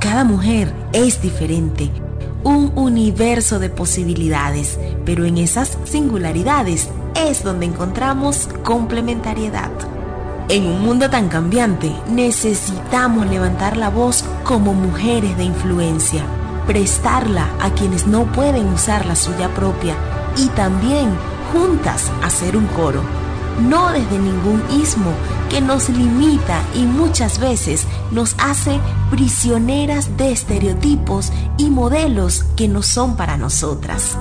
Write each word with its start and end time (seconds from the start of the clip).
Cada 0.00 0.22
mujer 0.22 0.72
es 0.92 1.20
diferente, 1.20 1.90
un 2.44 2.72
universo 2.76 3.58
de 3.58 3.68
posibilidades, 3.68 4.78
pero 5.04 5.24
en 5.24 5.38
esas 5.38 5.76
singularidades 5.84 6.88
es 7.16 7.42
donde 7.42 7.66
encontramos 7.66 8.48
complementariedad. 8.62 9.70
En 10.48 10.66
un 10.66 10.82
mundo 10.82 11.10
tan 11.10 11.28
cambiante, 11.28 11.92
necesitamos 12.08 13.26
levantar 13.26 13.76
la 13.76 13.90
voz 13.90 14.24
como 14.44 14.72
mujeres 14.72 15.36
de 15.36 15.42
influencia, 15.42 16.22
prestarla 16.68 17.48
a 17.60 17.70
quienes 17.70 18.06
no 18.06 18.24
pueden 18.32 18.68
usar 18.68 19.04
la 19.04 19.16
suya 19.16 19.48
propia 19.48 19.96
y 20.36 20.46
también 20.50 21.10
juntas 21.52 22.12
hacer 22.22 22.56
un 22.56 22.66
coro, 22.68 23.02
no 23.68 23.90
desde 23.90 24.16
ningún 24.16 24.62
ismo 24.80 25.12
que 25.50 25.60
nos 25.60 25.88
limita 25.88 26.62
y 26.76 26.84
muchas 26.84 27.40
veces 27.40 27.87
nos 28.10 28.34
hace 28.38 28.80
prisioneras 29.10 30.16
de 30.16 30.32
estereotipos 30.32 31.32
y 31.56 31.70
modelos 31.70 32.44
que 32.56 32.68
no 32.68 32.82
son 32.82 33.16
para 33.16 33.36
nosotras. 33.36 34.16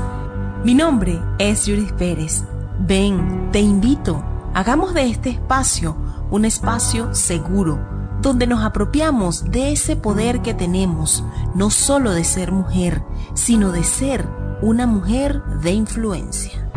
Mi 0.63 0.73
nombre 0.73 1.19
es 1.39 1.65
Judith 1.65 1.93
Pérez. 1.93 2.43
Ven, 2.79 3.49
te 3.51 3.59
invito, 3.59 4.23
hagamos 4.53 4.93
de 4.93 5.09
este 5.09 5.29
espacio 5.29 5.95
un 6.29 6.45
espacio 6.45 7.13
seguro, 7.13 7.79
donde 8.21 8.47
nos 8.47 8.63
apropiamos 8.63 9.49
de 9.49 9.71
ese 9.71 9.95
poder 9.95 10.41
que 10.41 10.53
tenemos, 10.53 11.23
no 11.55 11.69
solo 11.69 12.11
de 12.11 12.23
ser 12.23 12.51
mujer, 12.51 13.01
sino 13.33 13.71
de 13.71 13.83
ser 13.83 14.27
una 14.61 14.87
mujer 14.87 15.41
de 15.61 15.71
influencia. 15.71 16.69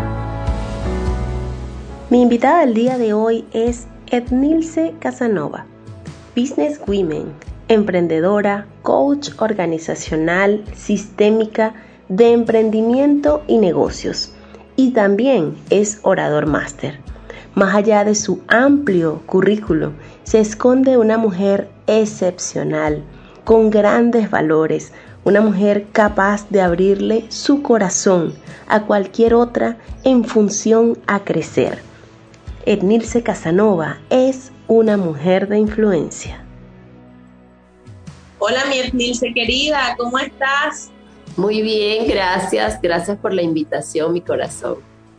Mi 2.10 2.22
invitada 2.22 2.60
del 2.60 2.74
día 2.74 2.98
de 2.98 3.12
hoy 3.12 3.44
es 3.52 3.86
Ednilce 4.08 4.94
Casanova, 5.00 5.66
Business 6.36 6.80
Women, 6.86 7.32
emprendedora, 7.68 8.66
coach 8.82 9.30
organizacional, 9.38 10.64
sistémica 10.74 11.74
de 12.08 12.32
emprendimiento 12.32 13.42
y 13.46 13.58
negocios, 13.58 14.32
y 14.76 14.92
también 14.92 15.56
es 15.70 16.00
orador 16.02 16.46
máster. 16.46 16.98
Más 17.54 17.74
allá 17.74 18.04
de 18.04 18.14
su 18.14 18.42
amplio 18.48 19.22
currículo, 19.26 19.92
se 20.22 20.40
esconde 20.40 20.96
una 20.96 21.18
mujer 21.18 21.68
excepcional, 21.86 23.02
con 23.44 23.70
grandes 23.70 24.30
valores, 24.30 24.92
una 25.24 25.40
mujer 25.40 25.86
capaz 25.92 26.48
de 26.50 26.60
abrirle 26.60 27.26
su 27.28 27.62
corazón 27.62 28.34
a 28.68 28.82
cualquier 28.82 29.34
otra 29.34 29.76
en 30.04 30.24
función 30.24 30.96
a 31.06 31.20
crecer 31.20 31.90
Ednilce 32.66 33.22
Casanova 33.22 33.98
es 34.10 34.52
una 34.70 34.96
mujer 34.96 35.48
de 35.48 35.58
influencia. 35.58 36.44
Hola 38.38 38.66
mi 38.68 38.78
Ednilce 38.78 39.34
querida, 39.34 39.96
¿cómo 39.98 40.16
estás? 40.20 40.92
Muy 41.36 41.60
bien, 41.60 42.06
gracias, 42.06 42.80
gracias 42.80 43.18
por 43.18 43.34
la 43.34 43.42
invitación, 43.42 44.12
mi 44.12 44.20
corazón. 44.20 44.76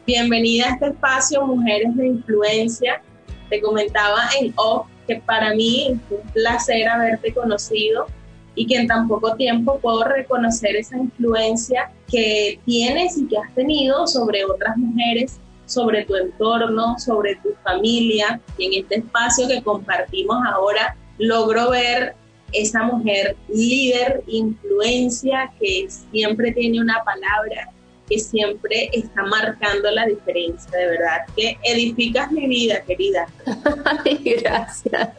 Bienvenida 0.08 0.68
a 0.68 0.70
este 0.76 0.88
espacio 0.88 1.46
Mujeres 1.46 1.94
de 1.98 2.08
Influencia. 2.08 3.02
Te 3.50 3.60
comentaba 3.60 4.22
en 4.40 4.54
off 4.56 4.88
que 5.06 5.18
para 5.18 5.54
mí 5.54 6.00
fue 6.08 6.20
un 6.20 6.30
placer 6.30 6.88
haberte 6.88 7.34
conocido 7.34 8.08
y 8.56 8.66
que 8.66 8.78
en 8.78 8.88
tan 8.88 9.10
poco 9.10 9.36
tiempo 9.36 9.80
puedo 9.80 10.06
reconocer 10.06 10.78
esa 10.78 10.96
influencia 10.96 11.92
que 12.10 12.58
tienes 12.66 13.18
y 13.18 13.28
que 13.28 13.38
has 13.38 13.54
tenido 13.54 14.08
sobre 14.08 14.46
otras 14.46 14.78
mujeres 14.78 15.42
sobre 15.72 16.06
tu 16.06 16.16
entorno, 16.16 16.98
sobre 17.00 17.36
tu 17.36 17.50
familia. 17.64 18.40
Y 18.58 18.66
en 18.66 18.84
este 18.84 18.96
espacio 19.00 19.48
que 19.48 19.62
compartimos 19.62 20.38
ahora, 20.46 20.96
logro 21.18 21.70
ver 21.70 22.16
esa 22.52 22.84
mujer 22.84 23.36
líder, 23.48 24.24
influencia, 24.28 25.52
que 25.60 25.88
siempre 25.90 26.52
tiene 26.52 26.82
una 26.82 27.04
palabra, 27.04 27.70
que 28.10 28.20
siempre 28.20 28.90
está 28.92 29.24
marcando 29.24 29.90
la 29.92 30.06
diferencia, 30.06 30.70
de 30.78 30.88
verdad, 30.88 31.20
que 31.36 31.58
edificas 31.64 32.32
mi 32.32 32.48
vida, 32.48 32.82
querida. 32.82 33.28
gracias. 34.42 35.10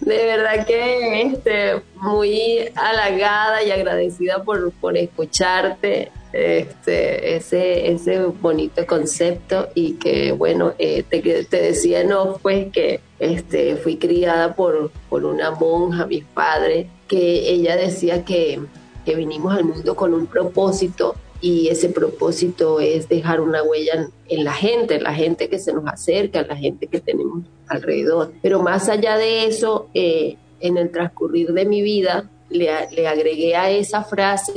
De 0.00 0.24
verdad 0.24 0.66
que 0.66 1.22
este, 1.22 1.82
muy 1.94 2.68
halagada 2.74 3.62
y 3.62 3.70
agradecida 3.70 4.42
por, 4.42 4.72
por 4.72 4.96
escucharte 4.96 6.10
este, 6.32 7.36
ese, 7.36 7.90
ese 7.90 8.18
bonito 8.26 8.86
concepto 8.86 9.68
y 9.74 9.94
que 9.94 10.32
bueno, 10.32 10.74
eh, 10.78 11.02
te, 11.08 11.20
te, 11.44 11.62
decía 11.62 12.04
no, 12.04 12.38
pues 12.42 12.70
que 12.72 13.00
este, 13.18 13.76
fui 13.76 13.96
criada 13.96 14.54
por, 14.54 14.90
por 15.08 15.24
una 15.24 15.50
monja, 15.52 16.06
mis 16.06 16.24
padres, 16.24 16.86
que 17.06 17.50
ella 17.50 17.76
decía 17.76 18.24
que, 18.24 18.60
que 19.04 19.14
vinimos 19.14 19.56
al 19.56 19.64
mundo 19.64 19.96
con 19.96 20.14
un 20.14 20.26
propósito 20.26 21.14
y 21.40 21.68
ese 21.68 21.88
propósito 21.88 22.80
es 22.80 23.08
dejar 23.08 23.40
una 23.40 23.62
huella 23.62 24.08
en, 24.28 24.44
la 24.44 24.52
gente, 24.52 25.00
la 25.00 25.14
gente 25.14 25.48
que 25.48 25.58
se 25.58 25.72
nos 25.72 25.86
acerca, 25.86 26.42
la 26.42 26.56
gente 26.56 26.88
que 26.88 27.00
tenemos 27.00 27.44
alrededor. 27.68 28.32
Pero 28.42 28.60
más 28.60 28.88
allá 28.88 29.16
de 29.16 29.46
eso, 29.46 29.88
eh, 29.94 30.36
en 30.60 30.76
el 30.76 30.90
transcurrir 30.90 31.52
de 31.52 31.64
mi 31.64 31.80
vida, 31.82 32.28
le, 32.50 32.70
agregué 33.06 33.56
a 33.56 33.70
esa 33.70 34.04
frase 34.04 34.52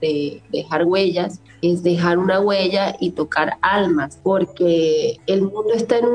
de, 0.00 0.40
dejar 0.50 0.84
huellas, 0.84 1.40
es 1.62 1.82
dejar 1.82 2.18
una 2.18 2.40
huella 2.40 2.96
y 3.00 3.10
tocar 3.10 3.56
almas, 3.62 4.18
porque 4.22 5.18
el 5.26 5.42
mundo 5.42 5.72
está 5.74 5.98
en, 5.98 6.06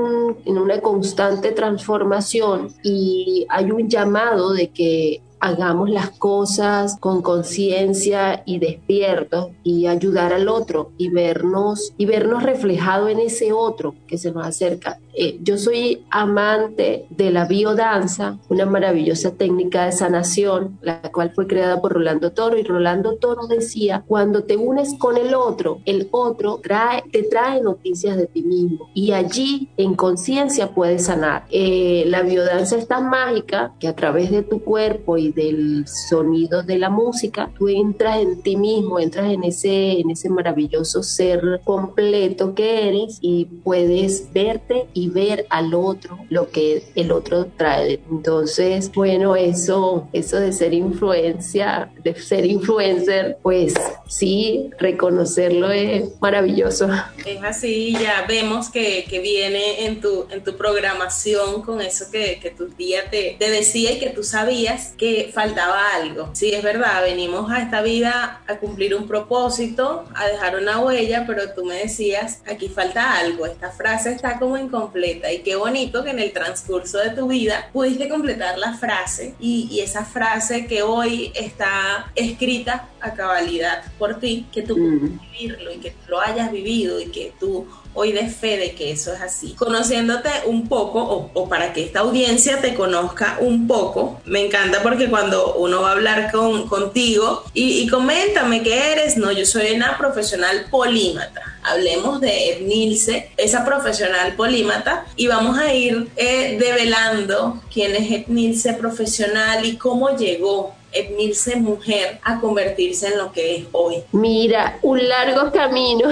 en 0.46 0.58
una 0.58 0.80
constante 0.82 1.52
transformación 1.52 2.74
y 2.84 3.46
hay 3.50 3.72
un 3.72 3.90
llamado 3.90 4.54
de 4.54 4.70
que 4.70 5.22
hagamos 5.40 5.90
las 5.90 6.10
cosas 6.12 6.98
con 7.00 7.22
conciencia 7.22 8.44
y 8.46 8.60
despiertos 8.60 9.50
y 9.64 9.88
ayudar 9.88 10.34
al 10.34 10.50
otro 10.50 10.92
y 10.98 11.10
vernos 11.10 11.94
y 11.98 12.06
vernos 12.06 12.44
reflejado 12.44 13.08
en 13.08 13.20
ese 13.20 13.54
otro 13.54 13.96
que 14.08 14.18
se 14.18 14.32
nos 14.32 14.46
acerca. 14.46 15.00
Eh, 15.14 15.40
yo 15.42 15.58
soy 15.58 16.06
amante 16.10 17.06
de 17.10 17.32
la 17.32 17.46
biodanza, 17.46 18.38
una 18.50 18.66
maravillosa 18.66 19.32
técnica 19.32 19.86
de 19.86 19.92
sanación, 19.92 20.78
la 20.82 21.02
cual 21.12 21.32
fue 21.34 21.48
creada 21.48 21.82
por 21.82 21.94
Rolando 21.94 22.32
Toro 22.32 22.58
y 22.58 22.64
Rolando 22.64 23.16
Toro 23.16 23.48
decía, 23.48 24.04
cuando 24.08 24.44
te 24.44 24.58
unes 24.58 24.96
con 24.98 25.18
el 25.18 25.34
otro, 25.34 25.80
el 25.86 26.08
otro 26.12 26.60
trae, 26.62 27.04
te 27.12 27.24
trae 27.24 27.62
noticias 27.62 28.18
de 28.18 28.28
ti 28.28 28.44
mismo 28.44 28.90
y 28.94 29.12
allí 29.12 29.70
en 29.78 29.96
conciencia 29.96 30.74
puedes 30.74 31.06
sanar. 31.06 31.46
Eh, 31.52 32.04
la 32.08 32.22
biodanza 32.22 32.78
es 32.78 32.88
tan 32.88 33.10
mágica 33.10 33.74
que 33.80 33.88
a 33.88 33.96
través 33.96 34.32
de 34.32 34.44
tu 34.44 34.64
cuerpo 34.64 35.18
y 35.18 35.32
del 35.32 35.86
sonido 35.88 36.64
de 36.64 36.78
la 36.78 36.90
música, 36.90 37.52
tú 37.58 37.68
entras 37.68 38.20
en 38.20 38.42
ti 38.42 38.56
mismo, 38.56 39.00
entras 39.00 39.32
en 39.32 39.44
ese, 39.44 40.00
en 40.00 40.10
ese 40.12 40.30
maravilloso 40.30 41.04
ser 41.04 41.62
completo 41.64 42.54
que 42.54 42.88
eres 42.90 43.18
y 43.22 43.46
puedes 43.46 44.32
verte 44.34 44.88
y 44.94 45.09
ver 45.14 45.46
al 45.50 45.74
otro 45.74 46.20
lo 46.30 46.50
que 46.50 46.84
el 46.96 47.12
otro 47.12 47.46
trae. 47.58 48.00
Entonces, 48.10 48.92
bueno, 48.94 49.36
eso, 49.36 50.08
eso 50.14 50.40
de 50.40 50.52
ser 50.54 50.74
influencia, 50.74 51.92
de 52.04 52.16
ser 52.16 52.46
influencer, 52.46 53.38
pues 53.42 53.74
sí, 54.08 54.70
reconocerlo 54.80 55.72
es 55.72 56.20
maravilloso. 56.20 56.90
Es 57.26 57.44
así, 57.44 57.94
ya 57.94 58.26
vemos 58.28 58.70
que, 58.70 59.06
que 59.10 59.20
viene 59.20 59.86
en 59.86 60.02
tu, 60.02 60.28
en 60.30 60.44
tu 60.44 60.56
programación 60.56 61.62
con 61.62 61.82
eso 61.82 62.06
que, 62.12 62.40
que 62.42 62.52
tu 62.52 62.68
día 62.68 63.10
te, 63.10 63.36
te 63.40 63.50
decía 63.50 63.94
y 63.94 64.00
que 64.00 64.10
tú 64.10 64.24
sabías 64.24 64.94
que 64.98 65.32
faltaba 65.34 65.96
algo. 65.96 66.30
Sí, 66.34 66.52
es 66.54 66.64
verdad, 66.64 67.04
venimos 67.04 67.52
a 67.52 67.62
esta 67.62 67.82
vida 67.82 68.42
a 68.48 68.58
cumplir 68.58 68.96
un 68.96 69.08
propósito, 69.08 70.06
a 70.16 70.28
dejar 70.28 70.56
una 70.58 70.80
huella, 70.80 71.26
pero 71.28 71.54
tú 71.54 71.66
me 71.66 71.76
decías, 71.76 72.42
aquí 72.48 72.70
falta 72.70 73.18
algo, 73.18 73.46
esta 73.46 73.72
frase 73.72 74.12
está 74.12 74.40
como 74.40 74.58
y 74.96 75.40
qué 75.40 75.56
bonito 75.56 76.04
que 76.04 76.12
en 76.12 76.20
el 76.20 76.32
transcurso 76.32 76.98
de 76.98 77.12
tu 77.12 77.28
vida 77.28 77.70
pudiste 77.72 78.10
completar 78.10 78.58
la 78.58 78.74
frase 78.74 79.36
y, 79.40 79.80
esa 79.80 80.04
frase 80.04 80.66
que 80.68 80.84
hoy 80.84 81.32
está 81.34 82.12
escrita 82.16 82.90
a 83.00 83.14
cabalidad 83.14 83.84
por 83.98 84.20
ti, 84.20 84.46
que 84.52 84.62
tú 84.62 84.76
puedas 84.76 85.32
vivirlo 85.32 85.74
y 85.74 85.78
que 85.78 85.94
lo 86.08 86.20
hayas 86.20 86.52
vivido 86.52 87.00
y 87.00 87.06
que 87.06 87.34
tú 87.40 87.66
hoy 88.00 88.14
de 88.14 88.30
fe 88.30 88.58
de 88.58 88.72
que 88.76 88.92
eso 88.92 89.14
es 89.14 89.20
así. 89.20 89.56
Conociéndote 89.56 90.30
un 90.46 90.70
poco, 90.70 91.30
o, 91.34 91.50
para 91.50 91.74
que 91.74 91.84
esta 91.84 92.00
audiencia 92.00 92.62
te 92.62 92.74
conozca 92.74 93.38
un 93.42 93.68
poco, 93.68 94.22
me 94.24 94.46
encanta 94.46 94.82
porque 94.82 95.10
cuando 95.10 95.56
uno 95.56 95.82
va 95.82 95.90
a 95.90 95.92
hablar 95.92 96.32
con, 96.32 96.70
contigo 96.70 97.44
y, 97.54 97.86
coméntame 97.90 98.64
qué 98.64 98.94
eres, 98.94 99.18
no, 99.18 99.34
yo 99.34 99.46
soy 99.46 99.72
una 99.72 99.98
profesional 99.98 100.68
polímata. 100.72 101.42
Hablemos 101.64 102.22
de 102.22 102.54
Ednilce, 102.54 103.32
esa 103.36 103.66
profesional 103.66 104.34
polímata, 104.36 105.06
y 105.18 105.28
vamos 105.28 105.60
a 105.60 105.74
ir 105.74 106.08
eh, 106.16 106.56
develando 106.58 107.62
quién 107.74 107.98
es 107.98 108.10
Ednilce 108.10 108.74
profesional 108.76 109.66
y 109.66 109.76
cómo 109.76 110.16
llegó 110.16 110.74
Ednilce 110.94 111.58
mujer 111.58 112.20
a 112.24 112.40
convertirse 112.40 113.08
en 113.08 113.18
lo 113.18 113.32
que 113.34 113.58
es 113.58 113.66
hoy. 113.74 114.04
Mira, 114.14 114.80
un 114.82 115.08
largo 115.08 115.52
camino 115.52 116.10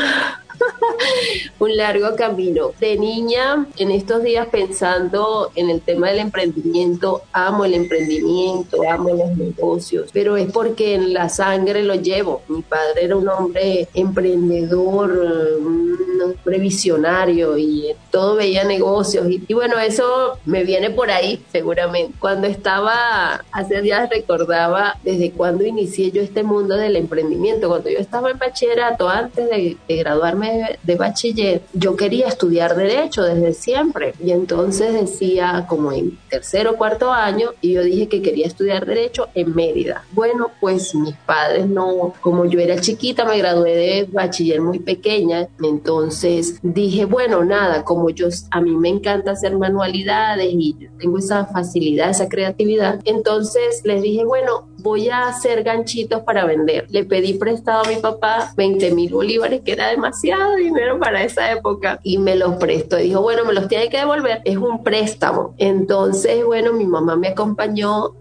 un 1.59 1.75
largo 1.75 2.15
camino. 2.15 2.71
De 2.79 2.97
niña, 2.97 3.67
en 3.77 3.91
estos 3.91 4.23
días 4.23 4.47
pensando 4.47 5.51
en 5.55 5.69
el 5.69 5.81
tema 5.81 6.09
del 6.09 6.19
emprendimiento, 6.19 7.23
amo 7.33 7.65
el 7.65 7.73
emprendimiento, 7.73 8.77
amo 8.89 9.09
los 9.09 9.37
negocios, 9.37 10.09
pero 10.13 10.37
es 10.37 10.51
porque 10.51 10.95
en 10.95 11.13
la 11.13 11.29
sangre 11.29 11.83
lo 11.83 11.95
llevo. 11.95 12.41
Mi 12.47 12.61
padre 12.61 13.05
era 13.05 13.15
un 13.15 13.27
hombre 13.29 13.87
emprendedor, 13.93 15.11
un 15.11 15.97
hombre 16.23 16.59
visionario 16.59 17.57
y 17.57 17.93
todo 18.11 18.35
veía 18.35 18.63
negocios. 18.63 19.29
Y, 19.29 19.43
y 19.47 19.53
bueno, 19.53 19.77
eso 19.79 20.37
me 20.45 20.63
viene 20.63 20.89
por 20.89 21.11
ahí 21.11 21.43
seguramente. 21.51 22.13
Cuando 22.19 22.47
estaba, 22.47 23.45
hace 23.51 23.81
días 23.81 24.09
recordaba 24.09 24.97
desde 25.03 25.31
cuando 25.31 25.65
inicié 25.65 26.11
yo 26.11 26.21
este 26.21 26.43
mundo 26.43 26.75
del 26.75 26.95
emprendimiento. 26.95 27.69
Cuando 27.69 27.89
yo 27.89 27.99
estaba 27.99 28.31
en 28.31 28.37
bachillerato, 28.37 29.09
antes 29.09 29.49
de, 29.49 29.77
graduarme 29.87 30.46
de, 30.83 30.95
bachiller, 30.95 31.61
yo 31.73 31.95
quería 31.95 32.27
estudiar 32.27 32.75
derecho 32.75 33.23
desde 33.23 33.53
siempre. 33.53 34.13
Y 34.23 34.31
entonces 34.31 34.93
decía, 34.93 35.65
como 35.67 35.91
en 35.91 36.17
tercer 36.29 36.67
o 36.67 36.75
cuarto 36.75 37.11
año, 37.11 37.51
y 37.61 37.73
yo 37.73 37.83
dije 37.83 38.07
que 38.07 38.21
quería 38.21 38.47
estudiar 38.47 38.85
derecho 38.85 39.27
en 39.35 39.55
Mérida. 39.55 40.03
Bueno, 40.11 40.51
pues 40.59 40.95
mis 40.95 41.15
padres 41.15 41.67
no, 41.67 42.13
como 42.21 42.45
yo 42.45 42.59
era 42.59 42.79
chiquita, 42.79 43.25
me 43.25 43.37
gradué 43.37 43.75
de 43.75 44.07
bachiller 44.11 44.61
muy 44.61 44.79
pequeña, 44.79 45.47
entonces 45.61 46.59
dije, 46.61 47.05
bueno, 47.05 47.43
nada, 47.43 47.83
como 47.83 48.09
yo, 48.09 48.27
a 48.51 48.61
mí 48.61 48.75
me 48.75 48.89
encanta 48.89 49.31
hacer 49.31 49.57
manualidades 49.57 50.49
y 50.51 50.75
tengo 50.99 51.17
esa 51.17 51.45
facilidad, 51.45 52.09
esa 52.09 52.29
creatividad, 52.29 52.99
entonces 53.05 53.81
les 53.83 54.01
dije, 54.01 54.23
bueno, 54.25 54.67
voy 54.87 55.09
a 55.09 55.27
hacer 55.27 55.63
ganchitos 55.63 56.21
para 56.23 56.45
vender. 56.45 56.85
Le 56.89 57.03
pedí 57.03 57.33
prestado 57.33 57.83
a 57.83 57.87
mi 57.87 57.97
papá 57.97 58.53
20 58.55 58.91
mil 58.91 59.11
bolívares, 59.11 59.61
que 59.61 59.73
era 59.73 59.89
demasiado 59.89 60.55
dinero 60.55 60.99
para 60.99 61.23
esa 61.23 61.51
época, 61.51 61.99
y 62.03 62.17
me 62.17 62.35
los 62.35 62.55
prestó. 62.55 62.97
Dijo, 62.97 63.21
bueno, 63.21 63.45
me 63.45 63.53
los 63.53 63.67
tiene 63.67 63.89
que 63.89 63.97
devolver, 63.97 64.41
es 64.45 64.57
un 64.57 64.83
préstamo. 64.83 65.53
Entonces, 65.57 66.45
bueno, 66.45 66.73
mi 66.73 66.85
mamá 66.85 67.15
me 67.15 67.29
acompañó 67.29 68.13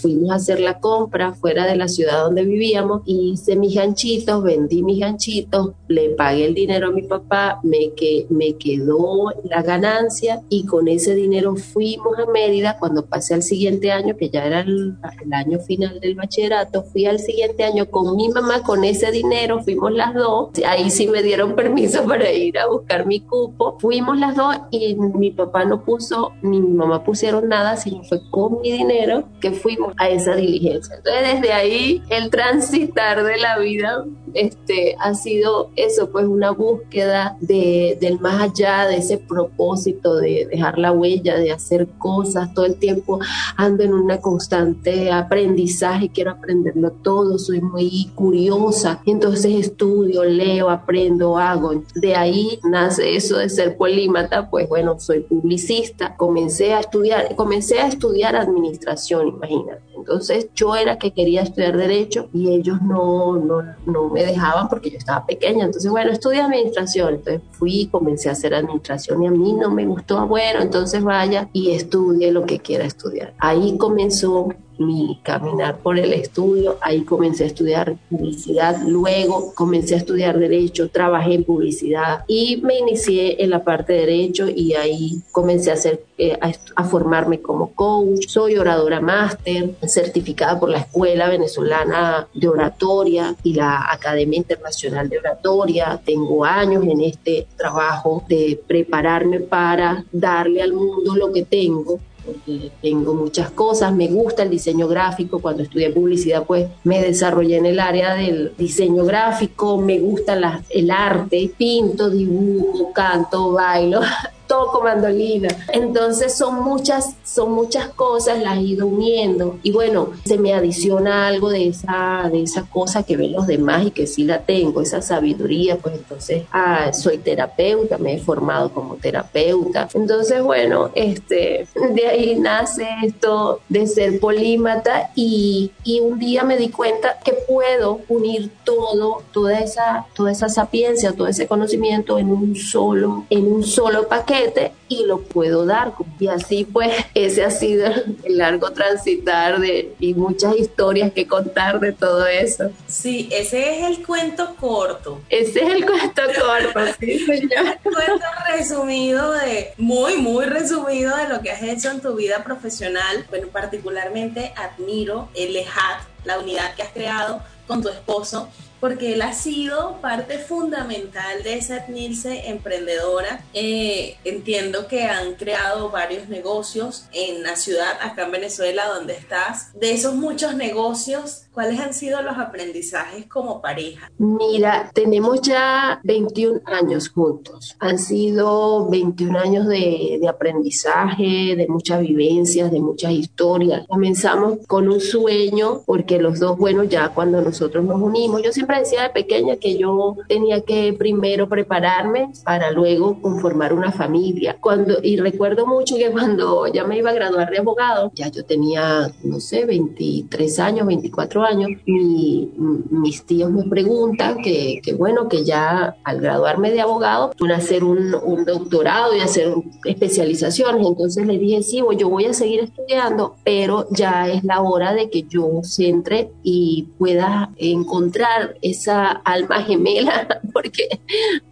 fuimos 0.00 0.30
a 0.30 0.34
hacer 0.36 0.60
la 0.60 0.80
compra 0.80 1.32
fuera 1.32 1.66
de 1.66 1.76
la 1.76 1.88
ciudad 1.88 2.24
donde 2.24 2.44
vivíamos, 2.44 3.02
hice 3.04 3.56
mis 3.56 3.74
ganchitos, 3.74 4.42
vendí 4.42 4.82
mis 4.82 5.00
ganchitos, 5.00 5.72
le 5.88 6.10
pagué 6.10 6.46
el 6.46 6.54
dinero 6.54 6.88
a 6.88 6.90
mi 6.90 7.02
papá, 7.02 7.60
me, 7.62 7.92
que, 7.92 8.26
me 8.30 8.54
quedó 8.54 9.32
la 9.44 9.62
ganancia 9.62 10.42
y 10.48 10.66
con 10.66 10.88
ese 10.88 11.14
dinero 11.14 11.56
fuimos 11.56 12.18
a 12.18 12.30
Mérida 12.30 12.76
cuando 12.78 13.06
pasé 13.06 13.34
al 13.34 13.42
siguiente 13.42 13.92
año, 13.92 14.16
que 14.16 14.30
ya 14.30 14.46
era 14.46 14.60
el, 14.60 14.96
año 15.32 15.58
final 15.60 16.00
del 16.02 16.16
bachillerato, 16.16 16.82
fui 16.82 17.06
al 17.06 17.18
siguiente 17.18 17.64
año 17.64 17.86
con 17.86 18.16
mi 18.16 18.28
mamá, 18.28 18.62
con 18.62 18.84
ese 18.84 19.10
dinero, 19.10 19.62
fuimos 19.62 19.92
las 19.92 20.14
dos, 20.14 20.50
ahí 20.66 20.90
sí 20.90 21.06
me 21.06 21.22
dieron 21.22 21.54
permiso 21.56 22.04
para 22.04 22.30
ir 22.30 22.58
a 22.58 22.66
buscar 22.66 23.06
mi 23.06 23.20
cupo, 23.20 23.78
fuimos 23.78 24.18
las 24.18 24.36
dos 24.36 24.56
y 24.70 24.94
mi 24.96 25.30
papá 25.30 25.64
no 25.64 25.84
puso, 25.84 26.32
ni 26.42 26.60
mi 26.60 26.72
mamá 26.72 27.04
pusieron 27.04 27.48
nada, 27.48 27.76
sino 27.76 28.02
fue 28.04 28.20
con 28.30 28.60
mi 28.60 28.72
dinero 28.72 29.24
que 29.40 29.52
fuimos 29.52 29.94
a 29.98 30.08
esa 30.08 30.34
diligencia. 30.34 30.96
Entonces 30.96 31.34
desde 31.34 31.52
ahí 31.52 32.02
el 32.10 32.30
transitar 32.30 33.22
de 33.24 33.38
la 33.38 33.58
vida 33.58 34.04
este, 34.34 34.96
ha 34.98 35.14
sido 35.14 35.70
eso, 35.76 36.10
pues 36.10 36.26
una 36.26 36.50
búsqueda 36.50 37.36
de, 37.40 37.96
del 38.00 38.18
más 38.20 38.42
allá, 38.42 38.86
de 38.86 38.96
ese 38.96 39.18
propósito 39.18 40.16
de 40.16 40.48
dejar 40.50 40.78
la 40.78 40.92
huella, 40.92 41.36
de 41.36 41.52
hacer 41.52 41.88
cosas, 41.98 42.52
todo 42.54 42.66
el 42.66 42.76
tiempo 42.76 43.20
ando 43.56 43.84
en 43.84 43.94
una 43.94 44.20
constante 44.20 45.12
aprendizaje, 45.12 45.81
quiero 46.12 46.30
aprenderlo 46.30 46.90
todo, 46.90 47.38
soy 47.38 47.60
muy 47.60 48.10
curiosa, 48.14 49.00
entonces 49.06 49.52
estudio, 49.54 50.24
leo, 50.24 50.70
aprendo, 50.70 51.38
hago. 51.38 51.82
De 51.94 52.14
ahí 52.14 52.58
nace 52.64 53.16
eso 53.16 53.38
de 53.38 53.48
ser 53.48 53.76
polímata, 53.76 54.48
pues 54.48 54.68
bueno, 54.68 54.98
soy 55.00 55.20
publicista, 55.20 56.16
comencé 56.16 56.74
a 56.74 56.80
estudiar, 56.80 57.34
comencé 57.34 57.80
a 57.80 57.88
estudiar 57.88 58.36
administración, 58.36 59.28
imagínate. 59.28 59.92
Entonces 60.02 60.48
yo 60.54 60.74
era 60.74 60.98
que 60.98 61.12
quería 61.12 61.42
estudiar 61.42 61.76
derecho 61.76 62.28
y 62.32 62.48
ellos 62.50 62.82
no, 62.82 63.36
no, 63.36 63.62
no 63.86 64.08
me 64.08 64.24
dejaban 64.24 64.68
porque 64.68 64.90
yo 64.90 64.98
estaba 64.98 65.24
pequeña. 65.24 65.64
Entonces, 65.64 65.88
bueno, 65.90 66.10
estudié 66.10 66.40
administración. 66.40 67.14
Entonces 67.14 67.42
fui, 67.52 67.86
comencé 67.86 68.28
a 68.28 68.32
hacer 68.32 68.52
administración 68.52 69.22
y 69.22 69.28
a 69.28 69.30
mí 69.30 69.52
no 69.52 69.70
me 69.70 69.86
gustó. 69.86 70.26
Bueno, 70.26 70.60
entonces 70.60 71.04
vaya 71.04 71.48
y 71.52 71.70
estudie 71.70 72.32
lo 72.32 72.44
que 72.44 72.58
quiera 72.58 72.84
estudiar. 72.84 73.32
Ahí 73.38 73.78
comenzó 73.78 74.48
mi 74.86 75.20
caminar 75.22 75.78
por 75.78 75.98
el 75.98 76.12
estudio. 76.12 76.78
Ahí 76.80 77.02
comencé 77.02 77.44
a 77.44 77.46
estudiar 77.46 77.96
publicidad, 78.10 78.82
luego 78.86 79.54
comencé 79.54 79.94
a 79.94 79.98
estudiar 79.98 80.38
derecho, 80.38 80.90
trabajé 80.90 81.34
en 81.34 81.44
publicidad 81.44 82.24
y 82.26 82.60
me 82.62 82.78
inicié 82.78 83.42
en 83.42 83.50
la 83.50 83.64
parte 83.64 83.92
de 83.92 84.00
derecho 84.00 84.48
y 84.48 84.74
ahí 84.74 85.20
comencé 85.30 85.70
a 85.70 85.74
hacer 85.74 86.04
eh, 86.18 86.38
a, 86.76 86.84
formarme 86.84 87.40
como 87.40 87.72
coach. 87.74 88.26
Soy 88.28 88.56
oradora 88.56 89.00
máster, 89.00 89.74
certificada 89.86 90.60
por 90.60 90.68
la 90.68 90.78
Escuela 90.78 91.28
Venezolana 91.28 92.28
de 92.32 92.48
Oratoria 92.48 93.34
y 93.42 93.54
la 93.54 93.90
Academia 93.90 94.36
Internacional 94.36 95.08
de 95.08 95.18
Oratoria. 95.18 96.00
Tengo 96.04 96.44
años 96.44 96.84
en 96.84 97.00
este 97.00 97.46
trabajo 97.56 98.24
de 98.28 98.60
prepararme 98.66 99.40
para 99.40 100.04
darle 100.12 100.62
al 100.62 100.74
mundo 100.74 101.16
lo 101.16 101.32
que 101.32 101.42
tengo 101.42 101.98
porque 102.24 102.70
tengo 102.80 103.14
muchas 103.14 103.50
cosas, 103.50 103.92
me 103.92 104.08
gusta 104.08 104.42
el 104.42 104.50
diseño 104.50 104.88
gráfico, 104.88 105.40
cuando 105.40 105.62
estudié 105.62 105.90
publicidad 105.90 106.44
pues 106.44 106.66
me 106.84 107.00
desarrollé 107.00 107.56
en 107.56 107.66
el 107.66 107.80
área 107.80 108.14
del 108.14 108.52
diseño 108.56 109.04
gráfico, 109.04 109.78
me 109.78 109.98
gusta 109.98 110.62
el 110.70 110.90
arte, 110.90 111.50
pinto, 111.56 112.10
dibujo, 112.10 112.92
canto, 112.92 113.52
bailo, 113.52 114.00
toco 114.52 114.82
mandolina. 114.82 115.48
Entonces 115.72 116.36
son 116.36 116.62
muchas, 116.62 117.16
son 117.24 117.52
muchas 117.52 117.88
cosas, 117.88 118.38
las 118.38 118.58
he 118.58 118.60
ido 118.60 118.86
uniendo. 118.86 119.58
Y 119.62 119.72
bueno, 119.72 120.10
se 120.26 120.36
me 120.36 120.52
adiciona 120.52 121.26
algo 121.26 121.48
de 121.48 121.68
esa, 121.68 122.28
de 122.30 122.42
esa 122.42 122.68
cosa 122.68 123.02
que 123.02 123.16
ven 123.16 123.32
los 123.32 123.46
demás 123.46 123.86
y 123.86 123.90
que 123.92 124.06
sí 124.06 124.24
la 124.24 124.40
tengo, 124.40 124.82
esa 124.82 125.00
sabiduría. 125.00 125.78
Pues 125.78 125.94
entonces 125.94 126.42
ah, 126.52 126.92
soy 126.92 127.16
terapeuta, 127.16 127.96
me 127.96 128.12
he 128.12 128.18
formado 128.18 128.70
como 128.74 128.96
terapeuta. 128.96 129.88
Entonces, 129.94 130.42
bueno, 130.42 130.90
este, 130.94 131.66
de 131.94 132.06
ahí 132.06 132.38
nace 132.38 132.86
esto 133.04 133.60
de 133.70 133.86
ser 133.86 134.20
polímata 134.20 135.12
y, 135.14 135.72
y 135.82 136.00
un 136.00 136.18
día 136.18 136.44
me 136.44 136.58
di 136.58 136.68
cuenta 136.68 137.18
que 137.24 137.32
puedo 137.32 138.00
unir 138.06 138.50
todo, 138.64 139.22
toda 139.32 139.60
esa, 139.60 140.04
toda 140.14 140.30
esa 140.30 140.50
sapiencia, 140.50 141.12
todo 141.12 141.28
ese 141.28 141.46
conocimiento 141.46 142.18
en 142.18 142.28
un 142.28 142.54
solo, 142.54 143.24
en 143.30 143.50
un 143.50 143.64
solo 143.64 144.08
paquete 144.08 144.41
y 144.88 145.04
lo 145.06 145.20
puedo 145.20 145.64
dar. 145.66 145.92
Y 146.18 146.28
así 146.28 146.64
pues 146.64 146.94
ese 147.14 147.44
ha 147.44 147.50
sido 147.50 147.86
el 148.24 148.38
largo 148.38 148.70
transitar 148.72 149.60
de, 149.60 149.94
y 149.98 150.14
muchas 150.14 150.56
historias 150.56 151.12
que 151.12 151.26
contar 151.26 151.80
de 151.80 151.92
todo 151.92 152.26
eso. 152.26 152.70
Sí, 152.86 153.28
ese 153.32 153.78
es 153.78 153.98
el 153.98 154.06
cuento 154.06 154.54
corto. 154.56 155.20
Ese 155.28 155.62
es 155.62 155.70
el 155.70 155.86
cuento 155.86 156.22
corto, 156.40 156.92
sí, 157.00 157.18
señor. 157.20 157.78
El 157.84 157.92
cuento 157.92 158.26
resumido 158.50 159.32
de, 159.32 159.72
muy, 159.78 160.16
muy 160.16 160.44
resumido 160.44 161.16
de 161.16 161.28
lo 161.28 161.40
que 161.40 161.50
has 161.50 161.62
hecho 161.62 161.90
en 161.90 162.00
tu 162.00 162.14
vida 162.14 162.44
profesional. 162.44 163.26
Bueno, 163.30 163.48
particularmente 163.48 164.52
admiro 164.56 165.28
el 165.34 165.56
EHAT, 165.56 166.02
la 166.24 166.38
unidad 166.38 166.74
que 166.74 166.82
has 166.82 166.92
creado 166.92 167.42
con 167.66 167.82
tu 167.82 167.88
esposo 167.88 168.48
porque 168.82 169.12
él 169.12 169.22
ha 169.22 169.32
sido 169.32 169.98
parte 170.00 170.38
fundamental 170.38 171.44
de 171.44 171.54
esa 171.54 171.86
Nilce 171.86 172.48
emprendedora. 172.48 173.44
Eh, 173.54 174.16
entiendo 174.24 174.88
que 174.88 175.04
han 175.04 175.34
creado 175.36 175.90
varios 175.90 176.28
negocios 176.28 177.04
en 177.12 177.44
la 177.44 177.54
ciudad, 177.54 177.92
acá 178.02 178.24
en 178.24 178.32
Venezuela, 178.32 178.88
donde 178.92 179.12
estás. 179.12 179.72
De 179.78 179.92
esos 179.92 180.16
muchos 180.16 180.56
negocios, 180.56 181.44
¿cuáles 181.52 181.78
han 181.78 181.94
sido 181.94 182.22
los 182.22 182.36
aprendizajes 182.36 183.26
como 183.26 183.62
pareja? 183.62 184.10
Mira, 184.18 184.90
tenemos 184.92 185.40
ya 185.42 186.00
21 186.02 186.62
años 186.64 187.08
juntos. 187.08 187.76
Han 187.78 188.00
sido 188.00 188.88
21 188.88 189.38
años 189.38 189.68
de, 189.68 190.18
de 190.20 190.28
aprendizaje, 190.28 191.54
de 191.54 191.66
muchas 191.68 192.00
vivencias, 192.00 192.72
de 192.72 192.80
muchas 192.80 193.12
historias. 193.12 193.86
Comenzamos 193.86 194.58
con 194.66 194.88
un 194.88 195.00
sueño, 195.00 195.82
porque 195.86 196.18
los 196.18 196.40
dos, 196.40 196.58
bueno, 196.58 196.82
ya 196.82 197.10
cuando 197.10 197.40
nosotros 197.40 197.84
nos 197.84 198.02
unimos, 198.02 198.42
yo 198.42 198.50
siempre 198.52 198.71
decía 198.80 199.02
de 199.02 199.10
pequeña 199.10 199.56
que 199.56 199.76
yo 199.76 200.16
tenía 200.28 200.62
que 200.62 200.92
primero 200.92 201.48
prepararme 201.48 202.30
para 202.44 202.70
luego 202.70 203.20
conformar 203.20 203.72
una 203.72 203.92
familia. 203.92 204.56
Cuando, 204.60 204.98
y 205.02 205.16
recuerdo 205.16 205.66
mucho 205.66 205.96
que 205.96 206.10
cuando 206.10 206.66
ya 206.66 206.84
me 206.84 206.98
iba 206.98 207.10
a 207.10 207.14
graduar 207.14 207.50
de 207.50 207.58
abogado, 207.58 208.10
ya 208.14 208.28
yo 208.28 208.44
tenía, 208.44 209.12
no 209.22 209.40
sé, 209.40 209.64
23 209.64 210.58
años, 210.58 210.86
24 210.86 211.44
años, 211.44 211.70
y 211.86 212.50
mis 212.90 213.24
tíos 213.24 213.50
me 213.50 213.64
preguntan 213.64 214.42
que, 214.42 214.80
que, 214.82 214.94
bueno, 214.94 215.28
que 215.28 215.44
ya 215.44 215.96
al 216.04 216.20
graduarme 216.20 216.70
de 216.70 216.80
abogado, 216.80 217.32
a 217.52 217.56
hacer 217.56 217.84
un, 217.84 218.14
un 218.14 218.44
doctorado 218.44 219.14
y 219.14 219.20
hacer 219.20 219.52
especializaciones. 219.84 220.86
Entonces 220.86 221.26
le 221.26 221.38
dije, 221.38 221.62
sí, 221.62 221.82
yo 221.98 222.08
voy 222.08 222.26
a 222.26 222.32
seguir 222.32 222.60
estudiando, 222.60 223.36
pero 223.44 223.86
ya 223.90 224.28
es 224.28 224.44
la 224.44 224.60
hora 224.62 224.94
de 224.94 225.10
que 225.10 225.24
yo 225.24 225.60
centre 225.62 226.30
y 226.42 226.88
pueda 226.98 227.50
encontrar 227.56 228.56
esa 228.62 229.10
alma 229.10 229.62
gemela, 229.62 230.40
porque 230.52 230.88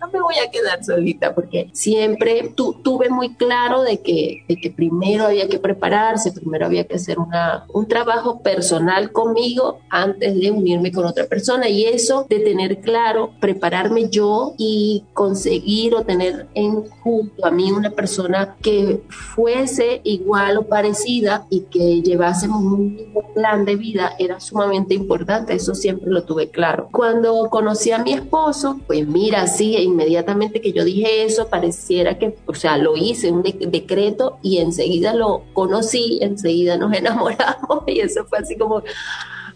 no 0.00 0.08
me 0.10 0.20
voy 0.20 0.36
a 0.36 0.50
quedar 0.50 0.84
solita, 0.84 1.34
porque 1.34 1.70
siempre 1.72 2.52
tu, 2.54 2.74
tuve 2.82 3.08
muy 3.10 3.34
claro 3.34 3.82
de 3.82 4.00
que, 4.00 4.44
de 4.48 4.56
que 4.56 4.70
primero 4.70 5.26
había 5.26 5.48
que 5.48 5.58
prepararse, 5.58 6.32
primero 6.32 6.66
había 6.66 6.84
que 6.84 6.96
hacer 6.96 7.18
una, 7.18 7.64
un 7.72 7.86
trabajo 7.86 8.40
personal 8.42 9.12
conmigo 9.12 9.80
antes 9.90 10.40
de 10.40 10.50
unirme 10.50 10.92
con 10.92 11.04
otra 11.04 11.26
persona 11.26 11.68
y 11.68 11.84
eso 11.84 12.26
de 12.28 12.40
tener 12.40 12.80
claro, 12.80 13.32
prepararme 13.40 14.08
yo 14.08 14.54
y 14.56 15.04
conseguir 15.12 15.94
o 15.94 16.04
tener 16.04 16.46
en 16.54 16.88
junto 16.88 17.46
a 17.46 17.50
mí 17.50 17.72
una 17.72 17.90
persona 17.90 18.56
que 18.62 19.02
fuese 19.08 20.00
igual 20.04 20.58
o 20.58 20.62
parecida 20.62 21.46
y 21.50 21.62
que 21.62 22.02
llevásemos 22.02 22.62
un 22.62 22.94
mismo 22.94 23.32
plan 23.34 23.64
de 23.64 23.76
vida 23.76 24.14
era 24.18 24.40
sumamente 24.40 24.94
importante, 24.94 25.54
eso 25.54 25.74
siempre 25.74 26.10
lo 26.10 26.24
tuve 26.24 26.50
claro. 26.50 26.88
Cuando 27.00 27.48
conocí 27.48 27.92
a 27.92 27.98
mi 27.98 28.12
esposo, 28.12 28.78
pues 28.86 29.06
mira, 29.06 29.46
sí, 29.46 29.74
inmediatamente 29.74 30.60
que 30.60 30.74
yo 30.74 30.84
dije 30.84 31.24
eso, 31.24 31.48
pareciera 31.48 32.18
que, 32.18 32.36
o 32.44 32.54
sea, 32.54 32.76
lo 32.76 32.94
hice, 32.94 33.32
un 33.32 33.42
decreto 33.42 34.36
y 34.42 34.58
enseguida 34.58 35.14
lo 35.14 35.44
conocí, 35.54 36.18
enseguida 36.20 36.76
nos 36.76 36.92
enamoramos 36.98 37.84
y 37.86 38.00
eso 38.00 38.26
fue 38.26 38.40
así 38.40 38.54
como 38.58 38.82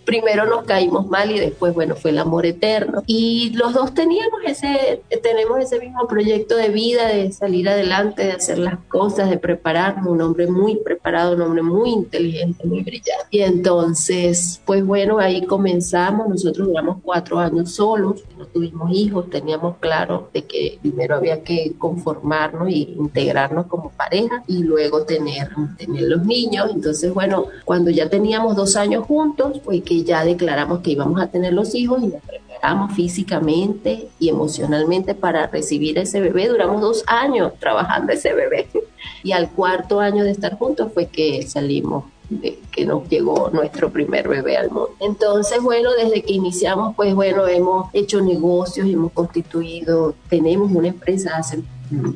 primero 0.04 0.46
nos 0.46 0.64
caímos 0.64 1.06
mal 1.06 1.30
y 1.30 1.38
después, 1.38 1.74
bueno, 1.74 1.96
fue 1.96 2.10
el 2.10 2.18
amor 2.18 2.46
eterno. 2.46 3.02
Y 3.06 3.50
los 3.54 3.72
dos 3.72 3.94
teníamos 3.94 4.40
ese, 4.46 5.02
tenemos 5.22 5.58
ese 5.60 5.80
mismo 5.80 6.06
proyecto 6.06 6.56
de 6.56 6.68
vida, 6.68 7.08
de 7.08 7.32
salir 7.32 7.68
adelante, 7.68 8.24
de 8.24 8.32
hacer 8.32 8.58
las 8.58 8.78
cosas, 8.88 9.30
de 9.30 9.38
prepararnos, 9.38 10.06
un 10.06 10.20
hombre 10.20 10.46
muy 10.46 10.76
preparado, 10.76 11.34
un 11.34 11.42
hombre 11.42 11.62
muy 11.62 11.90
inteligente, 11.90 12.66
muy 12.66 12.82
brillante. 12.82 13.26
Y 13.30 13.40
entonces, 13.40 14.60
pues 14.64 14.84
bueno, 14.84 15.18
ahí 15.18 15.44
comenzamos, 15.46 16.28
nosotros 16.28 16.68
duramos 16.68 16.98
cuatro 17.02 17.38
años 17.38 17.72
solos, 17.72 18.22
no 18.38 18.46
tuvimos 18.46 18.90
hijos, 18.92 19.30
teníamos 19.30 19.76
claro 19.78 20.28
de 20.32 20.44
que 20.44 20.78
primero 20.80 21.16
había 21.16 21.42
que 21.42 21.72
conformarnos 21.78 22.68
y 22.70 22.94
integrarnos 22.98 23.66
como 23.66 23.90
pareja 23.90 24.42
y 24.46 24.62
luego 24.62 25.04
tener, 25.04 25.50
tener 25.78 26.02
los 26.02 26.24
niños. 26.24 26.70
Entonces, 26.72 27.12
bueno, 27.12 27.46
cuando 27.64 27.90
ya 27.90 28.08
teníamos 28.08 28.56
dos 28.56 28.76
años 28.76 29.06
juntos, 29.06 29.60
pues 29.64 29.82
que 29.82 29.93
ya 30.02 30.24
declaramos 30.24 30.80
que 30.80 30.90
íbamos 30.90 31.20
a 31.20 31.28
tener 31.28 31.52
los 31.52 31.74
hijos 31.74 32.02
y 32.02 32.08
nos 32.08 32.22
preparamos 32.22 32.92
físicamente 32.94 34.08
y 34.18 34.30
emocionalmente 34.30 35.14
para 35.14 35.46
recibir 35.46 35.98
ese 35.98 36.20
bebé. 36.20 36.48
Duramos 36.48 36.80
dos 36.80 37.04
años 37.06 37.52
trabajando 37.60 38.12
ese 38.12 38.32
bebé 38.34 38.68
y 39.22 39.32
al 39.32 39.50
cuarto 39.50 40.00
año 40.00 40.24
de 40.24 40.32
estar 40.32 40.58
juntos 40.58 40.90
fue 40.92 41.06
que 41.06 41.42
salimos 41.42 42.04
que 42.72 42.86
nos 42.86 43.08
llegó 43.08 43.50
nuestro 43.52 43.90
primer 43.90 44.28
bebé 44.28 44.56
al 44.56 44.70
mundo. 44.70 44.90
Entonces, 45.00 45.62
bueno, 45.62 45.90
desde 45.92 46.22
que 46.22 46.32
iniciamos, 46.32 46.96
pues 46.96 47.14
bueno, 47.14 47.46
hemos 47.46 47.88
hecho 47.92 48.20
negocios, 48.22 48.88
hemos 48.88 49.12
constituido, 49.12 50.14
tenemos 50.28 50.70
una 50.72 50.88
empresa 50.88 51.36
hace 51.36 51.62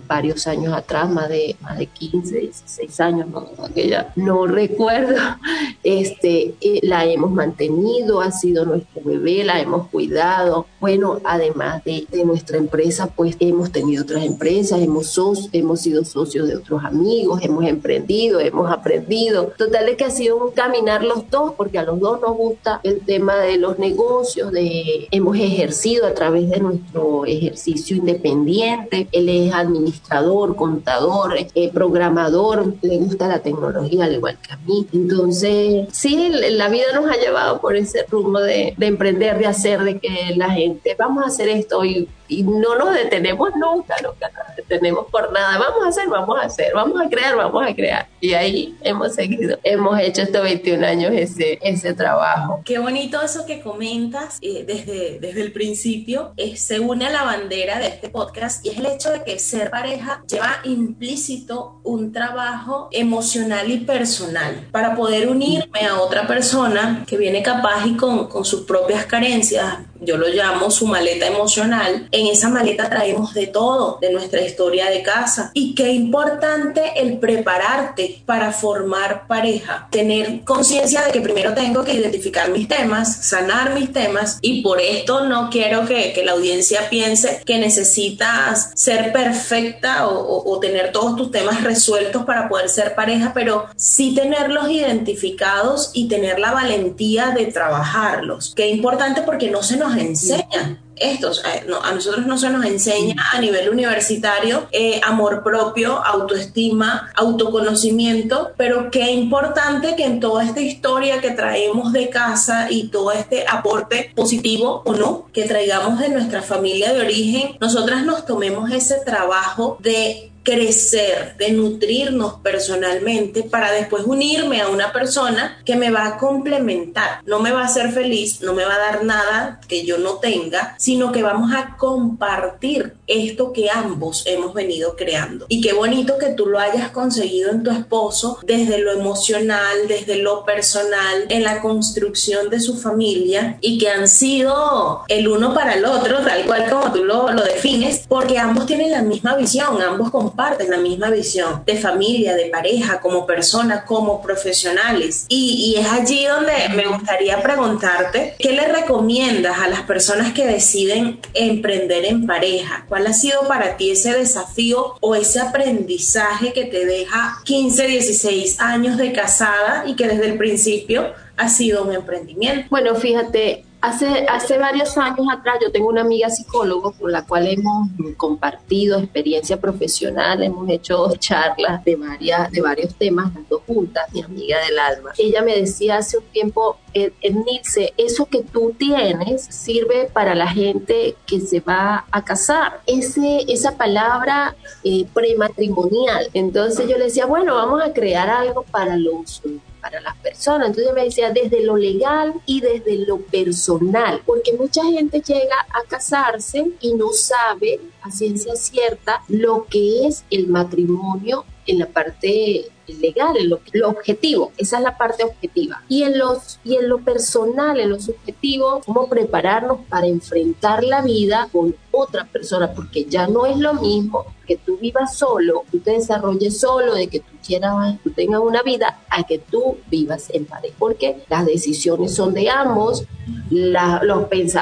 varios 0.06 0.46
años 0.46 0.72
atrás, 0.72 1.10
más 1.10 1.28
de, 1.28 1.56
más 1.60 1.78
de 1.78 1.86
15, 1.86 2.38
16 2.38 3.00
años, 3.00 3.28
no, 3.28 3.46
aquella, 3.64 4.12
no 4.16 4.46
recuerdo, 4.46 5.16
este, 5.82 6.54
eh, 6.60 6.80
la 6.82 7.04
hemos 7.04 7.30
mantenido, 7.30 8.20
ha 8.20 8.30
sido 8.30 8.64
nuestro 8.64 9.02
bebé, 9.04 9.44
la 9.44 9.60
hemos 9.60 9.88
cuidado. 9.88 10.66
Bueno, 10.80 11.20
además 11.24 11.84
de, 11.84 12.06
de 12.10 12.24
nuestra 12.24 12.58
empresa, 12.58 13.08
pues 13.14 13.36
hemos 13.40 13.72
tenido 13.72 14.02
otras 14.02 14.24
empresas, 14.24 14.80
hemos, 14.80 15.18
hemos 15.52 15.80
sido 15.80 16.04
socios 16.04 16.48
de 16.48 16.56
otros 16.56 16.84
amigos, 16.84 17.40
hemos 17.42 17.64
emprendido, 17.64 18.40
hemos 18.40 18.70
aprendido. 18.70 19.52
Total 19.56 19.88
es 19.88 19.96
que 19.96 20.04
ha 20.04 20.10
sido 20.10 20.36
un 20.36 20.52
caminar 20.52 21.04
los 21.04 21.28
dos, 21.30 21.52
porque 21.56 21.78
a 21.78 21.82
los 21.82 22.00
dos 22.00 22.20
nos 22.20 22.36
gusta 22.36 22.80
el 22.82 23.00
tema 23.00 23.36
de 23.36 23.58
los 23.58 23.78
negocios, 23.78 24.52
de, 24.52 25.08
hemos 25.10 25.36
ejercido 25.36 26.06
a 26.06 26.14
través 26.14 26.48
de 26.50 26.60
nuestro 26.60 27.24
ejercicio 27.26 27.96
independiente, 27.96 29.08
él 29.12 29.28
es 29.28 29.52
administrador, 29.68 30.56
contador, 30.56 31.34
eh, 31.36 31.70
programador, 31.72 32.74
le 32.82 32.98
gusta 32.98 33.28
la 33.28 33.38
tecnología 33.40 34.04
al 34.04 34.14
igual 34.14 34.38
que 34.40 34.52
a 34.52 34.56
mí. 34.58 34.86
Entonces, 34.92 35.88
sí, 35.92 36.30
la 36.30 36.68
vida 36.68 36.86
nos 36.94 37.10
ha 37.10 37.16
llevado 37.16 37.60
por 37.60 37.76
ese 37.76 38.04
rumbo 38.10 38.40
de, 38.40 38.74
de 38.76 38.86
emprender, 38.86 39.38
de 39.38 39.46
hacer, 39.46 39.82
de 39.82 39.98
que 39.98 40.34
la 40.36 40.50
gente, 40.50 40.96
vamos 40.98 41.24
a 41.24 41.28
hacer 41.28 41.48
esto 41.48 41.84
y 41.84 42.08
y 42.28 42.42
no 42.42 42.76
nos 42.76 42.94
detenemos 42.94 43.50
nunca, 43.56 43.96
nunca 44.02 44.30
nos 44.30 44.56
detenemos 44.56 45.06
por 45.10 45.32
nada. 45.32 45.58
Vamos 45.58 45.84
a 45.84 45.88
hacer, 45.88 46.08
vamos 46.08 46.38
a 46.38 46.42
hacer, 46.42 46.72
vamos 46.74 47.00
a 47.00 47.08
crear, 47.08 47.34
vamos 47.36 47.66
a 47.66 47.74
crear. 47.74 48.06
Y 48.20 48.34
ahí 48.34 48.76
hemos 48.82 49.14
seguido, 49.14 49.58
hemos 49.62 49.98
hecho 49.98 50.22
estos 50.22 50.42
21 50.42 50.86
años 50.86 51.12
ese, 51.14 51.58
ese 51.62 51.94
trabajo. 51.94 52.60
Qué 52.64 52.78
bonito 52.78 53.20
eso 53.22 53.46
que 53.46 53.60
comentas 53.60 54.38
eh, 54.42 54.64
desde, 54.66 55.18
desde 55.18 55.40
el 55.40 55.52
principio. 55.52 56.34
se 56.54 56.80
une 56.80 57.06
a 57.06 57.10
la 57.10 57.24
bandera 57.24 57.78
de 57.78 57.88
este 57.88 58.10
podcast 58.10 58.64
y 58.64 58.70
es 58.70 58.78
el 58.78 58.86
hecho 58.86 59.10
de 59.10 59.24
que 59.24 59.38
ser 59.48 59.70
pareja 59.70 60.22
lleva 60.28 60.60
implícito 60.64 61.80
un 61.82 62.12
trabajo 62.12 62.88
emocional 62.92 63.70
y 63.70 63.78
personal 63.78 64.68
para 64.70 64.94
poder 64.94 65.26
unirme 65.26 65.86
a 65.86 66.00
otra 66.00 66.26
persona 66.26 67.04
que 67.06 67.16
viene 67.16 67.42
capaz 67.42 67.86
y 67.86 67.96
con, 67.96 68.28
con 68.28 68.44
sus 68.44 68.62
propias 68.62 69.06
carencias, 69.06 69.78
yo 70.00 70.16
lo 70.16 70.28
llamo 70.28 70.70
su 70.70 70.86
maleta 70.86 71.26
emocional. 71.26 72.08
En 72.10 72.26
esa 72.26 72.48
maleta 72.48 72.88
traemos 72.88 73.34
de 73.34 73.46
todo, 73.46 73.98
de 74.00 74.12
nuestra 74.12 74.42
historia 74.42 74.90
de 74.90 75.02
casa. 75.02 75.50
Y 75.54 75.74
qué 75.74 75.92
importante 75.92 76.92
el 76.96 77.18
prepararte 77.18 78.22
para 78.26 78.52
formar 78.52 79.26
pareja. 79.26 79.88
Tener 79.90 80.44
conciencia 80.44 81.02
de 81.02 81.12
que 81.12 81.20
primero 81.20 81.54
tengo 81.54 81.84
que 81.84 81.94
identificar 81.94 82.50
mis 82.50 82.68
temas, 82.68 83.26
sanar 83.26 83.74
mis 83.74 83.92
temas 83.92 84.38
y 84.40 84.62
por 84.62 84.80
esto 84.80 85.24
no 85.24 85.50
quiero 85.50 85.86
que, 85.86 86.12
que 86.12 86.24
la 86.24 86.32
audiencia 86.32 86.88
piense 86.88 87.42
que 87.44 87.58
necesitas 87.58 88.70
ser 88.74 89.12
perfecta 89.12 90.06
o, 90.08 90.50
o 90.50 90.60
tener 90.60 90.92
todos 90.92 91.16
tus 91.16 91.30
temas 91.30 91.62
resueltos 91.62 92.24
para 92.24 92.48
poder 92.48 92.68
ser 92.68 92.94
pareja, 92.94 93.32
pero 93.34 93.66
sí 93.76 94.14
tenerlos 94.14 94.70
identificados 94.70 95.90
y 95.94 96.08
tener 96.08 96.38
la 96.38 96.52
valentía 96.52 97.30
de 97.30 97.46
trabajarlos. 97.46 98.52
Qué 98.54 98.68
importante 98.68 99.22
porque 99.22 99.50
no 99.50 99.62
se 99.62 99.76
nos 99.76 99.87
enseña 99.96 100.78
estos, 101.00 101.42
eh, 101.44 101.64
a 101.82 101.92
nosotros 101.92 102.26
no 102.26 102.38
se 102.38 102.50
nos 102.50 102.64
enseña 102.64 103.14
a 103.32 103.40
nivel 103.40 103.70
universitario 103.70 104.66
eh, 104.72 105.00
amor 105.04 105.42
propio, 105.42 106.04
autoestima, 106.04 107.10
autoconocimiento, 107.14 108.52
pero 108.56 108.90
qué 108.90 109.12
importante 109.12 109.96
que 109.96 110.04
en 110.04 110.20
toda 110.20 110.44
esta 110.44 110.60
historia 110.60 111.20
que 111.20 111.30
traemos 111.30 111.92
de 111.92 112.08
casa 112.08 112.68
y 112.70 112.88
todo 112.88 113.12
este 113.12 113.44
aporte 113.48 114.12
positivo 114.14 114.82
o 114.84 114.94
no 114.94 115.26
que 115.32 115.44
traigamos 115.44 115.98
de 116.00 116.08
nuestra 116.08 116.42
familia 116.42 116.92
de 116.92 117.00
origen, 117.00 117.56
nosotras 117.60 118.04
nos 118.04 118.26
tomemos 118.26 118.70
ese 118.70 118.96
trabajo 119.04 119.76
de 119.80 120.32
crecer, 120.48 121.36
de 121.36 121.52
nutrirnos 121.52 122.40
personalmente 122.42 123.42
para 123.42 123.70
después 123.70 124.04
unirme 124.06 124.62
a 124.62 124.68
una 124.68 124.94
persona 124.94 125.58
que 125.66 125.76
me 125.76 125.90
va 125.90 126.06
a 126.06 126.16
complementar. 126.16 127.20
No 127.26 127.38
me 127.38 127.50
va 127.50 127.62
a 127.62 127.66
hacer 127.66 127.92
feliz, 127.92 128.40
no 128.40 128.54
me 128.54 128.64
va 128.64 128.76
a 128.76 128.78
dar 128.78 129.04
nada 129.04 129.60
que 129.68 129.84
yo 129.84 129.98
no 129.98 130.14
tenga, 130.14 130.74
sino 130.78 131.12
que 131.12 131.22
vamos 131.22 131.52
a 131.54 131.76
compartir 131.76 132.97
esto 133.08 133.52
que 133.52 133.70
ambos 133.70 134.22
hemos 134.26 134.54
venido 134.54 134.94
creando. 134.94 135.46
Y 135.48 135.60
qué 135.60 135.72
bonito 135.72 136.18
que 136.18 136.28
tú 136.28 136.46
lo 136.46 136.58
hayas 136.58 136.90
conseguido 136.90 137.50
en 137.50 137.62
tu 137.62 137.70
esposo 137.70 138.38
desde 138.44 138.78
lo 138.78 138.92
emocional, 138.92 139.88
desde 139.88 140.16
lo 140.16 140.44
personal, 140.44 141.24
en 141.28 141.42
la 141.42 141.60
construcción 141.60 142.50
de 142.50 142.60
su 142.60 142.76
familia 142.78 143.58
y 143.60 143.78
que 143.78 143.88
han 143.88 144.08
sido 144.08 145.04
el 145.08 145.28
uno 145.28 145.54
para 145.54 145.74
el 145.74 145.84
otro, 145.84 146.18
tal 146.18 146.44
cual 146.44 146.68
como 146.68 146.92
tú 146.92 147.04
lo, 147.04 147.32
lo 147.32 147.42
defines, 147.42 148.04
porque 148.08 148.38
ambos 148.38 148.66
tienen 148.66 148.90
la 148.92 149.02
misma 149.02 149.36
visión, 149.36 149.80
ambos 149.80 150.10
comparten 150.10 150.70
la 150.70 150.78
misma 150.78 151.10
visión 151.10 151.62
de 151.64 151.76
familia, 151.76 152.34
de 152.34 152.46
pareja, 152.46 153.00
como 153.00 153.26
personas, 153.26 153.84
como 153.84 154.20
profesionales. 154.20 155.26
Y, 155.28 155.72
y 155.72 155.80
es 155.80 155.86
allí 155.88 156.26
donde 156.26 156.52
me 156.74 156.86
gustaría 156.86 157.42
preguntarte, 157.42 158.34
¿qué 158.38 158.52
le 158.52 158.68
recomiendas 158.68 159.58
a 159.58 159.68
las 159.68 159.82
personas 159.82 160.32
que 160.32 160.46
deciden 160.46 161.20
emprender 161.34 162.04
en 162.04 162.26
pareja? 162.26 162.84
¿Cuál 162.88 162.97
ha 163.06 163.12
sido 163.12 163.46
para 163.46 163.76
ti 163.76 163.90
ese 163.90 164.12
desafío 164.12 164.96
o 165.00 165.14
ese 165.14 165.40
aprendizaje 165.40 166.52
que 166.52 166.64
te 166.64 166.84
deja 166.84 167.38
15, 167.44 167.86
16 167.86 168.60
años 168.60 168.96
de 168.96 169.12
casada 169.12 169.84
y 169.86 169.94
que 169.94 170.08
desde 170.08 170.26
el 170.26 170.38
principio 170.38 171.12
ha 171.36 171.48
sido 171.48 171.84
un 171.84 171.94
emprendimiento? 171.94 172.66
Bueno, 172.70 172.94
fíjate, 172.94 173.64
Hace, 173.80 174.26
hace 174.28 174.58
varios 174.58 174.98
años 174.98 175.26
atrás 175.30 175.58
yo 175.62 175.70
tengo 175.70 175.88
una 175.88 176.00
amiga 176.00 176.28
psicóloga 176.28 176.90
con 176.98 177.12
la 177.12 177.24
cual 177.24 177.46
hemos 177.46 177.88
compartido 178.16 178.98
experiencia 178.98 179.60
profesional, 179.60 180.42
hemos 180.42 180.68
hecho 180.68 181.14
charlas 181.16 181.84
de, 181.84 181.94
varias, 181.94 182.50
de 182.50 182.60
varios 182.60 182.96
temas, 182.96 183.32
las 183.32 183.48
dos 183.48 183.62
juntas, 183.68 184.12
mi 184.12 184.22
amiga 184.22 184.58
del 184.64 184.78
alma. 184.80 185.12
Ella 185.16 185.42
me 185.42 185.54
decía 185.54 185.98
hace 185.98 186.18
un 186.18 186.24
tiempo, 186.24 186.78
Nilce, 186.92 187.94
eso 187.96 188.26
que 188.26 188.42
tú 188.42 188.74
tienes 188.76 189.44
sirve 189.44 190.10
para 190.12 190.34
la 190.34 190.48
gente 190.48 191.14
que 191.24 191.40
se 191.40 191.60
va 191.60 192.04
a 192.10 192.24
casar. 192.24 192.80
Ese, 192.86 193.44
esa 193.46 193.76
palabra 193.76 194.56
eh, 194.82 195.06
prematrimonial. 195.14 196.30
Entonces 196.34 196.88
yo 196.88 196.98
le 196.98 197.04
decía, 197.04 197.26
bueno, 197.26 197.54
vamos 197.54 197.80
a 197.82 197.92
crear 197.92 198.28
algo 198.28 198.64
para 198.64 198.96
los 198.96 199.40
para 199.80 200.00
las 200.00 200.16
personas. 200.16 200.68
Entonces 200.68 200.92
me 200.94 201.04
decía 201.04 201.30
desde 201.30 201.62
lo 201.62 201.76
legal 201.76 202.34
y 202.46 202.60
desde 202.60 202.98
lo 203.06 203.18
personal, 203.18 204.22
porque 204.24 204.52
mucha 204.52 204.84
gente 204.84 205.20
llega 205.20 205.56
a 205.70 205.88
casarse 205.88 206.72
y 206.80 206.94
no 206.94 207.12
sabe 207.12 207.80
a 208.02 208.10
ciencia 208.10 208.54
cierta 208.56 209.22
lo 209.28 209.66
que 209.66 210.06
es 210.06 210.24
el 210.30 210.48
matrimonio 210.48 211.44
en 211.68 211.78
la 211.78 211.86
parte 211.86 212.70
legal, 212.94 213.36
en 213.36 213.50
lo, 213.50 213.88
objetivo, 213.88 214.52
esa 214.56 214.78
es 214.78 214.82
la 214.82 214.96
parte 214.96 215.24
objetiva. 215.24 215.82
Y 215.88 216.02
en, 216.02 216.18
los, 216.18 216.58
y 216.64 216.76
en 216.76 216.88
lo 216.88 216.98
personal, 216.98 217.78
en 217.78 217.90
lo 217.90 218.00
subjetivo, 218.00 218.80
cómo 218.84 219.08
prepararnos 219.08 219.80
para 219.88 220.06
enfrentar 220.06 220.82
la 220.82 221.02
vida 221.02 221.48
con 221.52 221.74
otra 221.90 222.24
persona, 222.24 222.72
porque 222.72 223.04
ya 223.04 223.26
no 223.26 223.46
es 223.46 223.58
lo 223.58 223.74
mismo 223.74 224.26
que 224.46 224.56
tú 224.56 224.78
vivas 224.78 225.16
solo, 225.16 225.64
tú 225.70 225.78
te 225.80 225.92
desarrolles 225.92 226.58
solo, 226.58 226.94
de 226.94 227.08
que 227.08 227.20
tú 227.20 227.36
quieras, 227.46 227.98
tú 228.02 228.10
tengas 228.10 228.40
una 228.40 228.62
vida, 228.62 229.00
a 229.10 229.24
que 229.24 229.38
tú 229.38 229.76
vivas 229.90 230.30
en 230.30 230.46
pareja, 230.46 230.74
porque 230.78 231.22
las 231.28 231.44
decisiones 231.44 232.14
son 232.14 232.32
de 232.32 232.48
ambos, 232.48 233.04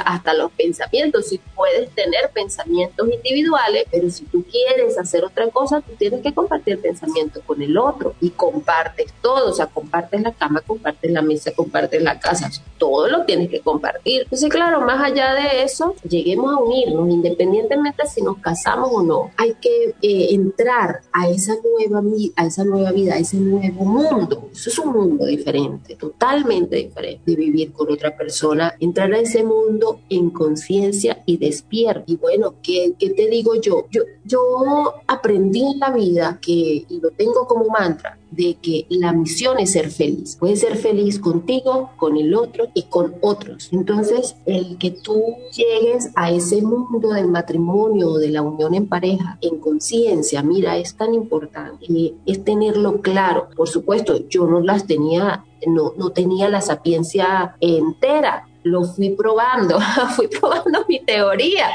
hasta 0.04 0.34
los 0.34 0.50
pensamientos, 0.52 1.28
si 1.28 1.38
puedes 1.54 1.90
tener 1.90 2.30
pensamientos 2.34 3.08
individuales, 3.12 3.84
pero 3.90 4.10
si 4.10 4.25
tú 4.25 4.44
quieres 4.44 4.98
hacer 4.98 5.25
otra 5.25 5.48
cosa, 5.50 5.80
tú 5.80 5.92
tienes 5.96 6.20
que 6.20 6.34
compartir 6.34 6.80
pensamiento 6.96 7.40
con 7.46 7.60
el 7.62 7.76
otro 7.76 8.14
y 8.20 8.30
compartes 8.30 9.12
todo, 9.20 9.50
o 9.50 9.52
sea, 9.52 9.66
compartes 9.66 10.20
la 10.22 10.32
cama, 10.32 10.60
compartes 10.60 11.10
la 11.10 11.22
mesa, 11.22 11.52
compartes 11.52 12.02
la 12.02 12.18
casa, 12.18 12.50
todo 12.78 13.08
lo 13.08 13.24
tienes 13.24 13.50
que 13.50 13.60
compartir. 13.60 14.22
Entonces, 14.22 14.48
claro, 14.48 14.80
más 14.80 15.02
allá 15.02 15.34
de 15.34 15.62
eso, 15.62 15.94
lleguemos 16.08 16.52
a 16.52 16.58
unirnos, 16.58 17.08
independientemente 17.10 18.06
si 18.06 18.22
nos 18.22 18.38
casamos 18.38 18.90
o 18.92 19.02
no, 19.02 19.30
hay 19.36 19.54
que 19.54 19.94
eh, 20.02 20.28
entrar 20.30 21.00
a 21.12 21.28
esa 21.28 21.54
nueva 21.54 22.02
a 22.36 22.46
esa 22.46 22.64
nueva 22.64 22.92
vida, 22.92 23.14
a 23.14 23.18
ese 23.18 23.36
nuevo 23.36 23.84
mundo. 23.84 24.48
Eso 24.52 24.70
es 24.70 24.78
un 24.78 24.92
mundo 24.92 25.26
diferente, 25.26 25.96
totalmente 25.96 26.76
diferente 26.76 27.22
de 27.30 27.36
vivir 27.36 27.72
con 27.72 27.90
otra 27.90 28.16
persona, 28.16 28.74
entrar 28.80 29.12
a 29.12 29.18
ese 29.18 29.42
mundo 29.42 30.00
en 30.08 30.30
conciencia 30.30 31.22
y 31.26 31.36
despierto. 31.36 32.04
Y 32.06 32.16
bueno, 32.16 32.54
¿qué, 32.62 32.94
¿qué, 32.98 33.10
te 33.10 33.28
digo 33.28 33.54
yo? 33.60 33.86
yo? 33.90 34.02
Yo 34.24 34.94
aprendí 35.06 35.72
en 35.72 35.78
la 35.78 35.90
vida 35.90 36.38
que, 36.40 36.75
y 36.88 37.00
lo 37.00 37.11
tengo 37.11 37.47
como 37.47 37.66
mantra, 37.66 38.18
de 38.30 38.54
que 38.54 38.87
la 38.88 39.12
misión 39.12 39.59
es 39.59 39.73
ser 39.73 39.90
feliz. 39.90 40.37
Puedes 40.38 40.61
ser 40.61 40.76
feliz 40.76 41.18
contigo, 41.18 41.90
con 41.97 42.16
el 42.16 42.35
otro 42.35 42.68
y 42.75 42.83
con 42.85 43.14
otros. 43.21 43.68
Entonces, 43.73 44.37
el 44.47 44.76
que 44.78 44.90
tú 44.90 45.23
llegues 45.52 46.11
a 46.14 46.30
ese 46.30 46.62
mundo 46.62 47.11
del 47.11 47.28
matrimonio 47.28 48.14
de 48.14 48.30
la 48.30 48.42
unión 48.42 48.75
en 48.75 48.88
pareja 48.88 49.38
en 49.40 49.59
conciencia, 49.59 50.42
mira, 50.42 50.76
es 50.76 50.97
tan 50.97 51.14
importante, 51.14 51.87
es 52.26 52.45
tenerlo 52.45 53.00
claro. 53.00 53.49
Por 53.56 53.68
supuesto, 53.68 54.28
yo 54.28 54.47
no 54.47 54.61
las 54.61 54.87
tenía, 54.87 55.45
no, 55.66 55.95
no 55.97 56.11
tenía 56.11 56.49
la 56.49 56.61
sapiencia 56.61 57.56
entera, 57.61 58.49
lo 58.62 58.85
fui 58.85 59.11
probando, 59.11 59.78
fui 60.16 60.26
probando 60.26 60.85
mi 60.88 61.00
teoría 61.00 61.68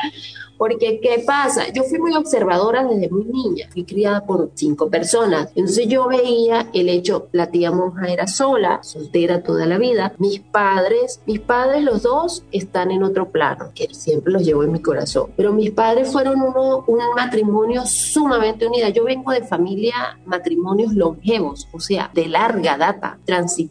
porque, 0.62 1.00
¿qué 1.02 1.24
pasa? 1.26 1.74
Yo 1.74 1.82
fui 1.82 1.98
muy 1.98 2.14
observadora 2.14 2.84
desde 2.84 3.10
muy 3.10 3.24
niña, 3.24 3.68
fui 3.72 3.84
criada 3.84 4.28
por 4.28 4.52
cinco 4.54 4.92
personas. 4.92 5.50
Entonces 5.56 5.88
yo 5.88 6.08
veía 6.08 6.70
el 6.72 6.88
hecho, 6.88 7.30
la 7.32 7.48
tía 7.48 7.72
monja 7.72 8.06
era 8.06 8.28
sola, 8.28 8.78
soltera 8.84 9.42
toda 9.42 9.66
la 9.66 9.80
vida. 9.80 10.14
Mis 10.20 10.40
padres, 10.40 11.20
mis 11.26 11.40
padres 11.40 11.84
los 11.84 12.04
dos 12.04 12.44
están 12.52 12.92
en 12.92 13.02
otro 13.02 13.32
plano, 13.32 13.72
que 13.74 13.88
siempre 13.92 14.32
los 14.32 14.44
llevo 14.44 14.64
en 14.64 14.74
mi 14.74 14.80
corazón. 14.84 15.32
Pero 15.36 15.52
mis 15.52 15.72
padres 15.72 16.12
fueron 16.12 16.40
uno, 16.40 16.84
un 16.86 17.00
matrimonio 17.16 17.84
sumamente 17.88 18.68
unido. 18.68 18.88
Yo 18.90 19.04
vengo 19.04 19.32
de 19.32 19.42
familia, 19.42 20.20
matrimonios 20.28 20.94
longevos, 20.94 21.68
o 21.74 21.80
sea, 21.80 22.12
de 22.14 22.28
larga 22.28 22.78
data. 22.78 23.18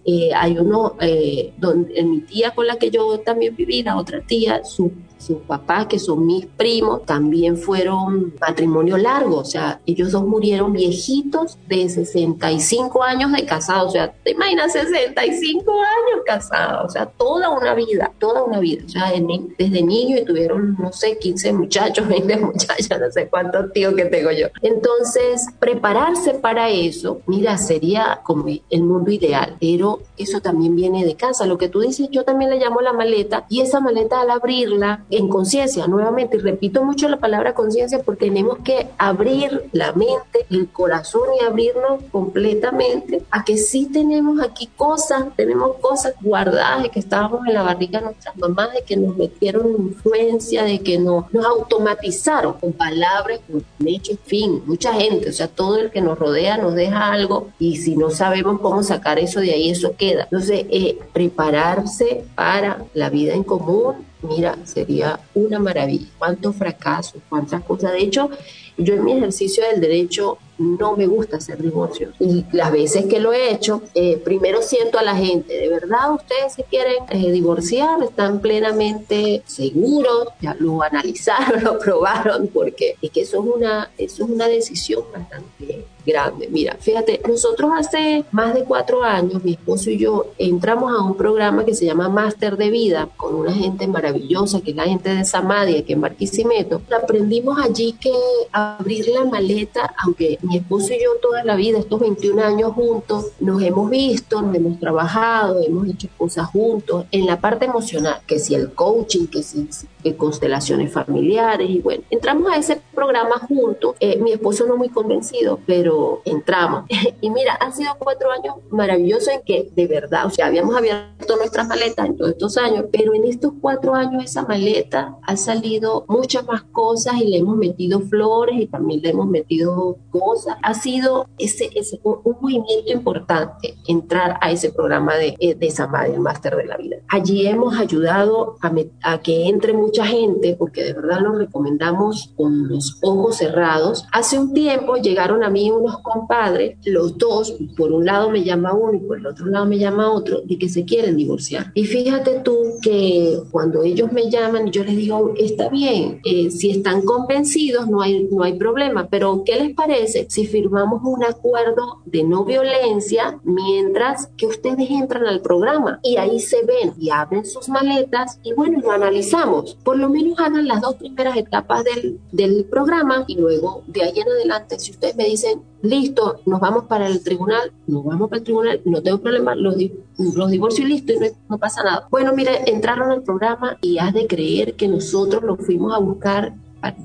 eh, 0.05 0.31
hay 0.35 0.59
uno, 0.59 0.97
eh, 1.01 1.53
donde, 1.57 2.03
mi 2.03 2.23
tía 2.23 2.51
con 2.51 2.67
la 2.67 2.75
que 2.79 2.91
yo 2.91 3.21
también 3.21 3.55
viví, 3.55 3.85
la 3.85 3.97
otra 3.97 4.23
tía, 4.23 4.65
su 4.65 4.91
sus 5.21 5.39
papás, 5.39 5.87
que 5.87 5.99
son 5.99 6.27
mis 6.27 6.47
primos, 6.47 7.05
también 7.05 7.57
fueron 7.57 8.35
matrimonio 8.41 8.97
largo, 8.97 9.39
o 9.39 9.45
sea, 9.45 9.81
ellos 9.87 10.12
dos 10.12 10.25
murieron 10.25 10.73
viejitos 10.73 11.59
de 11.69 11.89
65 11.89 13.03
años 13.03 13.33
de 13.33 13.45
casados, 13.45 13.89
o 13.89 13.91
sea, 13.93 14.13
te 14.25 14.33
imaginas 14.33 14.73
65 14.73 15.73
años 15.73 16.23
casados, 16.25 16.87
o 16.87 16.91
sea, 16.91 17.06
toda 17.06 17.50
una 17.50 17.75
vida, 17.75 18.13
toda 18.19 18.43
una 18.43 18.59
vida, 18.61 18.83
o 18.87 18.89
sea, 18.89 19.13
desde 19.59 19.83
niño 19.83 20.19
y 20.19 20.25
tuvieron, 20.25 20.76
no 20.78 20.93
sé, 20.93 21.19
15 21.19 21.52
muchachos, 21.52 22.09
20 22.09 22.37
muchachas, 22.39 23.00
no 23.00 23.11
sé 23.11 23.28
cuántos 23.28 23.73
tíos 23.73 23.95
que 23.95 24.06
tengo 24.06 24.30
yo. 24.30 24.49
Entonces, 24.63 25.47
prepararse 25.59 26.35
para 26.35 26.71
eso, 26.71 27.21
mira, 27.26 27.59
sería 27.59 28.21
como 28.23 28.47
el 28.49 28.83
mundo 28.83 29.11
ideal, 29.11 29.56
pero 29.61 30.00
eso 30.17 30.41
también 30.41 30.75
viene 30.76 31.04
de 31.04 31.15
casa, 31.15 31.47
lo 31.47 31.59
que 31.59 31.69
tú 31.69 31.80
dices, 31.80 32.09
yo 32.11 32.25
también 32.25 32.50
le 32.50 32.59
llamo 32.59 32.80
la 32.80 32.93
maleta, 32.93 33.45
y 33.49 33.61
esa 33.61 33.80
maleta 33.80 34.21
al 34.21 34.30
abrirla, 34.30 35.04
en 35.11 35.29
conciencia, 35.29 35.87
nuevamente, 35.87 36.37
y 36.37 36.41
repito 36.41 36.85
mucho 36.85 37.09
la 37.09 37.19
palabra 37.19 37.55
conciencia 37.55 38.01
porque 38.03 38.27
tenemos 38.27 38.59
que 38.59 38.89
abrir 38.99 39.65
la 39.73 39.93
mente, 39.93 40.47
el 40.51 40.69
corazón 40.69 41.23
y 41.41 41.45
abrirnos 41.45 42.03
completamente 42.13 43.23
a 43.31 43.45
que 43.45 43.57
sí 43.57 43.87
tenemos 43.87 44.41
aquí 44.41 44.69
cosas, 44.77 45.25
tenemos 45.37 45.77
cosas 45.77 46.15
guardadas 46.21 46.85
de 46.85 46.91
que 46.91 47.01
estábamos 47.01 47.47
en 47.47 47.55
la 47.55 47.63
barriga 47.63 47.99
de 47.99 48.07
nuestras 48.07 48.37
mamás, 48.37 48.73
de 48.73 48.83
que 48.83 48.97
nos 48.97 49.17
metieron 49.17 49.71
influencia, 49.71 50.65
de 50.65 50.79
que 50.79 50.99
nos, 50.99 51.33
nos 51.33 51.45
automatizaron 51.45 52.55
con 52.55 52.73
palabras, 52.73 53.41
con 53.51 53.65
hechos, 53.87 54.11
en 54.11 54.19
fin, 54.19 54.63
mucha 54.67 54.93
gente, 54.95 55.31
o 55.31 55.33
sea, 55.33 55.49
todo 55.49 55.79
el 55.79 55.91
que 55.91 56.01
nos 56.01 56.19
rodea 56.19 56.57
nos 56.57 56.75
deja 56.75 57.13
algo 57.13 57.49
y 57.59 57.77
si 57.77 57.97
no 57.97 58.11
sabemos 58.11 58.61
cómo 58.61 58.83
sacar 58.83 59.19
eso 59.19 59.41
de 59.41 59.53
ahí, 59.53 59.71
eso 59.71 59.95
queda. 59.97 60.25
Entonces, 60.25 60.67
eh, 60.71 60.99
prepararse 61.13 62.25
para 62.35 62.85
la 62.95 63.11
vida 63.11 63.35
en 63.35 63.43
común 63.43 64.11
mira, 64.23 64.57
sería 64.65 65.00
una 65.34 65.58
maravilla. 65.58 66.06
Cuántos 66.19 66.56
fracasos, 66.56 67.23
cuántas 67.28 67.63
cosas. 67.63 67.93
De 67.93 68.00
hecho, 68.00 68.30
yo 68.76 68.95
en 68.95 69.04
mi 69.04 69.13
ejercicio 69.13 69.65
del 69.67 69.80
derecho 69.80 70.39
no 70.58 70.97
me 70.97 71.06
gusta 71.06 71.39
hacer 71.39 71.63
divorcios. 71.63 72.15
Y 72.19 72.45
las 72.52 72.71
veces 72.73 73.06
que 73.06 73.19
lo 73.19 73.32
he 73.32 73.50
hecho, 73.50 73.82
eh, 73.95 74.19
primero 74.19 74.63
siento 74.63 74.99
a 74.99 75.02
la 75.02 75.17
gente, 75.17 75.54
¿de 75.54 75.69
verdad 75.69 76.13
ustedes 76.13 76.54
se 76.54 76.65
quieren 76.65 77.04
eh, 77.10 77.30
divorciar? 77.30 78.02
¿Están 78.02 78.41
plenamente 78.41 79.43
seguros? 79.47 80.28
¿Ya 80.41 80.54
lo 80.58 80.82
analizaron, 80.82 81.65
lo 81.65 81.78
probaron? 81.78 82.49
Porque 82.49 82.97
es 83.00 83.10
que 83.10 83.23
eso 83.23 83.43
es 83.43 83.54
una, 83.56 83.91
eso 83.97 84.25
es 84.25 84.30
una 84.30 84.49
decisión 84.49 85.04
bastante 85.13 85.86
grande. 86.11 86.49
Mira, 86.51 86.77
fíjate, 86.79 87.21
nosotros 87.29 87.71
hace 87.77 88.25
más 88.33 88.55
de 88.55 88.65
cuatro 88.65 89.03
años, 89.03 89.43
mi 89.45 89.53
esposo 89.53 89.91
y 89.91 89.99
yo, 89.99 90.27
entramos 90.39 90.93
a 90.93 91.03
un 91.03 91.17
programa 91.17 91.65
que 91.65 91.75
se 91.75 91.87
llama 91.87 92.09
Máster 92.09 92.57
de 92.57 92.71
Vida 92.71 93.09
con 93.17 93.35
una 93.35 93.53
gente 93.53 93.87
maravillosa, 93.87 94.61
que 94.61 94.71
es 94.71 94.77
la 94.77 94.85
gente 94.85 95.15
de 95.15 95.25
Samadia, 95.25 95.85
que 95.85 95.95
es 95.95 95.99
Marquisimeto. 95.99 96.83
Aprendimos 97.03 97.59
allí 97.59 97.93
que 97.93 98.13
abrir 98.53 99.09
la 99.09 99.25
maleta, 99.25 99.95
aunque 99.99 100.39
mi 100.43 100.57
esposo 100.59 100.93
y 100.93 101.03
yo 101.03 101.11
toda 101.23 101.45
la 101.45 101.57
vida, 101.57 101.79
estos 101.79 102.01
21 102.01 102.43
años 102.43 102.73
juntos, 102.73 103.33
nos 103.41 103.63
hemos 103.63 103.91
visto, 103.91 104.43
nos 104.43 104.55
hemos 104.55 104.79
trabajado, 104.79 105.63
hemos 105.63 105.89
hecho 105.89 106.09
cosas 106.17 106.47
juntos 106.49 107.07
en 107.11 107.27
la 107.27 107.41
parte 107.41 107.67
emocional, 107.67 108.21
que 108.27 108.39
si 108.39 108.55
el 108.55 108.73
coaching, 108.73 109.27
que 109.27 109.43
si 109.43 109.69
que 110.03 110.17
constelaciones 110.17 110.93
familiares 110.93 111.69
y 111.69 111.81
bueno, 111.81 112.03
entramos 112.11 112.51
a 112.51 112.57
ese 112.57 112.81
programa 112.95 113.39
juntos, 113.39 113.95
eh, 114.01 114.19
mi 114.19 114.33
esposo 114.33 114.67
no 114.67 114.77
muy 114.77 114.89
convencido, 114.89 115.61
pero 115.67 116.00
entramos. 116.25 116.84
y 117.21 117.30
mira, 117.30 117.56
han 117.60 117.73
sido 117.73 117.93
cuatro 117.99 118.30
años 118.30 118.56
maravillosos 118.71 119.28
en 119.28 119.43
que 119.43 119.71
de 119.75 119.86
verdad, 119.86 120.26
o 120.26 120.30
sea, 120.30 120.47
habíamos 120.47 120.76
abierto 120.76 121.36
nuestras 121.36 121.67
maletas 121.69 122.06
en 122.06 122.17
todos 122.17 122.32
estos 122.32 122.56
años, 122.58 122.86
pero 122.93 123.15
en 123.15 123.25
estos 123.25 123.52
cuatro 123.60 123.95
años 123.95 124.25
esa 124.25 124.43
maleta 124.43 125.17
ha 125.23 125.36
salido 125.36 126.04
muchas 126.08 126.47
más 126.47 126.63
cosas 126.63 127.15
y 127.21 127.28
le 127.28 127.39
hemos 127.39 127.56
metido 127.56 128.00
flores 128.00 128.56
y 128.58 128.67
también 128.67 129.02
le 129.02 129.10
hemos 129.10 129.26
metido 129.26 129.99
cosas. 130.10 130.56
Ha 130.63 130.75
sido 130.75 131.26
ese, 131.39 131.71
ese 131.75 132.00
un, 132.02 132.36
movimiento 132.41 132.93
importante 132.93 133.75
entrar 133.86 134.39
a 134.41 134.50
ese 134.50 134.73
programa 134.73 135.15
de, 135.17 135.36
eh, 135.39 135.54
de 135.54 135.71
Samadhi, 135.71 136.13
el 136.13 136.21
máster 136.21 136.56
de 136.56 136.65
la 136.65 136.76
vida. 136.76 136.97
Allí 137.08 137.47
hemos 137.47 137.78
ayudado 137.78 138.56
a, 138.63 138.73
a 139.02 139.21
que 139.21 139.49
entre 139.49 139.73
mucha 139.73 140.06
gente, 140.06 140.56
porque 140.58 140.82
de 140.82 140.93
verdad 140.93 141.21
lo 141.21 141.32
recomendamos 141.32 142.32
con 142.36 142.69
los 142.69 142.99
ojos 143.02 143.36
cerrados. 143.36 144.06
Hace 144.13 144.39
un 144.39 144.52
tiempo 144.52 144.97
llegaron 144.97 145.45
a 145.45 145.50
mí 145.50 145.71
unos 145.80 145.99
compadres, 146.02 146.76
los 146.84 147.16
dos, 147.19 147.56
por 147.76 147.93
un 147.93 148.04
lado 148.04 148.30
me 148.30 148.45
llama 148.45 148.73
uno 148.73 148.95
y 148.95 149.00
por 149.00 149.19
el 149.19 149.26
otro 149.26 149.47
lado 149.47 149.66
me 149.66 149.78
llama 149.78 150.10
otro, 150.12 150.40
de 150.45 150.58
que 150.58 150.69
se 150.69 150.84
quieren 150.84 151.16
divorciar. 151.16 151.73
Y 151.75 151.84
fíjate 151.84 152.40
tú 152.40 152.56
que 152.82 153.38
cuando 153.50 153.82
ellos 153.82 154.12
me 154.12 154.30
llaman, 154.30 154.71
yo 154.71 154.84
les 154.84 154.97
digo, 154.97 155.34
está 155.36 155.69
bien, 155.69 156.21
eh, 156.25 156.50
si 156.50 156.71
están 156.71 157.02
convencidos 157.02 157.88
no 157.88 158.02
hay, 158.02 158.28
no 158.30 158.43
hay 158.43 158.54
problema, 158.54 159.08
pero 159.08 159.43
¿qué 159.45 159.56
les 159.56 159.75
parece 159.75 160.26
si 160.28 160.47
firmamos 160.47 161.00
un 161.04 161.25
acuerdo 161.25 162.02
de 162.04 162.25
no 162.25 162.45
violencia 162.45 163.40
mientras 163.45 164.28
que 164.36 164.47
ustedes 164.47 164.90
entran 164.90 165.26
al 165.26 165.40
programa 165.40 166.00
y 166.02 166.16
ahí 166.16 166.40
se 166.40 166.64
ven 166.64 166.95
y 166.99 167.10
abren 167.10 167.45
sus 167.45 167.69
maletas 167.69 168.38
y 168.43 168.52
bueno, 168.52 168.80
lo 168.80 168.90
analizamos. 168.90 169.76
Por 169.84 169.99
lo 169.99 170.08
menos 170.08 170.38
hagan 170.38 170.66
las 170.66 170.80
dos 170.80 170.97
primeras 170.97 171.36
etapas 171.36 171.84
del, 171.84 172.21
del 172.32 172.64
programa 172.64 173.25
y 173.26 173.36
luego 173.36 173.82
de 173.86 174.02
ahí 174.02 174.12
en 174.19 174.28
adelante, 174.28 174.78
si 174.78 174.93
ustedes 174.93 175.16
me 175.16 175.25
dicen, 175.25 175.62
listo, 175.82 176.40
nos 176.47 176.60
vamos 176.60 176.84
para 176.84 177.06
el 177.06 177.23
tribunal, 177.23 177.73
nos 177.86 178.04
vamos 178.04 178.28
para 178.28 178.38
el 178.38 178.45
tribunal, 178.45 178.80
no 178.84 179.02
tengo 179.02 179.19
problema, 179.19 179.54
los, 179.54 179.76
los 180.19 180.50
divorcios 180.50 180.88
listo 180.88 181.12
y 181.12 181.19
no, 181.49 181.58
pasa 181.58 181.82
nada. 181.82 182.08
Bueno, 182.10 182.32
mire, 182.34 182.71
entraron 182.71 183.10
al 183.10 183.23
programa 183.23 183.78
y 183.80 183.99
has 183.99 184.12
de 184.12 184.26
creer 184.26 184.75
que 184.75 184.88
nosotros 184.88 185.43
lo 185.43 185.56
fuimos 185.56 185.95
a 185.95 185.99
buscar 185.99 186.54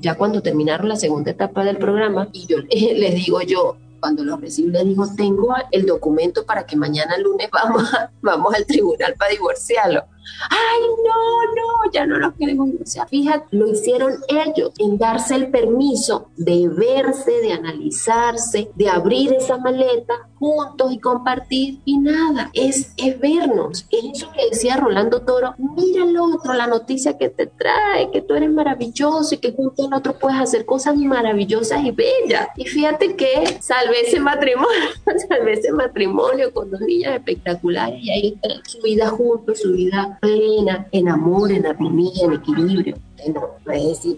ya 0.00 0.14
cuando 0.14 0.40
terminaron 0.40 0.88
la 0.88 0.96
segunda 0.96 1.30
etapa 1.30 1.64
del 1.64 1.76
programa 1.76 2.28
y 2.32 2.46
yo 2.46 2.58
les 2.58 3.14
digo 3.26 3.40
yo, 3.42 3.76
cuando 4.00 4.24
lo 4.24 4.36
recibo 4.36 4.70
les 4.70 4.84
digo, 4.84 5.06
tengo 5.16 5.54
el 5.70 5.86
documento 5.86 6.44
para 6.44 6.66
que 6.66 6.76
mañana 6.76 7.18
lunes 7.18 7.48
vamos, 7.52 7.90
vamos 8.22 8.54
al 8.54 8.66
tribunal 8.66 9.14
para 9.18 9.32
divorciarlo 9.32 10.04
ay, 10.50 10.80
no, 11.04 11.54
no, 11.54 11.92
ya 11.92 12.06
no 12.06 12.18
los 12.18 12.34
queremos 12.34 12.70
sea, 12.86 13.06
Fíjate, 13.06 13.56
lo 13.56 13.68
hicieron 13.68 14.14
ellos 14.28 14.72
en 14.78 14.98
darse 14.98 15.34
el 15.34 15.50
permiso 15.50 16.30
de 16.36 16.68
verse, 16.68 17.30
de 17.40 17.52
analizarse, 17.52 18.70
de 18.74 18.88
abrir 18.88 19.32
esa 19.32 19.58
maleta 19.58 20.14
juntos 20.38 20.92
y 20.92 20.98
compartir 20.98 21.80
y 21.84 21.98
nada, 21.98 22.50
es, 22.52 22.92
es 22.96 23.18
vernos. 23.18 23.86
Es 23.90 24.04
eso 24.22 24.30
que 24.32 24.50
decía 24.50 24.76
Rolando 24.76 25.22
Toro, 25.22 25.54
mira 25.58 26.04
el 26.04 26.16
otro, 26.18 26.52
la 26.52 26.66
noticia 26.66 27.16
que 27.16 27.28
te 27.28 27.46
trae, 27.46 28.10
que 28.10 28.22
tú 28.22 28.34
eres 28.34 28.50
maravilloso 28.50 29.34
y 29.34 29.38
que 29.38 29.52
junto 29.52 29.86
al 29.86 29.94
otro 29.94 30.18
puedes 30.18 30.38
hacer 30.38 30.66
cosas 30.66 30.96
maravillosas 30.96 31.84
y 31.84 31.90
bellas. 31.90 32.48
Y 32.56 32.66
fíjate 32.66 33.16
que 33.16 33.58
salvé 33.60 34.02
ese 34.02 34.20
matrimonio, 34.20 34.90
salvé 35.28 35.54
ese 35.54 35.72
matrimonio 35.72 36.52
con 36.52 36.70
dos 36.70 36.80
niñas 36.80 37.14
espectaculares 37.14 37.98
y 38.02 38.10
ahí 38.10 38.40
su 38.66 38.80
vida 38.82 39.08
juntos, 39.08 39.60
su 39.60 39.72
vida 39.72 40.15
plena, 40.20 40.86
en 40.92 41.08
amor, 41.08 41.52
en 41.52 41.66
armonía, 41.66 42.24
en 42.24 42.32
equilibrio. 42.34 42.96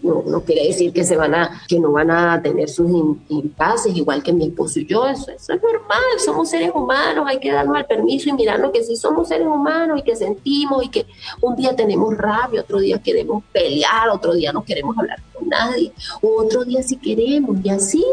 No, 0.02 0.22
no, 0.26 0.40
quiere 0.42 0.66
decir 0.66 0.92
que 0.92 1.04
se 1.04 1.16
van 1.16 1.34
a, 1.34 1.62
que 1.68 1.78
no 1.78 1.92
van 1.92 2.10
a 2.10 2.42
tener 2.42 2.68
sus 2.68 2.90
impases, 3.28 3.96
igual 3.96 4.22
que 4.22 4.32
mi 4.32 4.46
esposo 4.46 4.80
y 4.80 4.86
yo, 4.86 5.06
eso, 5.06 5.30
eso, 5.30 5.52
es 5.52 5.62
normal, 5.62 6.02
somos 6.18 6.50
seres 6.50 6.72
humanos, 6.74 7.24
hay 7.26 7.38
que 7.38 7.52
darnos 7.52 7.78
el 7.78 7.86
permiso 7.86 8.28
y 8.28 8.32
mirarnos 8.32 8.72
que 8.72 8.82
si 8.82 8.96
somos 8.96 9.28
seres 9.28 9.46
humanos 9.46 10.00
y 10.00 10.02
que 10.02 10.16
sentimos 10.16 10.84
y 10.84 10.88
que 10.88 11.06
un 11.40 11.54
día 11.54 11.74
tenemos 11.76 12.16
rabia, 12.16 12.60
otro 12.60 12.80
día 12.80 13.00
queremos 13.00 13.44
pelear, 13.52 14.08
otro 14.10 14.34
día 14.34 14.52
no 14.52 14.64
queremos 14.64 14.98
hablar 14.98 15.20
con 15.32 15.48
nadie, 15.48 15.92
otro 16.20 16.64
día 16.64 16.82
sí 16.82 16.96
queremos 16.96 17.56
y 17.64 17.70
así, 17.70 18.04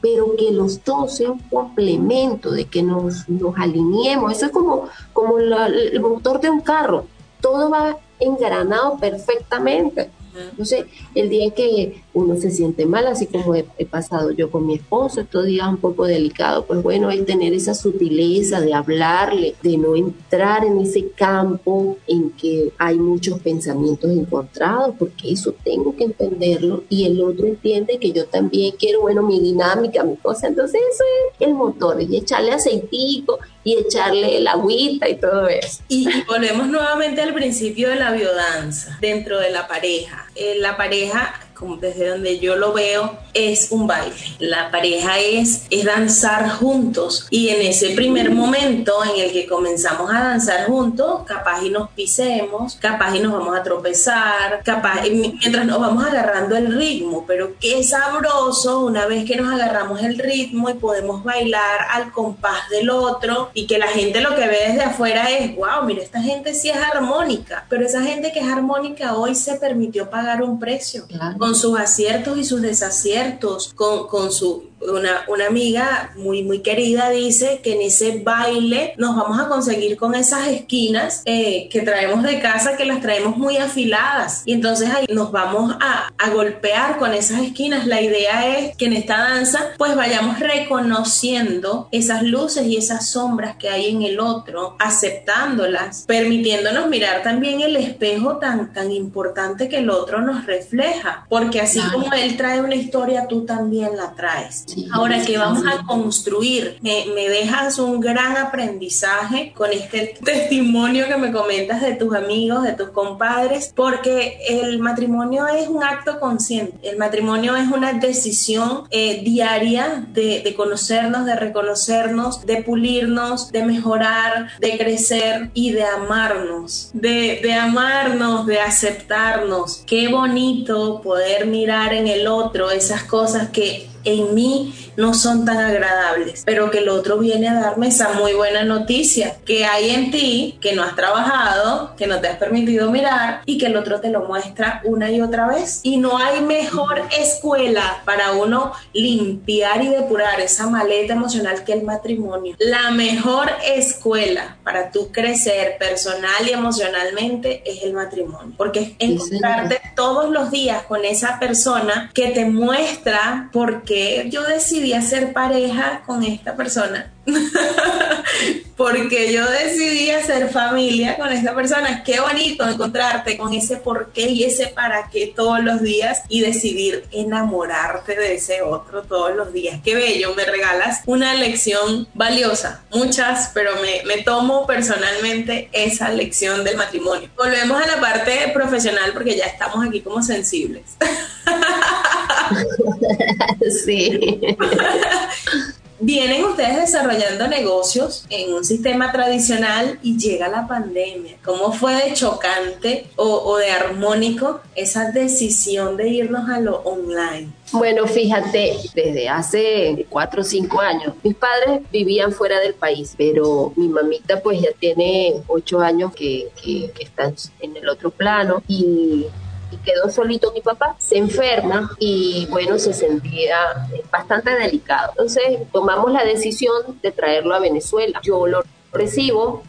pero 0.00 0.34
que 0.36 0.50
los 0.50 0.82
dos 0.82 1.16
sean 1.16 1.32
un 1.32 1.38
complemento, 1.50 2.50
de 2.50 2.64
que 2.64 2.82
nos, 2.82 3.28
nos 3.28 3.56
alineemos, 3.56 4.32
eso 4.32 4.46
es 4.46 4.52
como, 4.52 4.88
como 5.12 5.38
el 5.38 6.00
motor 6.00 6.40
de 6.40 6.50
un 6.50 6.60
carro, 6.60 7.06
todo 7.40 7.70
va 7.70 7.96
engranado 8.18 8.98
perfectamente. 8.98 10.10
Entonces, 10.50 10.86
el 11.14 11.28
día 11.28 11.50
que 11.50 12.02
uno 12.14 12.36
se 12.36 12.50
siente 12.50 12.86
mal, 12.86 13.06
así 13.06 13.26
como 13.26 13.54
he, 13.54 13.64
pasado 13.86 14.30
yo 14.30 14.50
con 14.50 14.66
mi 14.66 14.74
esposo, 14.74 15.20
estos 15.20 15.46
días 15.46 15.66
un 15.68 15.78
poco 15.78 16.04
delicado, 16.06 16.64
pues 16.66 16.82
bueno, 16.82 17.10
es 17.10 17.24
tener 17.26 17.52
esa 17.52 17.74
sutileza 17.74 18.60
de 18.60 18.72
hablarle, 18.72 19.54
de 19.62 19.76
no 19.76 19.96
entrar 19.96 20.64
en 20.64 20.78
ese 20.78 21.08
campo 21.10 21.96
en 22.06 22.30
que 22.30 22.72
hay 22.78 22.96
muchos 22.96 23.40
pensamientos 23.40 24.10
encontrados, 24.10 24.94
porque 24.98 25.32
eso 25.32 25.54
tengo 25.64 25.96
que 25.96 26.04
entenderlo 26.04 26.84
y 26.88 27.06
el 27.06 27.20
otro 27.22 27.46
entiende 27.46 27.98
que 27.98 28.12
yo 28.12 28.26
también 28.26 28.74
quiero, 28.78 29.00
bueno, 29.02 29.22
mi 29.22 29.40
dinámica, 29.40 30.04
mi 30.04 30.16
cosa. 30.16 30.46
Entonces, 30.46 30.80
eso 30.92 31.04
es 31.38 31.48
el 31.48 31.54
motor, 31.54 32.00
y 32.00 32.16
echarle 32.16 32.52
aceitico 32.52 33.38
y 33.64 33.76
echarle 33.76 34.38
el 34.38 34.46
agüita 34.46 35.08
y 35.08 35.16
todo 35.16 35.48
eso. 35.48 35.82
Y 35.88 36.08
volvemos 36.26 36.68
nuevamente 36.68 37.20
al 37.20 37.34
principio 37.34 37.88
de 37.88 37.96
la 37.96 38.12
biodanza 38.12 38.96
dentro 39.00 39.38
de 39.38 39.50
la 39.50 39.68
pareja. 39.68 40.26
Eh, 40.34 40.56
la 40.58 40.76
pareja 40.76 41.34
desde 41.80 42.08
donde 42.08 42.38
yo 42.38 42.56
lo 42.56 42.72
veo, 42.72 43.18
es 43.34 43.68
un 43.70 43.86
baile. 43.86 44.14
La 44.38 44.70
pareja 44.70 45.18
es, 45.18 45.66
es 45.70 45.84
danzar 45.84 46.48
juntos. 46.50 47.26
Y 47.30 47.48
en 47.48 47.62
ese 47.62 47.90
primer 47.90 48.30
momento 48.30 48.92
en 49.04 49.20
el 49.20 49.32
que 49.32 49.46
comenzamos 49.46 50.12
a 50.12 50.20
danzar 50.20 50.66
juntos, 50.66 51.22
capaz 51.26 51.62
y 51.62 51.70
nos 51.70 51.90
pisemos, 51.90 52.76
capaz 52.76 53.14
y 53.16 53.20
nos 53.20 53.32
vamos 53.32 53.56
a 53.56 53.62
tropezar, 53.62 54.62
capaz 54.64 55.02
mientras 55.10 55.66
nos 55.66 55.80
vamos 55.80 56.04
agarrando 56.04 56.56
el 56.56 56.74
ritmo, 56.74 57.24
pero 57.26 57.52
qué 57.60 57.82
sabroso 57.82 58.80
una 58.80 59.06
vez 59.06 59.24
que 59.24 59.36
nos 59.36 59.52
agarramos 59.52 60.02
el 60.02 60.18
ritmo 60.18 60.70
y 60.70 60.74
podemos 60.74 61.22
bailar 61.22 61.86
al 61.90 62.12
compás 62.12 62.68
del 62.70 62.90
otro 62.90 63.50
y 63.54 63.66
que 63.66 63.78
la 63.78 63.88
gente 63.88 64.20
lo 64.20 64.34
que 64.34 64.46
ve 64.46 64.58
desde 64.68 64.82
afuera 64.82 65.30
es, 65.30 65.54
wow, 65.56 65.84
mira, 65.84 66.02
esta 66.02 66.22
gente 66.22 66.54
sí 66.54 66.70
es 66.70 66.76
armónica, 66.76 67.66
pero 67.68 67.84
esa 67.84 68.02
gente 68.02 68.32
que 68.32 68.40
es 68.40 68.48
armónica 68.48 69.14
hoy 69.14 69.34
se 69.34 69.54
permitió 69.56 70.10
pagar 70.10 70.42
un 70.42 70.58
precio 70.58 71.06
con 71.50 71.58
sus 71.58 71.76
aciertos 71.76 72.38
y 72.38 72.44
sus 72.44 72.62
desaciertos, 72.62 73.74
con, 73.74 74.06
con 74.06 74.30
su 74.30 74.69
una, 74.80 75.24
una, 75.28 75.46
amiga 75.46 76.12
muy, 76.16 76.42
muy 76.42 76.60
querida 76.60 77.10
dice 77.10 77.60
que 77.62 77.74
en 77.74 77.82
ese 77.82 78.20
baile 78.22 78.94
nos 78.96 79.16
vamos 79.16 79.38
a 79.38 79.48
conseguir 79.48 79.96
con 79.96 80.14
esas 80.14 80.48
esquinas 80.48 81.22
eh, 81.24 81.68
que 81.70 81.82
traemos 81.82 82.22
de 82.22 82.40
casa, 82.40 82.76
que 82.76 82.84
las 82.84 83.00
traemos 83.00 83.36
muy 83.36 83.56
afiladas. 83.56 84.42
Y 84.44 84.52
entonces 84.52 84.90
ahí 84.90 85.06
nos 85.12 85.32
vamos 85.32 85.74
a, 85.80 86.10
a, 86.16 86.30
golpear 86.30 86.98
con 86.98 87.12
esas 87.12 87.42
esquinas. 87.42 87.86
La 87.86 88.00
idea 88.00 88.58
es 88.58 88.76
que 88.76 88.86
en 88.86 88.94
esta 88.94 89.18
danza 89.18 89.70
pues 89.76 89.96
vayamos 89.96 90.38
reconociendo 90.38 91.88
esas 91.90 92.22
luces 92.22 92.66
y 92.66 92.76
esas 92.76 93.08
sombras 93.10 93.56
que 93.56 93.68
hay 93.68 93.90
en 93.90 94.02
el 94.02 94.20
otro, 94.20 94.76
aceptándolas, 94.78 96.04
permitiéndonos 96.06 96.88
mirar 96.88 97.22
también 97.22 97.60
el 97.60 97.76
espejo 97.76 98.38
tan, 98.38 98.72
tan 98.72 98.90
importante 98.92 99.68
que 99.68 99.78
el 99.78 99.90
otro 99.90 100.20
nos 100.20 100.46
refleja. 100.46 101.26
Porque 101.28 101.60
así 101.60 101.80
como 101.92 102.12
él 102.12 102.36
trae 102.36 102.60
una 102.60 102.74
historia, 102.74 103.26
tú 103.28 103.44
también 103.44 103.96
la 103.96 104.14
traes. 104.14 104.64
Ahora 104.92 105.24
que 105.24 105.38
vamos 105.38 105.64
a 105.66 105.84
construir, 105.84 106.78
me, 106.82 107.28
dejas 107.28 107.78
un 107.78 108.00
gran 108.00 108.36
aprendizaje 108.36 109.52
con 109.54 109.72
este 109.72 110.18
testimonio 110.24 111.06
que 111.08 111.16
me 111.16 111.32
comentas 111.32 111.80
de 111.80 111.94
tus 111.94 112.14
amigos, 112.14 112.62
de 112.62 112.72
tus 112.72 112.90
compadres, 112.90 113.72
porque 113.74 114.38
el 114.48 114.78
matrimonio 114.78 115.46
es 115.46 115.68
un 115.68 115.82
acto 115.82 116.20
consciente, 116.20 116.90
el 116.90 116.98
matrimonio 116.98 117.56
es 117.56 117.68
una 117.68 117.92
decisión 117.94 118.84
eh, 118.90 119.22
diaria 119.24 120.06
de, 120.12 120.54
conocernos, 120.56 121.24
de 121.24 121.36
reconocernos, 121.36 122.44
de 122.46 122.62
pulirnos, 122.62 123.50
de 123.52 123.64
mejorar, 123.64 124.48
de 124.58 124.78
crecer 124.78 125.50
y 125.54 125.72
de 125.72 125.84
amarnos, 125.84 126.90
de, 126.92 127.40
de 127.42 127.54
amarnos, 127.54 128.46
de 128.46 128.60
aceptarnos. 128.60 129.82
Qué 129.86 130.08
bonito 130.08 131.00
poder 131.02 131.46
mirar 131.46 131.94
en 131.94 132.06
el 132.06 132.26
otro 132.26 132.70
esas 132.70 133.04
cosas 133.04 133.50
que 133.50 133.89
en 134.04 134.34
mí 134.34 134.74
no 134.96 135.14
son 135.14 135.44
tan 135.44 135.58
agradables, 135.58 136.42
pero 136.44 136.70
que 136.70 136.78
el 136.78 136.88
otro 136.88 137.18
viene 137.18 137.48
a 137.48 137.60
darme 137.60 137.88
esa 137.88 138.12
muy 138.12 138.32
buena 138.32 138.64
noticia 138.64 139.36
que 139.44 139.64
hay 139.64 139.90
en 139.90 140.10
ti, 140.10 140.58
que 140.60 140.74
no 140.74 140.82
has 140.82 140.96
trabajado, 140.96 141.79
que 142.00 142.06
no 142.06 142.18
te 142.18 142.28
has 142.28 142.38
permitido 142.38 142.90
mirar 142.90 143.42
y 143.44 143.58
que 143.58 143.66
el 143.66 143.76
otro 143.76 144.00
te 144.00 144.08
lo 144.08 144.22
muestra 144.22 144.80
una 144.84 145.10
y 145.10 145.20
otra 145.20 145.46
vez. 145.46 145.80
Y 145.82 145.98
no 145.98 146.16
hay 146.16 146.40
mejor 146.40 147.02
escuela 147.16 148.02
para 148.06 148.32
uno 148.32 148.72
limpiar 148.94 149.84
y 149.84 149.88
depurar 149.88 150.40
esa 150.40 150.66
maleta 150.66 151.12
emocional 151.12 151.62
que 151.62 151.74
el 151.74 151.82
matrimonio. 151.82 152.56
La 152.58 152.90
mejor 152.90 153.50
escuela 153.66 154.56
para 154.64 154.90
tú 154.90 155.12
crecer 155.12 155.76
personal 155.78 156.48
y 156.48 156.52
emocionalmente 156.52 157.62
es 157.66 157.82
el 157.82 157.92
matrimonio, 157.92 158.54
porque 158.56 158.96
es 158.98 159.10
encontrarte 159.10 159.78
todos 159.94 160.30
los 160.30 160.50
días 160.50 160.84
con 160.84 161.04
esa 161.04 161.38
persona 161.38 162.10
que 162.14 162.30
te 162.30 162.46
muestra 162.46 163.50
por 163.52 163.82
qué 163.82 164.26
yo 164.30 164.42
decidí 164.44 164.94
hacer 164.94 165.34
pareja 165.34 166.02
con 166.06 166.24
esta 166.24 166.56
persona 166.56 167.12
porque 168.80 169.30
yo 169.30 169.44
decidí 169.44 170.10
hacer 170.10 170.48
familia 170.48 171.18
con 171.18 171.30
esta 171.30 171.54
persona. 171.54 172.02
Qué 172.02 172.18
bonito 172.18 172.66
encontrarte 172.66 173.36
con 173.36 173.52
ese 173.52 173.76
por 173.76 174.10
qué 174.10 174.30
y 174.30 174.44
ese 174.44 174.68
para 174.68 175.10
qué 175.10 175.34
todos 175.36 175.62
los 175.62 175.82
días 175.82 176.22
y 176.30 176.40
decidir 176.40 177.04
enamorarte 177.12 178.16
de 178.16 178.36
ese 178.36 178.62
otro 178.62 179.02
todos 179.02 179.36
los 179.36 179.52
días. 179.52 179.80
Qué 179.84 179.94
bello, 179.94 180.34
me 180.34 180.46
regalas 180.46 181.02
una 181.04 181.34
lección 181.34 182.08
valiosa, 182.14 182.82
muchas, 182.90 183.50
pero 183.52 183.72
me, 183.82 184.02
me 184.06 184.22
tomo 184.22 184.66
personalmente 184.66 185.68
esa 185.72 186.08
lección 186.08 186.64
del 186.64 186.78
matrimonio. 186.78 187.28
Volvemos 187.36 187.82
a 187.82 187.86
la 187.86 188.00
parte 188.00 188.50
profesional 188.54 189.12
porque 189.12 189.36
ya 189.36 189.44
estamos 189.44 189.86
aquí 189.86 190.00
como 190.00 190.22
sensibles. 190.22 190.96
sí. 193.84 194.40
vienen 196.00 196.44
ustedes 196.44 196.76
desarrollando 196.76 197.46
negocios 197.48 198.24
en 198.30 198.54
un 198.54 198.64
sistema 198.64 199.12
tradicional 199.12 199.98
y 200.02 200.18
llega 200.18 200.48
la 200.48 200.66
pandemia. 200.66 201.36
¿Cómo 201.44 201.72
fue 201.72 201.94
de 201.94 202.14
chocante 202.14 203.06
o, 203.16 203.56
de 203.58 203.70
armónico 203.70 204.60
esa 204.74 205.10
decisión 205.10 205.96
de 205.96 206.08
irnos 206.08 206.48
a 206.48 206.60
lo 206.60 206.78
online? 206.78 207.50
Bueno, 207.72 208.06
fíjate, 208.06 208.76
desde 208.94 209.28
hace 209.28 210.06
cuatro 210.08 210.40
o 210.40 210.44
cinco 210.44 210.80
años, 210.80 211.14
mis 211.22 211.36
padres 211.36 211.82
vivían 211.92 212.32
fuera 212.32 212.58
del 212.58 212.74
país, 212.74 213.14
pero 213.16 213.72
mi 213.76 213.88
mamita 213.88 214.40
pues 214.42 214.60
ya 214.60 214.70
tiene 214.78 215.34
ocho 215.46 215.80
años 215.80 216.12
que, 216.12 216.48
que, 216.60 216.90
que 216.90 217.04
está 217.04 217.32
en 217.60 217.76
el 217.76 217.88
otro 217.88 218.10
plano 218.10 218.62
y 218.66 219.26
y 219.70 219.76
quedó 219.78 220.10
solito 220.10 220.52
mi 220.52 220.60
papá. 220.60 220.96
Se 220.98 221.16
enferma 221.16 221.90
y 221.98 222.46
bueno, 222.50 222.78
se 222.78 222.92
sentía 222.92 223.88
bastante 224.10 224.50
delicado. 224.50 225.10
Entonces 225.10 225.58
tomamos 225.72 226.12
la 226.12 226.24
decisión 226.24 227.00
de 227.02 227.12
traerlo 227.12 227.54
a 227.54 227.60
Venezuela. 227.60 228.20
Yo 228.22 228.46
lo 228.46 228.62
recibo 228.92 229.62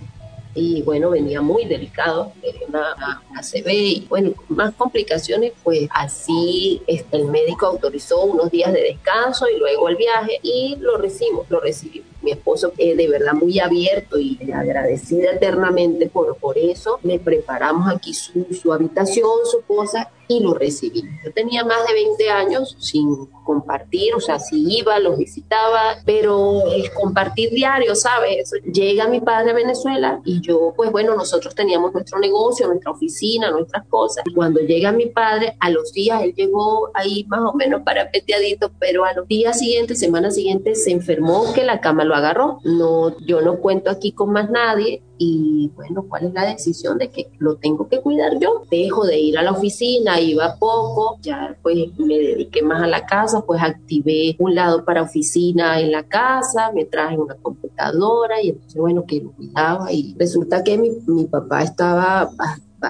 y 0.53 0.81
bueno, 0.81 1.11
venía 1.11 1.41
muy 1.41 1.65
delicado, 1.65 2.33
tenía 2.41 2.67
una, 2.67 3.41
CB 3.41 3.69
y 3.69 4.05
bueno, 4.09 4.33
más 4.49 4.73
complicaciones, 4.75 5.53
pues 5.63 5.87
así 5.91 6.81
este, 6.87 7.17
el 7.17 7.25
médico 7.25 7.65
autorizó 7.65 8.23
unos 8.23 8.51
días 8.51 8.73
de 8.73 8.81
descanso 8.81 9.47
y 9.49 9.57
luego 9.57 9.87
el 9.87 9.95
viaje 9.95 10.39
y 10.43 10.75
lo 10.79 10.97
recibimos, 10.97 11.49
lo 11.49 11.59
recibimos 11.59 12.07
mi 12.21 12.31
esposo 12.31 12.73
es 12.77 12.97
de 12.97 13.07
verdad 13.07 13.34
muy 13.34 13.60
abierto 13.60 14.19
y 14.19 14.38
agradecida 14.53 15.31
eternamente 15.34 16.07
por, 16.07 16.36
por 16.38 16.57
eso. 16.57 16.99
Le 17.03 17.19
preparamos 17.19 17.93
aquí 17.93 18.13
su, 18.13 18.45
su 18.51 18.73
habitación, 18.73 19.45
su 19.45 19.62
cosa 19.62 20.10
y 20.31 20.39
lo 20.39 20.53
recibí. 20.53 21.03
Yo 21.25 21.34
tenía 21.34 21.65
más 21.65 21.86
de 21.88 21.93
20 21.93 22.29
años 22.29 22.77
sin 22.79 23.25
compartir, 23.43 24.15
o 24.15 24.21
sea, 24.21 24.39
si 24.39 24.77
iba, 24.77 24.97
los 24.99 25.17
visitaba, 25.17 25.97
pero 26.05 26.67
el 26.71 26.91
compartir 26.93 27.49
diario, 27.49 27.95
¿sabes? 27.95 28.51
Llega 28.71 29.07
mi 29.07 29.19
padre 29.19 29.51
a 29.51 29.53
Venezuela 29.53 30.21
y 30.23 30.39
yo, 30.39 30.73
pues 30.75 30.91
bueno, 30.91 31.15
nosotros 31.15 31.53
teníamos 31.53 31.93
nuestro 31.93 32.19
negocio, 32.19 32.67
nuestra 32.67 32.91
oficina, 32.91 33.51
nuestras 33.51 33.86
cosas. 33.88 34.23
Cuando 34.34 34.62
llega 34.62 34.91
mi 34.91 35.07
padre, 35.07 35.57
a 35.60 35.69
los 35.69 35.91
días, 35.91 36.23
él 36.23 36.34
llegó 36.34 36.91
ahí 36.93 37.25
más 37.27 37.41
o 37.41 37.53
menos 37.53 37.81
parapeteadito, 37.81 38.71
pero 38.79 39.03
a 39.03 39.13
los 39.13 39.27
días 39.27 39.60
siguientes, 39.60 39.99
semana 39.99 40.31
siguiente, 40.31 40.75
se 40.75 40.91
enfermó 40.91 41.51
que 41.53 41.65
la 41.65 41.81
cama 41.81 42.05
lo 42.05 42.11
agarró. 42.15 42.60
No, 42.63 43.17
yo 43.19 43.41
no 43.41 43.58
cuento 43.58 43.89
aquí 43.89 44.12
con 44.12 44.32
más 44.32 44.50
nadie 44.50 45.04
y 45.17 45.71
bueno, 45.76 46.06
¿cuál 46.10 46.26
es 46.26 46.34
la 46.34 46.45
decisión 46.45 46.97
de 46.97 47.10
que 47.10 47.32
lo 47.38 47.56
tengo 47.56 47.88
que 47.88 48.02
cuidar 48.02 48.39
yo? 48.39 48.63
Dejo 48.71 49.06
de 49.06 49.19
ir 49.19 49.38
a 49.38 49.43
la 49.43 49.52
oficina, 49.52 50.19
iba 50.19 50.56
poco, 50.58 51.17
ya 51.21 51.56
pues 51.62 51.78
me 51.97 52.17
dediqué 52.17 52.63
más 52.63 52.82
a 52.82 52.88
la 52.88 53.06
casa, 53.06 53.41
pues 53.41 53.62
activé 53.62 54.36
un 54.39 54.56
lado 54.56 54.84
para 54.84 55.04
oficina 55.04 55.80
en 55.80 55.91
la 55.91 56.04
casa, 56.04 56.71
me 56.74 56.86
traje 56.86 57.17
una 57.17 57.36
computadora 57.36 58.41
y 58.41 58.50
entonces 58.50 58.82
bueno, 58.82 59.06
que 59.06 59.21
lo 59.21 59.32
cuidaba 59.32 59.91
y 59.91 60.15
resulta 60.17 60.63
que 60.63 60.78
mi, 60.78 60.89
mi 61.06 61.26
papá 61.26 61.63
estaba 61.63 62.32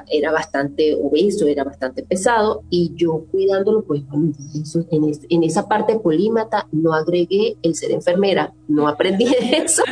era 0.10 0.32
bastante 0.32 0.96
obeso, 0.96 1.48
era 1.48 1.64
bastante 1.64 2.04
pesado 2.04 2.64
y 2.70 2.94
yo 2.96 3.26
cuidándolo, 3.32 3.84
pues 3.84 4.04
en, 4.12 4.34
en, 5.30 5.44
esa 5.44 5.68
parte 5.68 6.00
polímata 6.00 6.68
no 6.72 6.94
agregué 6.94 7.58
el 7.62 7.76
ser 7.76 7.92
enfermera, 7.92 8.54
no 8.68 8.88
aprendí 8.88 9.26
eso. 9.52 9.84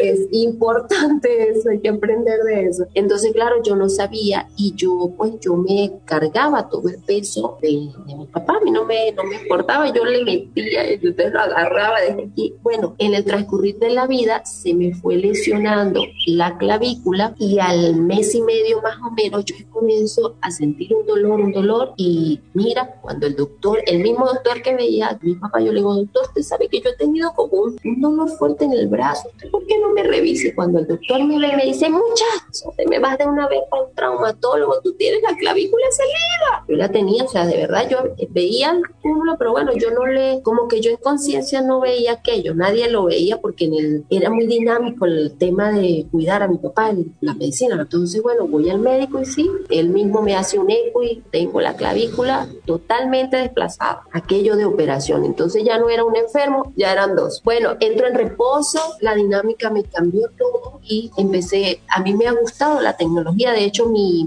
Es 0.00 0.28
importante 0.32 1.48
eso, 1.50 1.70
hay 1.70 1.80
que 1.80 1.88
aprender 1.88 2.40
de 2.40 2.66
eso. 2.66 2.84
Entonces, 2.94 3.32
claro, 3.32 3.62
yo 3.62 3.76
no 3.76 3.88
sabía 3.88 4.48
y 4.56 4.74
yo, 4.74 5.12
pues, 5.16 5.32
yo 5.40 5.56
me 5.56 5.92
cargaba 6.04 6.68
todo 6.68 6.88
el 6.88 6.98
peso 6.98 7.58
de, 7.60 7.90
mi 8.06 8.26
papá, 8.32 8.56
a 8.60 8.64
mí 8.64 8.70
no 8.70 8.84
me, 8.84 9.12
no 9.12 9.24
me 9.24 9.36
importaba, 9.36 9.92
yo 9.92 10.04
le 10.04 10.24
metía, 10.24 10.84
entonces 10.88 11.32
lo 11.32 11.40
agarraba 11.40 12.00
desde 12.00 12.24
aquí. 12.24 12.54
Bueno, 12.62 12.94
en 12.98 13.14
el 13.14 13.24
transcurrir 13.24 13.78
de 13.78 13.90
la 13.90 14.06
vida 14.06 14.44
se 14.44 14.74
me 14.74 14.94
fue 14.94 15.16
lesionando 15.16 16.04
la 16.26 16.56
clavícula 16.58 17.34
y 17.38 17.58
al 17.58 17.96
mes 17.96 18.34
y 18.34 18.42
medio 18.42 18.80
más 18.82 18.96
o 18.98 19.10
menos 19.10 19.44
yo 19.44 19.54
comienzo 19.70 20.36
a 20.40 20.50
sentir 20.50 20.94
un 20.94 21.06
dolor, 21.06 21.40
un 21.40 21.52
dolor 21.52 21.92
y 21.96 22.40
mira, 22.54 22.98
cuando 23.00 23.26
el 23.26 23.36
doctor, 23.36 23.80
el 23.86 24.00
mismo 24.00 24.26
doctor 24.26 24.62
que 24.62 24.74
veía 24.74 25.18
mi 25.22 25.34
papá, 25.34 25.60
yo 25.60 25.72
le 25.72 25.80
digo, 25.80 25.94
doctor, 25.94 26.24
usted 26.28 26.42
sabe 26.42 26.68
que 26.68 26.80
yo 26.80 26.90
he 26.90 26.96
tenido 26.96 27.32
como 27.34 27.62
un 27.62 28.00
dolor 28.00 28.28
fuerte 28.30 28.64
en 28.64 28.72
el 28.72 28.88
brazo, 28.88 29.29
¿por 29.50 29.66
qué 29.66 29.78
no 29.78 29.90
me 29.90 30.02
revise? 30.02 30.54
Cuando 30.54 30.78
el 30.78 30.86
doctor 30.86 31.22
me 31.24 31.38
ve, 31.38 31.56
me 31.56 31.64
dice, 31.64 31.88
muchacho, 31.88 32.74
te 32.76 32.86
me 32.86 32.98
vas 32.98 33.18
de 33.18 33.26
una 33.26 33.48
vez 33.48 33.60
para 33.70 33.82
un 33.82 33.94
traumatólogo, 33.94 34.80
tú 34.82 34.94
tienes 34.94 35.22
la 35.22 35.36
clavícula 35.36 35.86
salida. 35.90 36.64
Yo 36.68 36.76
la 36.76 36.88
tenía, 36.90 37.24
o 37.24 37.28
sea, 37.28 37.46
de 37.46 37.56
verdad, 37.56 37.88
yo 37.88 37.98
veía 38.30 38.70
el 38.70 38.82
cúmulo, 39.02 39.36
pero 39.38 39.52
bueno, 39.52 39.72
yo 39.74 39.90
no 39.90 40.06
le, 40.06 40.42
como 40.42 40.68
que 40.68 40.80
yo 40.80 40.90
en 40.90 40.96
conciencia 40.98 41.62
no 41.62 41.80
veía 41.80 42.12
aquello, 42.12 42.54
nadie 42.54 42.90
lo 42.90 43.04
veía 43.04 43.40
porque 43.40 43.66
en 43.66 43.74
el, 43.74 44.04
era 44.10 44.30
muy 44.30 44.46
dinámico 44.46 45.06
el 45.06 45.36
tema 45.38 45.72
de 45.72 46.06
cuidar 46.10 46.42
a 46.42 46.48
mi 46.48 46.58
papá 46.58 46.90
en 46.90 47.16
la 47.20 47.34
medicina. 47.34 47.76
Entonces, 47.80 48.22
bueno, 48.22 48.46
voy 48.46 48.70
al 48.70 48.78
médico 48.78 49.20
y 49.20 49.24
sí, 49.24 49.50
él 49.68 49.90
mismo 49.90 50.22
me 50.22 50.36
hace 50.36 50.58
un 50.58 50.70
eco 50.70 51.02
y 51.02 51.22
tengo 51.30 51.60
la 51.60 51.76
clavícula 51.76 52.48
totalmente 52.64 53.36
desplazada, 53.36 54.02
aquello 54.12 54.56
de 54.56 54.64
operación. 54.64 55.24
Entonces 55.24 55.64
ya 55.64 55.78
no 55.78 55.88
era 55.88 56.04
un 56.04 56.16
enfermo, 56.16 56.72
ya 56.76 56.92
eran 56.92 57.16
dos. 57.16 57.42
Bueno, 57.44 57.76
entro 57.80 58.06
en 58.06 58.14
reposo, 58.14 58.80
la 59.00 59.09
dinámica 59.14 59.70
me 59.70 59.84
cambió 59.84 60.28
todo 60.36 60.80
y 60.86 61.10
empecé, 61.16 61.80
a 61.88 62.02
mí 62.02 62.14
me 62.14 62.26
ha 62.26 62.32
gustado 62.32 62.80
la 62.80 62.96
tecnología, 62.96 63.52
de 63.52 63.64
hecho 63.64 63.86
mi, 63.86 64.24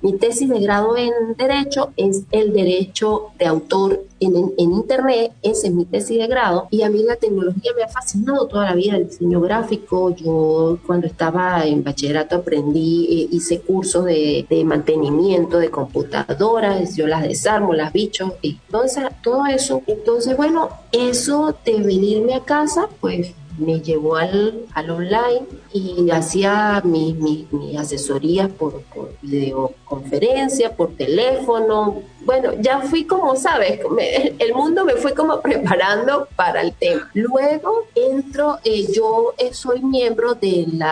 mi, 0.00 0.12
tesis 0.18 0.48
de 0.48 0.60
grado 0.60 0.96
en 0.96 1.12
derecho 1.36 1.92
es 1.96 2.22
el 2.30 2.52
derecho 2.52 3.26
de 3.38 3.46
autor 3.46 4.04
en, 4.18 4.34
en, 4.34 4.72
internet, 4.72 5.32
esa 5.42 5.66
es 5.66 5.74
mi 5.74 5.84
tesis 5.84 6.18
de 6.18 6.26
grado, 6.26 6.68
y 6.70 6.82
a 6.82 6.90
mí 6.90 7.02
la 7.02 7.16
tecnología 7.16 7.72
me 7.76 7.82
ha 7.82 7.88
fascinado 7.88 8.46
toda 8.46 8.64
la 8.64 8.74
vida, 8.74 8.96
el 8.96 9.08
diseño 9.08 9.40
gráfico, 9.40 10.10
yo 10.16 10.78
cuando 10.86 11.06
estaba 11.06 11.64
en 11.66 11.84
bachillerato 11.84 12.36
aprendí, 12.36 13.06
eh, 13.10 13.28
hice 13.32 13.60
cursos 13.60 14.04
de, 14.06 14.46
de, 14.48 14.64
mantenimiento 14.64 15.58
de 15.58 15.70
computadoras, 15.70 16.96
yo 16.96 17.06
las 17.06 17.22
desarmo, 17.22 17.74
las 17.74 17.92
bicho, 17.92 18.36
y 18.40 18.58
todo, 18.70 18.84
todo 19.22 19.46
eso, 19.46 19.82
entonces 19.86 20.36
bueno, 20.36 20.70
eso 20.92 21.54
de 21.64 21.80
venirme 21.80 22.34
a 22.34 22.40
casa, 22.40 22.88
pues 23.00 23.34
me 23.58 23.80
llevó 23.80 24.16
al, 24.16 24.66
al 24.74 24.90
online 24.90 25.46
y 25.72 26.10
hacía 26.10 26.82
mis 26.84 27.16
mi, 27.16 27.76
asesorías 27.76 28.50
por 28.50 28.82
videoconferencia, 29.22 30.76
por 30.76 30.94
teléfono, 30.94 32.02
bueno, 32.26 32.50
ya 32.60 32.80
fui 32.80 33.04
como, 33.04 33.36
sabes, 33.36 33.80
el 34.38 34.52
mundo 34.52 34.84
me 34.84 34.94
fue 34.94 35.14
como 35.14 35.40
preparando 35.46 36.28
para 36.34 36.60
el 36.60 36.72
tema. 36.72 37.08
Luego 37.14 37.84
entro, 37.94 38.58
eh, 38.64 38.86
yo 38.92 39.32
eh, 39.38 39.54
soy 39.54 39.80
miembro 39.80 40.34
del 40.34 40.82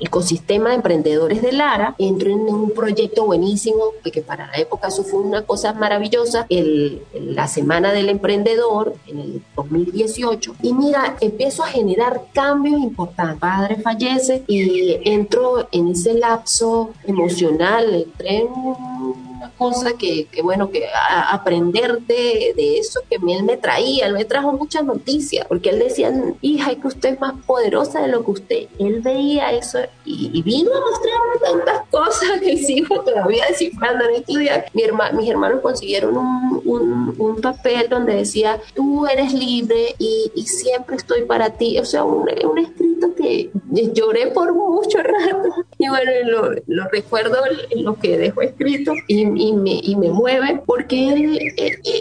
ecosistema 0.00 0.70
de 0.70 0.76
emprendedores 0.76 1.40
de 1.40 1.52
Lara, 1.52 1.94
entro 1.98 2.30
en 2.30 2.40
un 2.40 2.72
proyecto 2.72 3.24
buenísimo, 3.24 3.84
que 4.02 4.20
para 4.20 4.48
la 4.48 4.54
época 4.54 4.88
eso 4.88 5.04
fue 5.04 5.20
una 5.20 5.42
cosa 5.42 5.72
maravillosa, 5.72 6.46
la 6.48 7.46
Semana 7.46 7.92
del 7.92 8.08
Emprendedor 8.08 8.94
en 9.06 9.20
el 9.20 9.42
2018, 9.54 10.56
y 10.62 10.72
mira, 10.72 11.16
empiezo 11.20 11.62
a 11.62 11.68
generar 11.68 12.22
cambios 12.32 12.80
importantes. 12.80 13.40
Padre 13.40 13.76
fallece 13.76 14.42
y 14.48 14.98
entro 15.08 15.68
en 15.70 15.88
ese 15.88 16.14
lapso 16.14 16.90
emocional, 17.06 17.94
entré 17.94 18.38
en 18.38 19.29
una 19.40 19.50
cosa 19.56 19.92
que, 19.98 20.26
que 20.26 20.42
bueno, 20.42 20.70
que 20.70 20.86
aprender 21.30 22.00
de, 22.02 22.78
eso 22.78 23.00
que 23.08 23.16
él 23.16 23.42
me 23.42 23.56
traía, 23.56 24.06
él 24.06 24.12
me 24.12 24.26
trajo 24.26 24.52
muchas 24.52 24.84
noticias, 24.84 25.46
porque 25.48 25.70
él 25.70 25.78
decía, 25.78 26.12
hija, 26.42 26.72
es 26.72 26.78
que 26.78 26.88
usted 26.88 27.14
es 27.14 27.20
más 27.20 27.34
poderosa 27.46 28.02
de 28.02 28.08
lo 28.08 28.22
que 28.22 28.30
usted, 28.30 28.68
él 28.78 29.00
veía 29.00 29.52
eso 29.52 29.78
y, 30.04 30.42
vino 30.42 30.70
a 30.74 30.80
mostrarme 30.80 31.64
tantas 31.64 31.88
cosas 31.88 32.40
que 32.40 32.56
sigo 32.66 33.00
todavía 33.00 33.44
descifrando 33.48 34.04
en 34.04 34.16
estos 34.16 34.36
días. 34.36 34.64
Mi 34.74 34.82
mis 35.16 35.30
hermanos 35.30 35.60
consiguieron 35.60 36.16
un, 36.16 37.14
un, 37.18 37.40
papel 37.40 37.88
donde 37.88 38.16
decía, 38.16 38.60
tú 38.74 39.06
eres 39.06 39.32
libre 39.32 39.94
y, 39.98 40.30
y 40.34 40.42
siempre 40.46 40.96
estoy 40.96 41.22
para 41.22 41.50
ti, 41.50 41.78
o 41.78 41.84
sea, 41.84 42.04
un, 42.04 42.28
un 42.44 42.58
escrito 43.00 43.14
que 43.14 43.50
lloré 43.94 44.28
por 44.28 44.54
mucho 44.54 44.98
rato 44.98 45.64
y 45.78 45.88
bueno, 45.88 46.10
lo, 46.26 46.50
lo 46.66 46.88
recuerdo 46.90 47.38
lo 47.76 47.94
que 47.96 48.18
dejó 48.18 48.42
escrito 48.42 48.92
y 49.08 49.20
y, 49.20 49.52
me, 49.52 49.80
y 49.82 49.96
me 49.96 50.10
mueve 50.10 50.62
porque 50.66 51.12
él, 51.12 51.38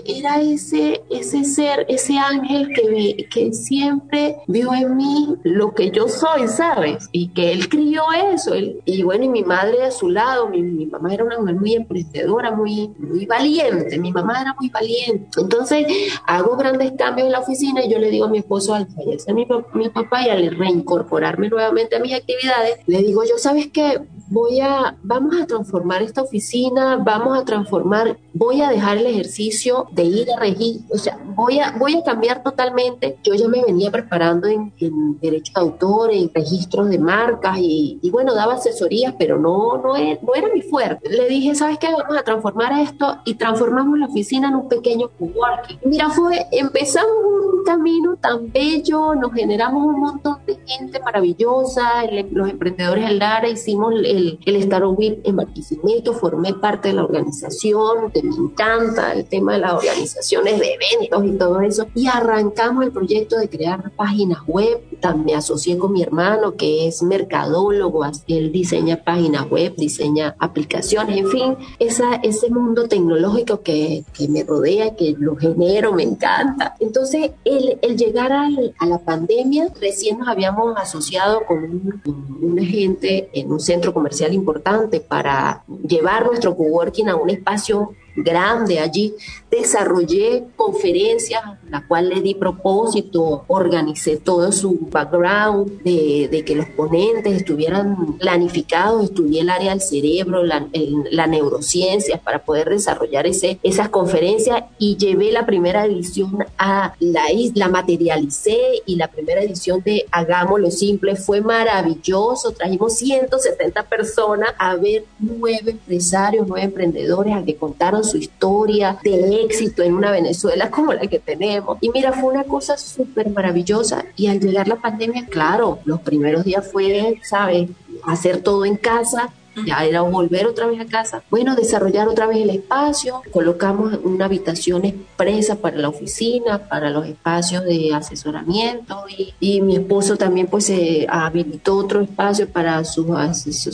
era 0.05 0.41
ese, 0.41 1.01
ese 1.09 1.43
ser, 1.43 1.85
ese 1.89 2.17
ángel 2.17 2.69
que, 2.73 3.27
que 3.29 3.53
siempre 3.53 4.37
vio 4.47 4.73
en 4.73 4.95
mí 4.95 5.35
lo 5.43 5.73
que 5.73 5.91
yo 5.91 6.07
soy, 6.07 6.47
¿sabes? 6.47 7.09
Y 7.11 7.29
que 7.29 7.51
él 7.51 7.69
crió 7.69 8.03
eso. 8.33 8.53
y 8.55 9.03
bueno, 9.03 9.25
y 9.25 9.29
mi 9.29 9.43
madre 9.43 9.83
a 9.83 9.91
su 9.91 10.09
lado, 10.09 10.49
mi, 10.49 10.61
mi, 10.61 10.85
mamá 10.85 11.13
era 11.13 11.23
una 11.23 11.39
mujer 11.39 11.55
muy 11.55 11.73
emprendedora, 11.75 12.51
muy, 12.51 12.91
muy 12.97 13.25
valiente, 13.25 13.97
mi 13.99 14.11
mamá 14.11 14.41
era 14.41 14.55
muy 14.59 14.69
valiente. 14.69 15.39
Entonces 15.39 15.85
hago 16.25 16.55
grandes 16.57 16.93
cambios 16.97 17.27
en 17.27 17.33
la 17.33 17.39
oficina 17.39 17.83
y 17.83 17.91
yo 17.91 17.99
le 17.99 18.09
digo 18.09 18.25
a 18.25 18.29
mi 18.29 18.39
esposo 18.39 18.73
al 18.73 18.87
fallecer 18.87 19.33
mi, 19.33 19.47
mi 19.73 19.89
papá 19.89 20.25
y 20.25 20.29
al 20.29 20.43
reincorporarme 20.89 21.49
nuevamente 21.49 21.95
a 21.95 21.99
mis 21.99 22.13
actividades, 22.13 22.79
le 22.87 22.99
digo 22.99 23.23
yo, 23.23 23.37
¿sabes 23.37 23.67
qué? 23.67 24.01
voy 24.29 24.59
a, 24.61 24.95
vamos 25.03 25.35
a 25.41 25.45
transformar 25.45 26.01
esta 26.01 26.21
oficina, 26.21 26.97
vamos 26.97 27.37
a 27.37 27.43
transformar, 27.43 28.17
voy 28.33 28.61
a 28.61 28.69
dejar 28.69 28.97
el 28.97 29.07
ejercicio 29.07 29.87
de 29.91 30.03
ir 30.03 30.31
a 30.31 30.39
registro, 30.39 30.95
o 30.95 30.97
sea, 30.97 31.19
voy 31.35 31.59
a, 31.59 31.75
voy 31.77 31.95
a 31.95 32.03
cambiar 32.03 32.43
totalmente. 32.43 33.17
Yo 33.23 33.33
ya 33.33 33.47
me 33.47 33.63
venía 33.63 33.91
preparando 33.91 34.47
en, 34.47 34.71
en 34.79 35.19
derecho 35.19 35.51
de 35.55 35.61
autor, 35.61 36.11
en 36.13 36.31
registros 36.33 36.89
de 36.89 36.99
marcas 36.99 37.57
y, 37.59 37.99
y 38.01 38.09
bueno, 38.11 38.35
daba 38.35 38.55
asesorías, 38.55 39.15
pero 39.17 39.39
no, 39.39 39.77
no, 39.77 39.95
era, 39.95 40.19
no 40.21 40.35
era 40.35 40.47
mi 40.53 40.61
fuerte. 40.61 41.09
Le 41.09 41.27
dije, 41.27 41.55
¿sabes 41.55 41.79
qué? 41.79 41.87
Vamos 41.91 42.17
a 42.17 42.23
transformar 42.23 42.79
esto 42.79 43.17
y 43.25 43.33
transformamos 43.35 43.97
la 43.97 44.05
oficina 44.05 44.49
en 44.49 44.55
un 44.55 44.69
pequeño 44.69 45.09
coworking. 45.17 45.79
Mira, 45.85 46.09
fue, 46.09 46.45
empezamos 46.51 47.09
un 47.53 47.63
camino 47.63 48.15
tan 48.17 48.51
bello, 48.51 49.15
nos 49.15 49.33
generamos 49.33 49.83
un 49.83 49.99
montón 49.99 50.37
de 50.45 50.57
gente 50.65 50.78
maravillosa, 51.03 52.03
los 52.31 52.49
emprendedores 52.49 53.07
del 53.07 53.19
Lara 53.19 53.47
hicimos 53.49 53.93
el, 53.93 54.39
el 54.45 54.55
Startup 54.57 54.97
en 54.99 55.35
Barquisimeto, 55.35 56.13
formé 56.13 56.53
parte 56.53 56.89
de 56.89 56.95
la 56.95 57.03
organización, 57.03 58.11
me 58.13 58.19
encanta 58.19 59.13
el 59.13 59.25
tema 59.25 59.53
de 59.53 59.59
las 59.59 59.73
organizaciones 59.73 60.59
de 60.59 60.73
eventos 60.73 61.25
y 61.25 61.37
todo 61.37 61.61
eso, 61.61 61.87
y 61.95 62.07
arrancamos 62.07 62.83
el 62.85 62.91
proyecto 62.91 63.37
de 63.37 63.49
crear 63.49 63.91
páginas 63.91 64.39
web, 64.47 64.81
también 64.99 65.19
me 65.25 65.35
asocié 65.35 65.77
con 65.77 65.91
mi 65.91 66.01
hermano 66.01 66.55
que 66.55 66.87
es 66.87 67.03
mercadólogo, 67.03 68.05
él 68.27 68.51
diseña 68.51 69.03
páginas 69.03 69.49
web, 69.49 69.75
diseña 69.75 70.35
aplicaciones, 70.39 71.17
en 71.17 71.27
fin, 71.27 71.57
esa, 71.79 72.15
ese 72.15 72.49
mundo 72.49 72.87
tecnológico 72.87 73.61
que, 73.61 74.03
que 74.13 74.27
me 74.27 74.43
rodea, 74.43 74.95
que 74.95 75.15
lo 75.17 75.35
genero, 75.35 75.93
me 75.93 76.03
encanta. 76.03 76.75
Entonces, 76.79 77.31
el, 77.43 77.77
el 77.81 77.97
llegar 77.97 78.31
al, 78.31 78.73
a 78.79 78.85
la 78.85 78.99
pandemia, 78.99 79.73
recién 79.79 80.19
nos 80.19 80.27
habíamos 80.27 80.68
asociado 80.77 81.45
con 81.45 81.63
un, 81.63 82.01
un 82.41 82.59
agente 82.59 83.29
en 83.33 83.51
un 83.51 83.59
centro 83.59 83.93
comercial 83.93 84.33
importante 84.33 84.99
para 84.99 85.63
llevar 85.87 86.25
nuestro 86.25 86.55
coworking 86.55 87.09
a 87.09 87.15
un 87.15 87.29
espacio 87.29 87.93
grande 88.23 88.79
allí. 88.79 89.13
Desarrollé 89.49 90.45
conferencias, 90.55 91.41
la 91.69 91.87
cual 91.87 92.09
le 92.09 92.21
di 92.21 92.35
propósito, 92.35 93.45
organicé 93.47 94.17
todo 94.17 94.51
su 94.51 94.87
background 94.91 95.81
de, 95.83 96.27
de 96.29 96.45
que 96.45 96.55
los 96.55 96.67
ponentes 96.67 97.33
estuvieran 97.33 98.17
planificados, 98.17 99.05
estudié 99.05 99.41
el 99.41 99.49
área 99.49 99.71
del 99.71 99.81
cerebro, 99.81 100.43
la, 100.43 100.67
el, 100.73 101.03
la 101.11 101.27
neurociencia 101.27 102.17
para 102.17 102.39
poder 102.43 102.69
desarrollar 102.69 103.25
ese, 103.25 103.59
esas 103.63 103.89
conferencias 103.89 104.63
y 104.77 104.97
llevé 104.97 105.31
la 105.31 105.45
primera 105.45 105.85
edición 105.85 106.37
a 106.57 106.93
la 106.99 107.31
isla, 107.31 107.67
materialicé 107.67 108.57
y 108.85 108.95
la 108.95 109.07
primera 109.07 109.41
edición 109.41 109.81
de 109.83 110.05
Hagámoslo 110.11 110.71
Simple 110.71 111.15
fue 111.15 111.41
maravilloso, 111.41 112.51
trajimos 112.51 112.95
170 112.97 113.83
personas 113.83 114.49
a 114.57 114.75
ver 114.75 115.05
nueve 115.19 115.71
empresarios, 115.71 116.45
nueve 116.47 116.65
emprendedores 116.65 117.35
a 117.35 117.43
que 117.43 117.55
contaron 117.55 118.03
su 118.09 118.17
historia 118.17 118.97
de 119.03 119.43
éxito 119.43 119.83
en 119.83 119.93
una 119.93 120.11
Venezuela 120.11 120.69
como 120.71 120.93
la 120.93 121.07
que 121.07 121.19
tenemos. 121.19 121.77
Y 121.81 121.89
mira, 121.89 122.13
fue 122.13 122.33
una 122.33 122.43
cosa 122.43 122.77
súper 122.77 123.29
maravillosa. 123.29 124.05
Y 124.15 124.27
al 124.27 124.39
llegar 124.39 124.67
la 124.67 124.77
pandemia, 124.77 125.25
claro, 125.27 125.79
los 125.85 126.01
primeros 126.01 126.43
días 126.43 126.69
fue, 126.71 127.19
¿sabes? 127.23 127.69
Hacer 128.05 128.41
todo 128.41 128.65
en 128.65 128.77
casa, 128.77 129.31
ya 129.65 129.83
era 129.85 130.01
volver 130.01 130.47
otra 130.47 130.67
vez 130.67 130.79
a 130.79 130.85
casa. 130.85 131.23
Bueno, 131.29 131.55
desarrollar 131.55 132.07
otra 132.07 132.27
vez 132.27 132.37
el 132.37 132.49
espacio, 132.49 133.21
colocamos 133.31 133.97
una 134.03 134.25
habitación 134.25 134.85
expresa 134.85 135.55
para 135.55 135.77
la 135.77 135.89
oficina, 135.89 136.67
para 136.67 136.89
los 136.89 137.05
espacios 137.05 137.63
de 137.65 137.93
asesoramiento 137.93 139.05
y, 139.09 139.33
y 139.39 139.61
mi 139.61 139.75
esposo 139.75 140.17
también 140.17 140.47
pues 140.47 140.65
se 140.65 141.05
habilitó 141.09 141.77
otro 141.77 142.01
espacio 142.01 142.47
para 142.47 142.83
sus 142.85 143.07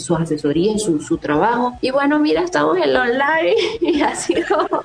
su 0.02 0.16
asesorías, 0.16 0.82
su, 0.82 1.00
su 1.00 1.18
trabajo. 1.18 1.74
Y 1.82 1.92
bueno, 1.92 2.20
mira, 2.20 2.42
estamos 2.42 2.78
en 2.78 2.94
lo 2.94 3.02
online 3.02 3.56
y 3.82 4.02
así 4.02 4.36
como 4.44 4.82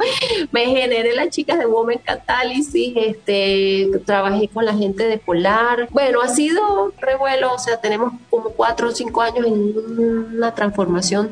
me 0.51 0.67
generé 0.67 1.15
las 1.15 1.31
chicas 1.31 1.59
de 1.59 1.67
Women 1.67 2.01
Catálisis, 2.05 2.93
este, 2.97 3.91
trabajé 4.05 4.49
con 4.49 4.65
la 4.65 4.75
gente 4.75 5.05
de 5.07 5.19
Polar. 5.19 5.89
Bueno, 5.91 6.21
ha 6.21 6.29
sido 6.29 6.93
revuelo, 7.01 7.55
o 7.55 7.59
sea, 7.59 7.81
tenemos 7.81 8.13
como 8.29 8.51
cuatro 8.51 8.89
o 8.89 8.93
cinco 8.93 9.23
años 9.23 9.47
en 9.47 9.75
una 10.37 10.55
transformación 10.55 10.80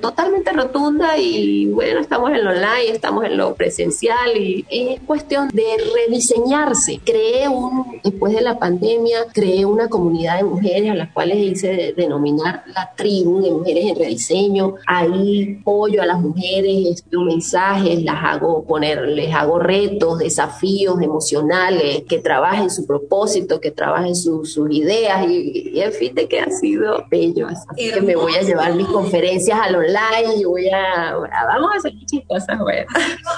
totalmente 0.00 0.52
rotunda 0.52 1.16
y 1.18 1.66
bueno, 1.66 2.00
estamos 2.00 2.30
en 2.30 2.44
lo 2.44 2.50
online, 2.50 2.90
estamos 2.92 3.24
en 3.24 3.37
lo 3.37 3.54
presencial 3.54 4.37
y 4.37 4.66
es 4.70 5.00
cuestión 5.00 5.48
de 5.48 5.64
rediseñarse. 5.94 7.00
Creé 7.04 7.48
un, 7.48 8.00
después 8.04 8.34
de 8.34 8.42
la 8.42 8.58
pandemia, 8.58 9.26
creé 9.32 9.64
una 9.64 9.88
comunidad 9.88 10.38
de 10.38 10.44
mujeres 10.44 10.90
a 10.90 10.94
las 10.94 11.12
cuales 11.12 11.38
hice 11.38 11.94
denominar 11.96 12.64
la 12.74 12.92
tribu 12.94 13.40
de 13.40 13.50
mujeres 13.50 13.87
en 13.87 13.96
rediseño. 13.96 14.74
Ahí 14.87 15.58
apoyo 15.61 16.02
a 16.02 16.06
las 16.06 16.20
mujeres, 16.20 16.87
escribo 16.87 17.24
mensajes, 17.24 18.02
las 18.02 18.22
hago 18.22 18.64
poner, 18.64 19.08
les 19.08 19.34
hago 19.34 19.58
retos, 19.58 20.18
desafíos 20.18 21.00
emocionales, 21.00 22.02
que 22.08 22.18
trabajen 22.18 22.70
su 22.70 22.87
propósito, 22.87 23.61
que 23.61 23.70
trabajen 23.70 24.14
sus 24.14 24.58
ideas 24.70 25.26
y, 25.28 25.80
en 25.80 25.92
fin, 25.92 26.14
de 26.14 26.28
que 26.28 26.40
ha 26.40 26.50
sido 26.50 27.04
bello. 27.11 27.46
Así 27.48 27.92
que 27.92 28.00
me 28.00 28.16
voy 28.16 28.34
a 28.34 28.42
llevar 28.42 28.74
mis 28.74 28.87
conferencias 28.87 29.38
al 29.53 29.77
online, 29.77 30.37
y 30.40 30.44
voy 30.44 30.68
a, 30.68 31.14
vamos 31.14 31.70
a 31.72 31.77
hacer 31.79 31.94
muchas 31.94 32.20
cosas 32.27 32.59
buenas. 32.59 32.87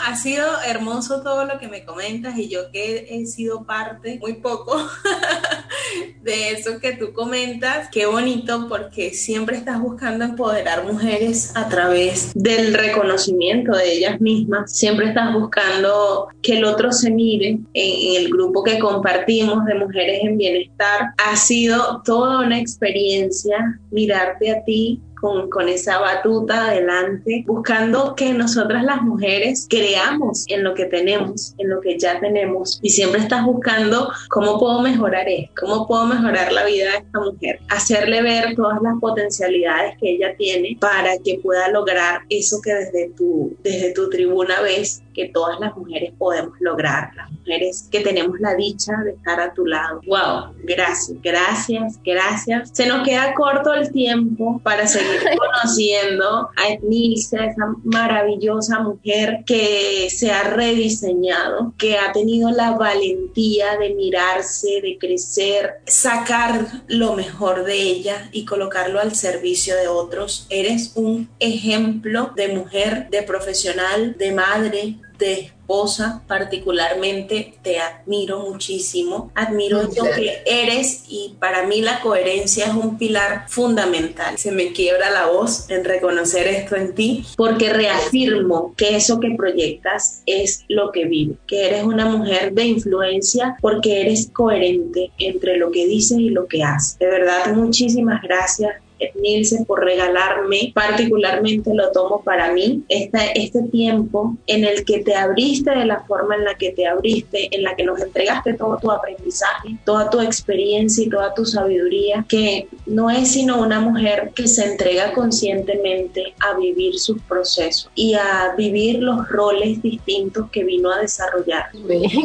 Ha 0.06 0.16
sido 0.16 0.46
hermoso 0.66 1.22
todo 1.22 1.44
lo 1.44 1.58
que 1.58 1.68
me 1.68 1.84
comentas 1.84 2.38
y 2.38 2.48
yo 2.48 2.70
que 2.72 3.06
he 3.10 3.26
sido 3.26 3.64
parte, 3.64 4.18
muy 4.20 4.34
poco, 4.34 4.76
de 6.22 6.50
eso 6.50 6.80
que 6.80 6.92
tú 6.92 7.12
comentas, 7.12 7.88
qué 7.90 8.06
bonito 8.06 8.66
porque 8.68 9.10
siempre 9.10 9.56
estás 9.56 9.80
buscando 9.80 10.24
empoderar 10.24 10.84
mujeres 10.84 11.56
a 11.56 11.68
través 11.68 12.32
del 12.34 12.74
reconocimiento 12.74 13.72
de 13.72 13.92
ellas 13.92 14.20
mismas, 14.20 14.72
siempre 14.72 15.08
estás 15.08 15.32
buscando 15.32 16.28
que 16.42 16.58
el 16.58 16.64
otro 16.64 16.92
se 16.92 17.10
mire 17.10 17.48
en, 17.48 17.66
en 17.74 18.22
el 18.22 18.30
grupo 18.30 18.62
que 18.62 18.78
compartimos 18.78 19.64
de 19.64 19.74
mujeres 19.74 20.20
en 20.22 20.36
bienestar. 20.36 21.12
Ha 21.24 21.36
sido 21.36 22.02
toda 22.04 22.40
una 22.44 22.58
experiencia 22.58 23.80
mirarte 23.90 24.50
a 24.50 24.64
ti 24.64 25.00
con, 25.20 25.68
esa 25.68 25.98
batuta 25.98 26.66
adelante, 26.66 27.44
buscando 27.46 28.14
que 28.14 28.32
nosotras 28.32 28.82
las 28.82 29.02
mujeres 29.02 29.66
creamos 29.68 30.44
en 30.48 30.64
lo 30.64 30.74
que 30.74 30.86
tenemos, 30.86 31.54
en 31.58 31.68
lo 31.68 31.80
que 31.80 31.98
ya 31.98 32.18
tenemos. 32.18 32.78
Y 32.82 32.90
siempre 32.90 33.20
estás 33.20 33.44
buscando 33.44 34.10
cómo 34.28 34.58
puedo 34.58 34.80
mejorar 34.80 35.28
esto, 35.28 35.52
cómo 35.60 35.86
puedo 35.86 36.06
mejorar 36.06 36.52
la 36.52 36.64
vida 36.64 36.92
de 36.92 36.98
esta 36.98 37.20
mujer, 37.20 37.60
hacerle 37.68 38.22
ver 38.22 38.54
todas 38.54 38.80
las 38.82 38.98
potencialidades 39.00 39.96
que 40.00 40.14
ella 40.14 40.34
tiene 40.36 40.76
para 40.80 41.18
que 41.18 41.38
pueda 41.42 41.68
lograr 41.68 42.22
eso 42.30 42.60
que 42.62 42.72
desde 42.72 43.10
tu, 43.16 43.56
desde 43.62 43.92
tu 43.92 44.08
tribuna 44.08 44.60
ves 44.62 45.02
que 45.14 45.28
todas 45.28 45.58
las 45.60 45.76
mujeres 45.76 46.12
podemos 46.18 46.52
lograr, 46.60 47.14
las 47.14 47.30
mujeres 47.30 47.88
que 47.90 48.00
tenemos 48.00 48.38
la 48.40 48.54
dicha 48.54 48.92
de 49.04 49.12
estar 49.12 49.40
a 49.40 49.52
tu 49.52 49.66
lado. 49.66 50.00
Wow, 50.06 50.54
gracias, 50.64 51.18
gracias, 51.22 52.00
gracias. 52.04 52.70
Se 52.72 52.86
nos 52.86 53.06
queda 53.06 53.34
corto 53.34 53.74
el 53.74 53.90
tiempo 53.90 54.60
para 54.62 54.86
seguir 54.86 55.20
conociendo 55.38 56.50
a 56.56 56.68
Etnilce, 56.68 57.36
esa 57.36 57.74
maravillosa 57.84 58.80
mujer 58.80 59.44
que 59.46 60.08
se 60.10 60.30
ha 60.30 60.42
rediseñado, 60.44 61.74
que 61.78 61.98
ha 61.98 62.12
tenido 62.12 62.50
la 62.50 62.72
valentía 62.72 63.76
de 63.78 63.94
mirarse, 63.94 64.80
de 64.82 64.98
crecer, 64.98 65.80
sacar 65.86 66.66
lo 66.88 67.14
mejor 67.14 67.64
de 67.64 67.80
ella 67.80 68.28
y 68.32 68.44
colocarlo 68.44 69.00
al 69.00 69.14
servicio 69.14 69.76
de 69.76 69.88
otros. 69.88 70.46
Eres 70.50 70.92
un 70.94 71.28
ejemplo 71.38 72.32
de 72.36 72.48
mujer, 72.48 73.08
de 73.10 73.22
profesional, 73.22 74.16
de 74.18 74.32
madre, 74.32 74.96
de 75.20 75.40
esposa, 75.42 76.22
particularmente 76.26 77.54
te 77.62 77.78
admiro 77.78 78.40
muchísimo. 78.40 79.30
Admiro 79.36 79.82
lo 79.82 80.04
que 80.16 80.42
eres 80.44 81.04
y 81.08 81.36
para 81.38 81.64
mí 81.66 81.80
la 81.80 82.00
coherencia 82.00 82.66
es 82.66 82.74
un 82.74 82.98
pilar 82.98 83.44
fundamental. 83.48 84.36
Se 84.36 84.50
me 84.50 84.72
quiebra 84.72 85.10
la 85.10 85.26
voz 85.26 85.70
en 85.70 85.84
reconocer 85.84 86.48
esto 86.48 86.74
en 86.74 86.94
ti 86.94 87.24
porque 87.36 87.72
reafirmo 87.72 88.74
que 88.76 88.96
eso 88.96 89.20
que 89.20 89.30
proyectas 89.36 90.22
es 90.26 90.64
lo 90.68 90.90
que 90.90 91.04
vive, 91.04 91.36
que 91.46 91.68
eres 91.68 91.84
una 91.84 92.06
mujer 92.06 92.52
de 92.52 92.64
influencia 92.64 93.56
porque 93.60 94.00
eres 94.00 94.28
coherente 94.32 95.12
entre 95.18 95.56
lo 95.56 95.70
que 95.70 95.86
dices 95.86 96.18
y 96.18 96.30
lo 96.30 96.48
que 96.48 96.64
haces. 96.64 96.98
De 96.98 97.06
verdad, 97.06 97.54
muchísimas 97.54 98.22
gracias 98.22 98.72
Nilsen, 99.20 99.64
por 99.64 99.84
regalarme, 99.84 100.72
particularmente 100.74 101.72
lo 101.74 101.90
tomo 101.92 102.22
para 102.22 102.52
mí, 102.52 102.82
este, 102.88 103.18
este 103.34 103.62
tiempo 103.64 104.36
en 104.46 104.64
el 104.64 104.84
que 104.84 105.00
te 105.00 105.14
abriste 105.14 105.70
de 105.70 105.84
la 105.84 106.00
forma 106.04 106.36
en 106.36 106.44
la 106.44 106.54
que 106.54 106.72
te 106.72 106.86
abriste, 106.86 107.48
en 107.54 107.62
la 107.62 107.74
que 107.74 107.84
nos 107.84 108.00
entregaste 108.00 108.54
todo 108.54 108.78
tu 108.78 108.90
aprendizaje, 108.90 109.76
toda 109.84 110.10
tu 110.10 110.20
experiencia 110.20 111.04
y 111.04 111.08
toda 111.08 111.34
tu 111.34 111.44
sabiduría, 111.44 112.24
que 112.28 112.68
no 112.86 113.10
es 113.10 113.30
sino 113.32 113.60
una 113.60 113.80
mujer 113.80 114.32
que 114.34 114.48
se 114.48 114.64
entrega 114.64 115.12
conscientemente 115.12 116.34
a 116.40 116.58
vivir 116.58 116.98
sus 116.98 117.20
procesos 117.22 117.90
y 117.94 118.14
a 118.14 118.54
vivir 118.56 119.02
los 119.02 119.28
roles 119.28 119.82
distintos 119.82 120.50
que 120.50 120.64
vino 120.64 120.90
a 120.90 120.98
desarrollar. 120.98 121.66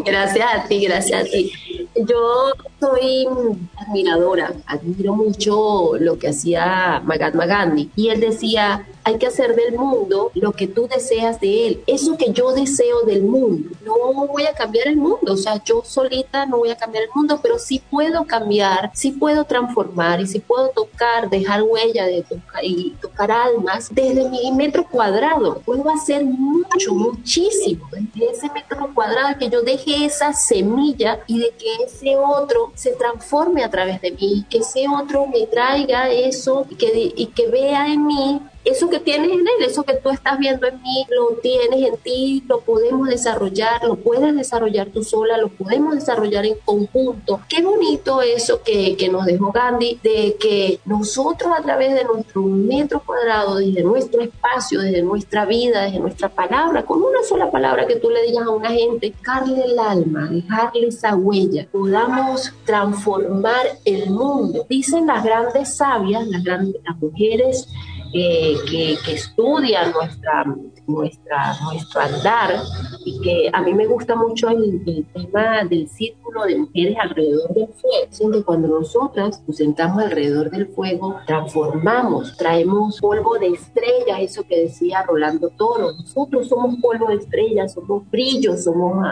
Gracias 0.06 0.48
a 0.54 0.68
ti, 0.68 0.86
gracias 0.86 1.22
a 1.22 1.26
ti. 1.26 1.52
yo 1.96 2.52
soy 2.80 3.28
admiradora, 3.78 4.54
admiro 4.66 5.16
mucho 5.16 5.92
lo 6.00 6.18
que 6.18 6.30
hacía 6.30 6.65
Mahatma 7.04 7.46
Gandhi 7.46 7.92
y 7.96 8.10
él 8.10 8.20
decía, 8.20 8.88
hay 9.04 9.20
que 9.20 9.28
hacer 9.28 9.56
del 9.56 9.76
mundo 9.78 10.32
lo 10.34 10.52
que 10.52 10.68
tú 10.68 10.88
deseas 10.88 11.40
de 11.40 11.68
él, 11.68 11.84
eso 11.86 12.18
que 12.18 12.32
yo 12.32 12.52
deseo 12.54 13.02
del 13.04 13.24
mundo. 13.24 13.70
No 13.86 14.26
voy 14.28 14.46
a 14.46 14.54
cambiar 14.54 14.88
el 14.88 14.98
mundo, 14.98 15.34
o 15.34 15.38
sea, 15.38 15.64
yo 15.64 15.84
solita 15.86 16.46
no 16.48 16.58
voy 16.58 16.72
a 16.72 16.76
cambiar 16.76 17.04
el 17.04 17.10
mundo, 17.14 17.40
pero 17.42 17.60
sí 17.60 17.82
puedo 17.92 18.26
cambiar, 18.26 18.92
sí 18.96 19.12
puedo 19.12 19.44
transformar 19.44 20.22
y 20.22 20.28
sí 20.28 20.40
puedo 20.40 20.70
tocar, 20.70 21.30
dejar 21.30 21.62
huella 21.62 22.06
de 22.06 22.24
tocar 22.24 22.64
y 22.64 22.96
tocar 23.00 23.32
almas 23.32 23.90
desde 23.94 24.28
mi 24.28 24.52
metro 24.52 24.88
cuadrado. 24.90 25.62
Puedo 25.64 25.88
hacer 25.92 26.26
mucho, 26.26 26.96
muchísimo 26.96 27.88
desde 28.16 28.32
ese 28.32 28.52
metro 28.52 28.90
cuadrado 28.94 29.38
que 29.38 29.50
yo 29.50 29.62
deje 29.62 30.06
esa 30.06 30.34
semilla 30.34 31.20
y 31.28 31.40
de 31.40 31.52
que 31.52 31.84
ese 31.84 32.16
otro 32.16 32.72
se 32.76 32.92
transforme 32.92 33.64
a 33.64 33.70
través 33.70 34.02
de 34.02 34.12
mí, 34.12 34.46
que 34.50 34.60
ese 34.60 34.86
otro 34.88 35.28
me 35.28 35.46
traiga 35.48 36.10
eso 36.10 36.66
y 36.70 36.76
que, 36.76 37.14
y 37.16 37.28
que 37.28 37.48
vea 37.48 37.88
en 37.88 38.06
mí 38.06 38.42
eso 38.66 38.90
que 38.90 39.00
tienes 39.00 39.30
en 39.32 39.40
él, 39.40 39.66
eso 39.66 39.84
que 39.84 39.94
tú 39.94 40.10
estás 40.10 40.40
viendo 40.40 40.68
en 40.68 40.82
mí, 40.82 41.06
lo 41.10 41.38
tienes 41.38 41.88
en 41.88 41.98
ti, 41.98 42.44
lo 42.48 42.62
podemos 42.62 43.08
desarrollar, 43.08 43.84
lo 43.84 43.96
puedes 43.96 44.36
desarrollar 44.36 44.88
tú 44.88 45.04
sola, 45.04 45.38
lo 45.38 45.50
podemos 45.50 45.96
desarrollar 45.96 46.46
en 46.46 46.56
conjunto. 46.66 47.42
Qué 47.48 47.62
bonito 47.62 48.22
eso 48.22 48.62
que, 48.64 48.98
que 48.98 49.10
nos 49.10 49.26
dejó 49.26 49.52
Gandhi, 49.52 50.00
de 50.04 50.36
que 50.40 50.80
nosotros 50.86 51.54
a 51.58 51.62
través 51.62 51.94
de 51.94 52.04
nuestro 52.04 52.42
metro 52.42 53.02
cuadrado, 53.06 53.58
desde 53.58 53.84
nuestro 53.84 54.22
espacio, 54.22 54.82
desde 54.82 55.04
nuestra 55.04 55.46
vida, 55.46 55.84
desde 55.84 56.00
nuestra 56.00 56.30
palabra, 56.30 56.84
con 56.84 57.02
una 57.02 57.24
sola 57.24 57.52
palabra 57.52 57.86
que 57.86 57.98
tú 57.98 58.10
le 58.10 58.24
digas 58.24 58.48
a 58.48 58.50
una 58.50 58.72
gente, 58.72 59.14
dejarle 59.16 59.64
el 59.64 59.78
alma, 59.78 60.28
dejarle 60.30 60.88
esa 60.88 61.16
huella, 61.16 61.68
podamos 61.72 62.52
transformar 62.66 63.66
el 63.86 64.10
mundo. 64.10 64.66
Dicen 64.68 65.06
las 65.06 65.24
grandes 65.24 65.78
sabias, 65.78 66.28
las 66.28 66.44
grandes 66.44 66.82
las 66.84 66.98
mujeres, 66.98 67.68
que, 68.16 68.98
estudian 69.14 69.92
nuestra, 69.92 70.46
nuestra, 70.88 71.58
nuestro 71.64 72.02
andar 72.02 72.56
y 73.04 73.20
que 73.22 73.50
a 73.52 73.62
mí 73.62 73.74
me 73.74 73.86
gusta 73.86 74.16
mucho 74.16 74.50
el, 74.50 75.06
tema 75.14 75.64
del 75.66 75.88
círculo 75.90 76.46
de 76.46 76.60
mujeres 76.60 76.96
alrededor 77.00 77.54
del 77.54 77.68
fuego. 77.68 78.06
Dicen 78.10 78.32
que 78.32 78.44
cuando 78.44 78.68
nosotras 78.68 79.44
nos 79.46 79.58
sentamos 79.58 80.04
alrededor 80.04 80.50
del 80.50 80.68
fuego, 80.68 81.20
transformamos, 81.26 82.36
traemos 82.38 83.00
polvo 83.02 83.38
de 83.38 83.48
estrella, 83.48 84.22
eso 84.22 84.44
que 84.44 84.62
decía 84.62 85.04
Rolando 85.04 85.50
Toro. 85.50 85.92
Nosotros 85.92 86.48
somos 86.48 86.76
polvo 86.82 87.08
de 87.08 87.16
estrella, 87.16 87.68
somos 87.68 88.10
brillo, 88.10 88.56
somos 88.58 89.06